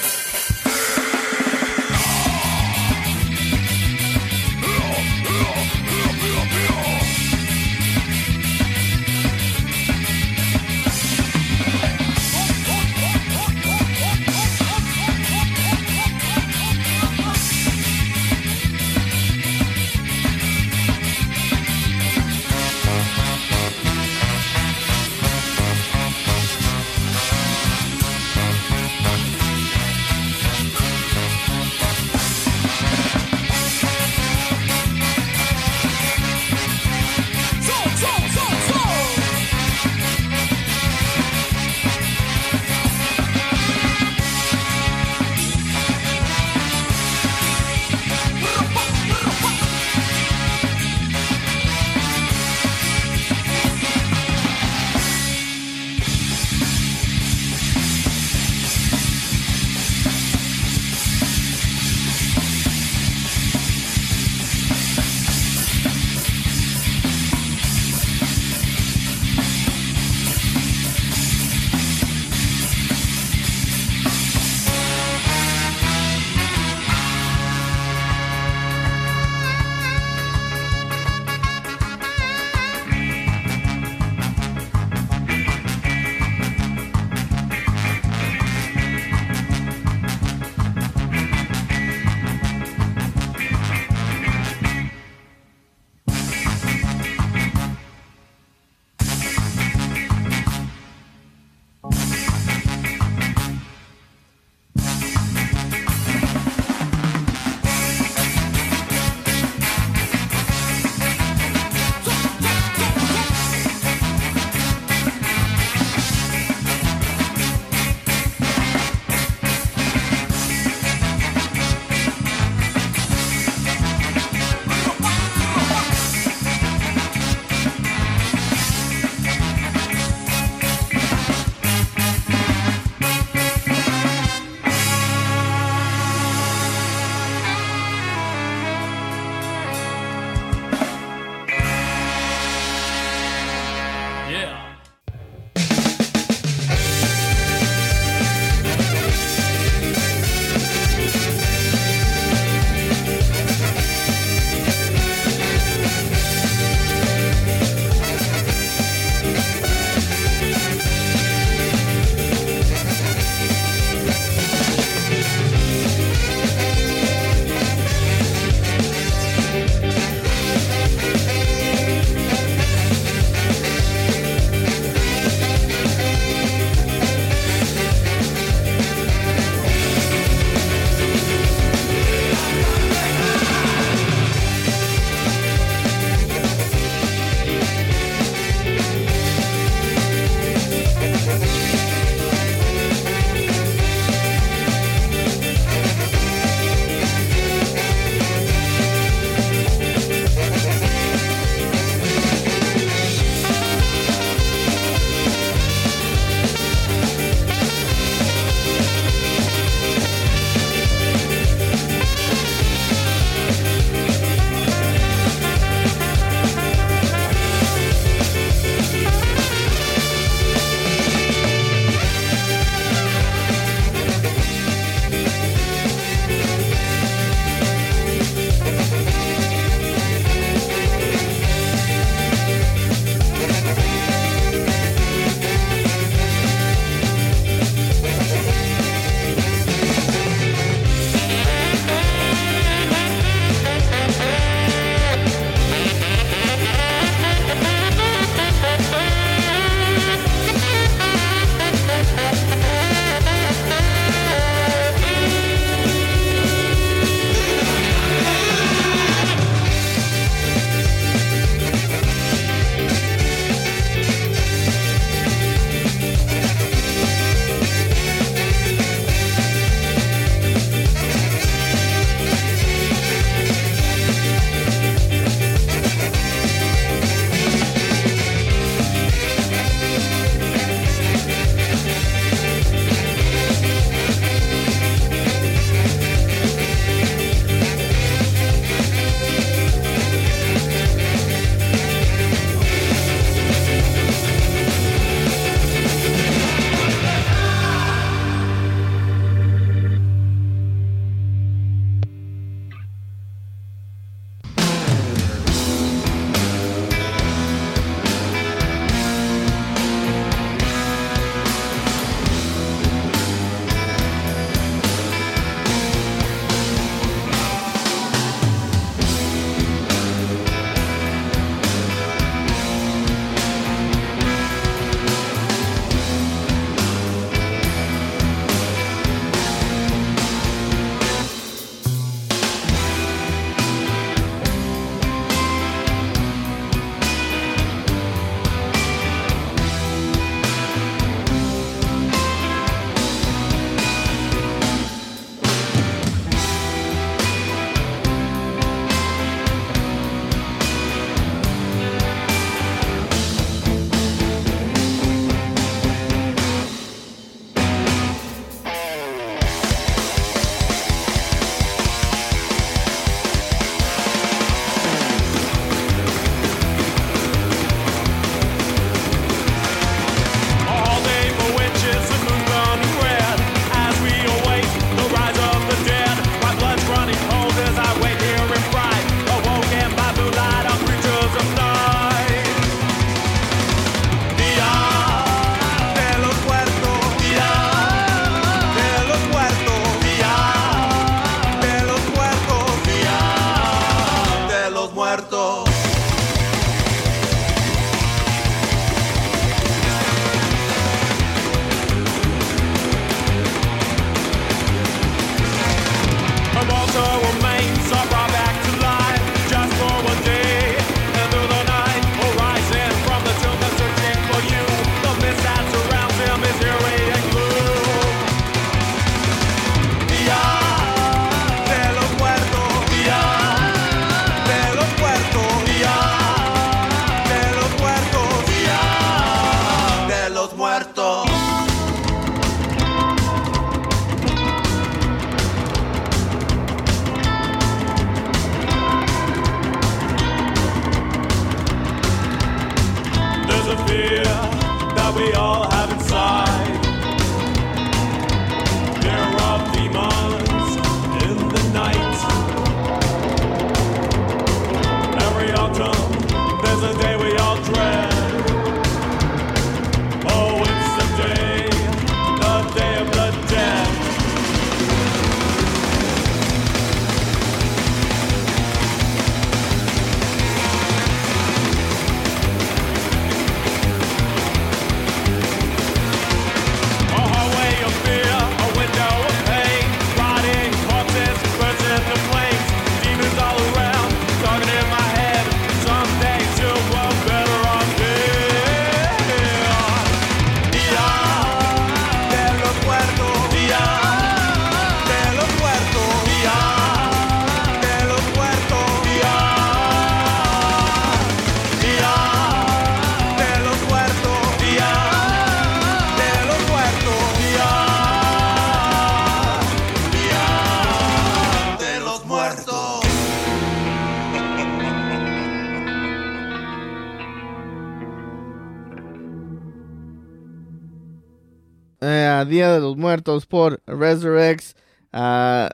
Muertos 523.10 523.46
por 523.46 523.82
Resurrex, 523.88 524.76
a 525.12 525.70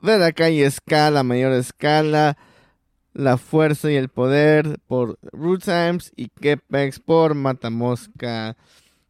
de 0.00 0.18
la 0.18 0.32
calle 0.32 0.64
Escala, 0.64 1.22
mayor 1.22 1.52
escala, 1.52 2.38
La 3.12 3.36
Fuerza 3.36 3.90
y 3.90 3.96
el 3.96 4.08
Poder 4.08 4.78
por 4.86 5.18
Root 5.30 5.62
Times 5.62 6.10
y 6.16 6.28
Kepex 6.28 6.98
por 6.98 7.34
Matamosca. 7.34 8.56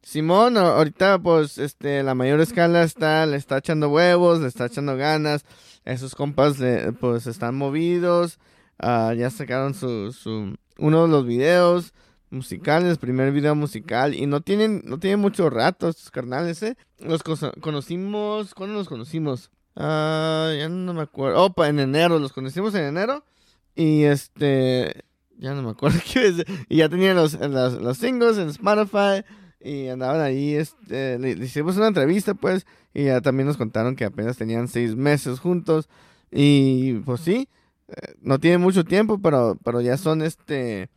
Simón, 0.03 0.57
ahorita 0.57 1.21
pues 1.21 1.59
este 1.59 2.03
la 2.03 2.17
mayor 2.17 2.41
escala 2.41 2.83
está, 2.83 3.25
le 3.27 3.37
está 3.37 3.59
echando 3.59 3.89
huevos, 3.89 4.41
le 4.41 4.49
está 4.49 4.67
echando 4.67 4.97
ganas. 4.97 5.45
Esos 5.85 6.17
compas 6.17 6.57
pues 6.99 7.29
están 7.29 7.55
movidos. 7.55 8.41
Ah, 8.81 9.15
ya 9.17 9.31
sacaron 9.31 9.75
su, 9.75 10.57
uno 10.77 11.03
de 11.03 11.09
los 11.09 11.25
videos 11.25 11.93
musicales, 12.31 12.99
primer 12.99 13.33
video 13.33 13.55
musical. 13.55 14.15
Y 14.15 14.27
no 14.27 14.41
tienen, 14.41 14.83
no 14.85 14.99
tienen 14.99 15.21
mucho 15.21 15.51
rato 15.51 15.89
estos 15.89 16.11
carnales, 16.11 16.63
eh. 16.63 16.77
Los 16.99 17.23
conocimos, 17.23 18.55
¿cuándo 18.55 18.77
los 18.77 18.89
conocimos? 18.89 19.51
Ah, 19.77 20.53
ya 20.57 20.69
no 20.69 20.95
me 20.95 21.03
acuerdo. 21.03 21.45
Opa, 21.45 21.69
en 21.69 21.79
enero, 21.81 22.19
los 22.19 22.33
conocimos 22.33 22.75
en 22.75 22.85
enero. 22.85 23.25
Y 23.75 24.05
este, 24.05 25.05
ya 25.39 25.55
no 25.55 25.63
me 25.63 25.71
acuerdo 25.71 25.99
qué 26.13 26.45
Y 26.69 26.79
ya 26.79 26.89
tenían 26.89 27.17
los, 27.17 27.35
los, 27.35 27.99
singles 27.99 28.39
en 28.39 28.49
Spotify. 28.49 29.25
Y 29.63 29.89
andaban 29.89 30.21
ahí, 30.21 30.55
este, 30.55 31.19
le, 31.19 31.31
hicimos 31.33 31.77
una 31.77 31.89
entrevista, 31.89 32.35
pues. 32.35 32.67
Y 32.95 33.05
ya 33.05 33.21
también 33.21 33.47
nos 33.47 33.57
contaron 33.57 33.97
que 33.97 34.05
apenas 34.05 34.37
tenían 34.37 34.69
seis 34.69 34.97
meses 34.97 35.39
juntos. 35.39 35.89
Y 36.31 36.95
pues 37.01 37.21
sí, 37.21 37.49
eh, 37.89 38.15
no 38.21 38.39
tiene 38.39 38.59
mucho 38.59 38.85
tiempo, 38.85 39.21
pero, 39.21 39.59
pero 39.65 39.81
ya 39.81 39.97
son 39.97 40.23
este. 40.23 40.89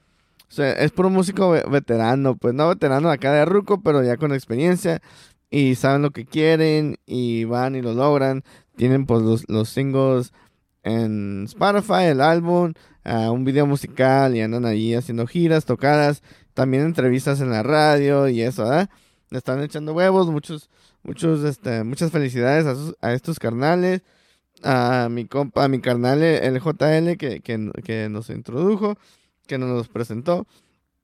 O 0.54 0.56
sea, 0.56 0.74
es 0.74 0.92
por 0.92 1.08
un 1.08 1.14
músico 1.14 1.50
veterano, 1.50 2.38
pues 2.38 2.54
no 2.54 2.68
veterano 2.70 3.10
acá 3.10 3.34
de 3.34 3.44
Ruco, 3.44 3.82
pero 3.82 4.04
ya 4.04 4.18
con 4.18 4.36
experiencia 4.36 5.02
y 5.50 5.74
saben 5.74 6.04
lo 6.04 6.12
que 6.12 6.28
quieren 6.28 6.98
y 7.08 7.46
van 7.46 7.76
y 7.76 7.82
lo 7.82 7.96
logran. 7.96 8.44
Tienen 8.76 9.08
pues 9.08 9.24
los, 9.24 9.50
los 9.50 9.70
singles 9.70 10.32
en 10.84 11.46
Spotify, 11.46 12.04
el 12.04 12.22
álbum, 12.22 12.74
uh, 13.04 13.32
un 13.32 13.46
video 13.46 13.66
musical 13.66 14.36
y 14.36 14.42
andan 14.42 14.66
ahí 14.66 14.94
haciendo 14.94 15.26
giras, 15.26 15.66
tocadas, 15.66 16.22
también 16.54 16.84
entrevistas 16.84 17.42
en 17.42 17.50
la 17.50 17.64
radio 17.64 18.28
y 18.28 18.44
eso, 18.44 18.62
¿verdad? 18.62 18.92
Le 19.32 19.40
están 19.40 19.60
echando 19.64 19.94
huevos, 19.96 20.28
muchos, 20.30 20.70
muchos, 21.02 21.44
este, 21.46 21.84
muchas 21.84 22.12
felicidades 22.12 22.68
a, 22.68 23.08
a 23.08 23.14
estos 23.14 23.40
carnales 23.40 24.04
a 24.64 25.08
mi 25.10 25.26
compa, 25.26 25.64
a 25.64 25.68
mi 25.68 25.80
carnal, 25.82 26.22
el 26.24 26.60
JL, 26.60 27.18
que, 27.18 27.42
que, 27.42 28.10
nos 28.10 28.30
introdujo, 28.30 28.98
que 29.48 29.58
nos 29.58 29.70
los 29.70 29.88
presentó, 29.88 30.48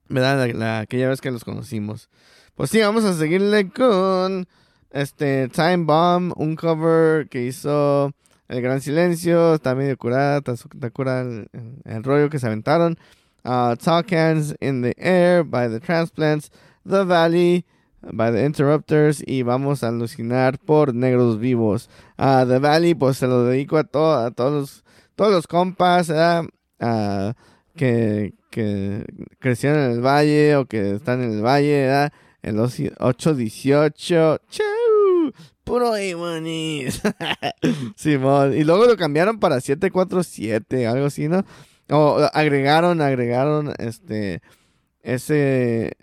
¿verdad? 0.08 0.48
La, 0.54 0.80
aquella 0.80 1.08
vez 1.08 1.20
que 1.20 1.30
los 1.30 1.44
conocimos. 1.44 2.08
Pues 2.54 2.70
sí, 2.70 2.80
vamos 2.80 3.04
a 3.04 3.14
seguirle 3.14 3.70
con 3.70 4.46
este 4.90 5.48
Time 5.48 5.84
Bomb, 5.84 6.32
un 6.36 6.56
cover 6.56 7.28
que 7.28 7.44
hizo 7.44 8.12
El 8.48 8.60
Gran 8.60 8.80
Silencio, 8.80 9.54
está 9.54 9.74
medio 9.74 9.96
curada, 9.96 10.38
está, 10.38 10.90
curada 10.90 11.46
el, 11.84 12.04
rollo 12.04 12.28
que 12.28 12.38
se 12.38 12.46
aventaron. 12.46 12.98
Uh, 13.44 13.74
Talk 13.76 14.12
Hands 14.12 14.54
in 14.60 14.82
the 14.82 14.94
Air 14.98 15.44
by 15.44 15.68
the 15.70 15.80
Transplants, 15.80 16.50
The 16.84 17.04
Valley 17.04 17.64
by 18.02 18.32
the 18.32 18.44
Interrupters 18.44 19.22
y 19.26 19.42
vamos 19.42 19.82
a 19.82 19.88
alucinar 19.88 20.58
por 20.58 20.94
Negros 20.94 21.38
Vivos. 21.38 21.88
A 22.16 22.44
The 22.46 22.58
Valley, 22.58 22.94
pues 22.94 23.18
se 23.18 23.26
lo 23.26 23.44
dedico 23.44 23.78
a, 23.78 23.80
a 24.26 24.30
todos 24.30 24.52
los, 24.52 24.84
todos 25.14 25.32
los 25.32 25.46
compas 25.46 26.10
que, 27.76 28.34
que 28.50 29.04
crecieron 29.38 29.80
en 29.80 29.90
el 29.92 30.00
valle 30.00 30.56
o 30.56 30.66
que 30.66 30.96
están 30.96 31.22
en 31.22 31.32
el 31.32 31.44
valle, 31.44 31.82
¿verdad? 31.82 32.12
Los 32.42 32.80
818. 32.98 34.40
¡Chau! 34.48 35.32
Puro 35.64 35.98
Iwanis. 35.98 37.00
Simón. 37.96 38.56
Y 38.56 38.64
luego 38.64 38.86
lo 38.86 38.96
cambiaron 38.96 39.38
para 39.38 39.60
747, 39.60 40.86
algo 40.86 41.06
así, 41.06 41.28
¿no? 41.28 41.44
O 41.90 42.28
agregaron, 42.32 43.00
agregaron 43.00 43.72
este 43.78 44.42
ese 45.02 45.96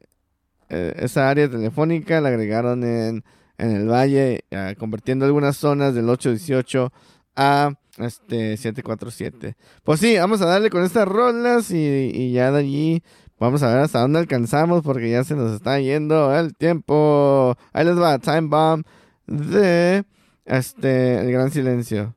eh, 0.70 0.94
esa 0.98 1.30
área 1.30 1.50
telefónica 1.50 2.20
la 2.20 2.30
agregaron 2.30 2.84
en, 2.84 3.24
en 3.58 3.72
el 3.72 3.90
valle, 3.90 4.44
uh, 4.52 4.78
convirtiendo 4.78 5.26
algunas 5.26 5.56
zonas 5.56 5.94
del 5.94 6.10
818 6.10 6.92
a 7.38 7.74
este 7.98 8.58
747. 8.58 9.56
Pues 9.84 10.00
sí, 10.00 10.18
vamos 10.18 10.42
a 10.42 10.46
darle 10.46 10.70
con 10.70 10.84
estas 10.84 11.08
rolas 11.08 11.72
y, 11.72 12.12
y, 12.14 12.32
ya 12.32 12.52
de 12.52 12.60
allí 12.60 13.04
vamos 13.40 13.64
a 13.64 13.68
ver 13.68 13.80
hasta 13.80 14.00
dónde 14.00 14.20
alcanzamos 14.20 14.84
porque 14.84 15.10
ya 15.10 15.24
se 15.24 15.36
nos 15.36 15.54
está 15.54 15.80
yendo 15.80 16.38
el 16.38 16.56
tiempo. 16.56 17.56
Ahí 17.74 17.86
les 17.86 18.00
va 18.00 18.20
Time 18.20 18.48
Bomb 18.50 18.86
de 19.28 20.04
este 20.46 21.20
El 21.20 21.32
Gran 21.32 21.52
Silencio. 21.52 22.16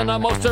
And 0.00 0.22
most 0.22 0.46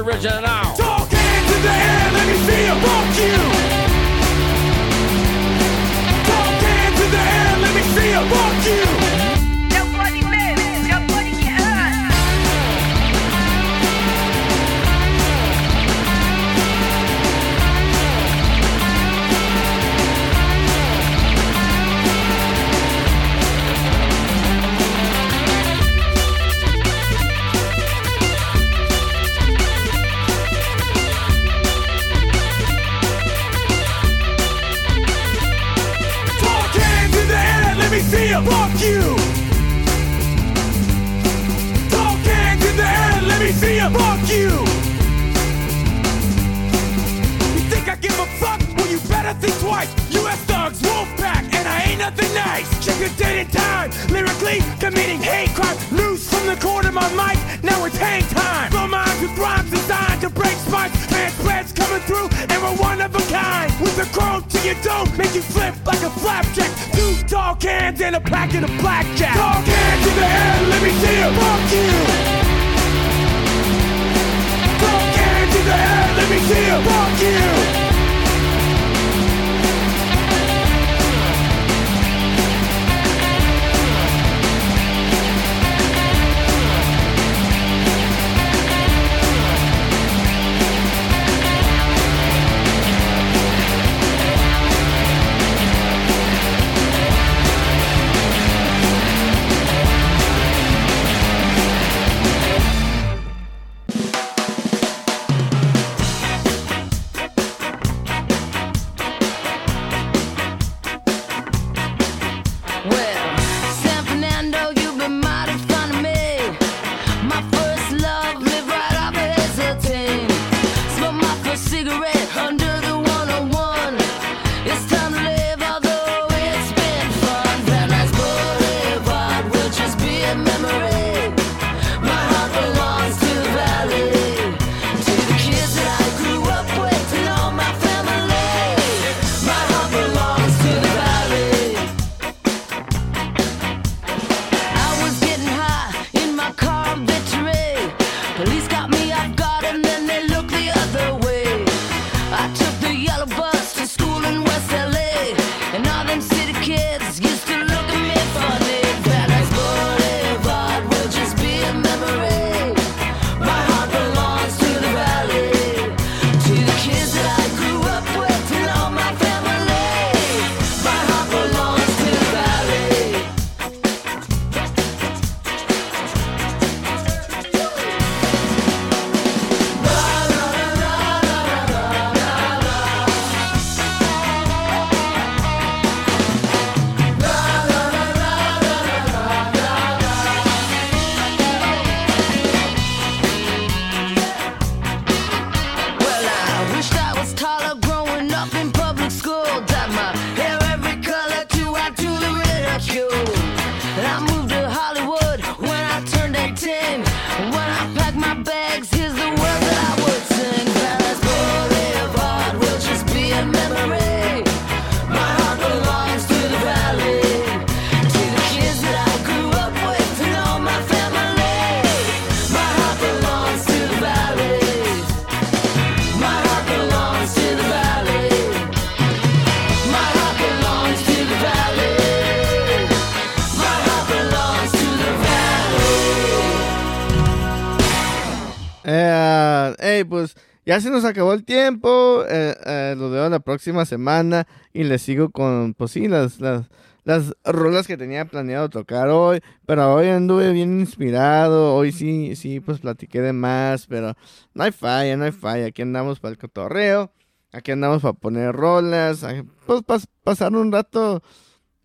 ya 240.68 240.82
se 240.82 240.90
nos 240.90 241.06
acabó 241.06 241.32
el 241.32 241.46
tiempo. 241.46 242.24
Eh, 242.28 242.54
eh, 242.66 242.94
lo 242.94 243.08
veo 243.08 243.30
la 243.30 243.40
próxima 243.40 243.86
semana 243.86 244.46
y 244.74 244.84
les 244.84 245.00
sigo 245.00 245.30
con, 245.30 245.72
pues 245.72 245.92
sí, 245.92 246.08
las, 246.08 246.40
las, 246.40 246.66
las 247.04 247.34
rolas 247.42 247.86
que 247.86 247.96
tenía 247.96 248.26
planeado 248.26 248.68
tocar 248.68 249.08
hoy. 249.08 249.40
Pero 249.64 249.94
hoy 249.94 250.08
anduve 250.08 250.52
bien 250.52 250.78
inspirado. 250.78 251.74
Hoy 251.74 251.90
sí, 251.90 252.36
sí, 252.36 252.60
pues 252.60 252.80
platiqué 252.80 253.22
de 253.22 253.32
más. 253.32 253.86
Pero 253.86 254.12
no 254.52 254.62
hay 254.62 254.72
falla, 254.72 255.16
no 255.16 255.24
hay 255.24 255.32
falla. 255.32 255.68
Aquí 255.68 255.80
andamos 255.80 256.20
para 256.20 256.32
el 256.32 256.38
cotorreo. 256.38 257.12
Aquí 257.50 257.70
andamos 257.70 258.02
para 258.02 258.12
poner 258.12 258.54
rolas. 258.54 259.24
Pues 259.64 259.82
para 259.84 260.02
pasar 260.22 260.54
un 260.54 260.70
rato, 260.70 261.22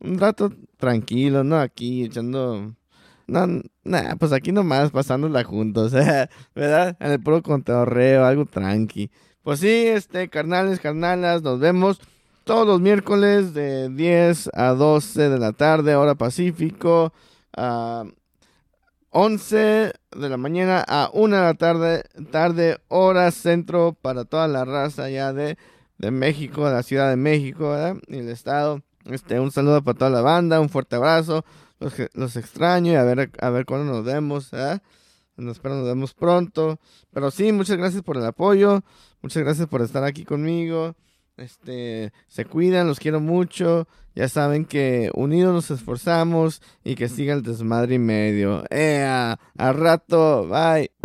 un 0.02 0.20
rato 0.20 0.52
tranquilo, 0.76 1.46
¿no? 1.46 1.58
Aquí 1.58 2.04
echando 2.04 2.76
no, 3.28 3.62
nada, 3.84 4.16
pues 4.18 4.32
aquí 4.34 4.52
nomás 4.52 4.92
pasándola 4.92 5.44
juntos, 5.44 5.94
¿verdad? 6.56 6.98
En 7.00 7.12
el 7.12 7.22
puro 7.22 7.42
contorreo, 7.42 8.26
algo 8.26 8.46
tranqui. 8.46 9.10
Pues 9.44 9.60
sí, 9.60 9.88
este, 9.88 10.30
carnales, 10.30 10.80
carnalas, 10.80 11.42
nos 11.42 11.60
vemos 11.60 12.00
todos 12.44 12.68
los 12.68 12.82
miércoles 12.82 13.54
de 13.54 13.90
10 13.90 14.50
a 14.54 14.70
12 14.70 15.30
de 15.30 15.40
la 15.40 15.54
tarde, 15.54 15.96
hora 15.96 16.16
Pacífico, 16.16 17.14
a 17.56 18.06
11 19.10 19.94
de 20.16 20.30
la 20.30 20.38
mañana 20.38 20.84
a 20.88 21.10
1 21.14 21.36
de 21.36 21.42
la 21.42 21.54
tarde, 21.54 22.04
tarde, 22.32 22.78
hora 22.88 23.32
centro 23.32 23.98
para 24.02 24.26
toda 24.26 24.48
la 24.48 24.66
raza 24.66 25.10
ya 25.10 25.34
de, 25.34 25.58
de 25.98 26.12
México, 26.12 26.66
de 26.66 26.74
la 26.74 26.84
Ciudad 26.84 27.10
de 27.10 27.18
México, 27.18 27.70
¿verdad? 27.70 27.98
Y 28.08 28.18
el 28.18 28.30
estado. 28.30 28.82
Este, 29.06 29.40
un 29.40 29.52
saludo 29.52 29.84
para 29.84 29.98
toda 29.98 30.12
la 30.12 30.22
banda, 30.22 30.60
un 30.62 30.70
fuerte 30.70 30.96
abrazo 30.96 31.44
los, 32.14 32.36
extraño 32.36 32.92
y 32.92 32.96
a 32.96 33.04
ver, 33.04 33.32
a 33.40 33.50
ver 33.50 33.66
cuándo 33.66 33.92
nos 33.92 34.04
vemos. 34.06 34.50
¿eh? 34.54 34.80
Espero 35.38 35.76
nos 35.76 35.86
vemos 35.86 36.14
pronto. 36.14 36.80
Pero 37.12 37.32
sí, 37.32 37.52
muchas 37.52 37.78
gracias 37.78 38.04
por 38.04 38.18
el 38.18 38.26
apoyo. 38.26 38.82
Muchas 39.22 39.44
gracias 39.44 39.68
por 39.68 39.82
estar 39.82 40.04
aquí 40.04 40.26
conmigo. 40.26 40.96
Este, 41.38 42.14
se 42.28 42.46
cuidan, 42.46 42.88
los 42.88 43.00
quiero 43.00 43.20
mucho. 43.20 43.88
Ya 44.16 44.30
saben 44.30 44.66
que 44.66 45.10
unidos 45.16 45.54
nos 45.54 45.72
esforzamos 45.72 46.62
y 46.84 46.96
que 46.96 47.10
siga 47.10 47.34
el 47.34 47.42
desmadre 47.42 47.96
y 47.96 48.00
medio. 48.00 48.64
¡Ea! 48.70 49.40
¡A 49.58 49.74
rato! 49.74 50.48
Bye. 50.48 51.03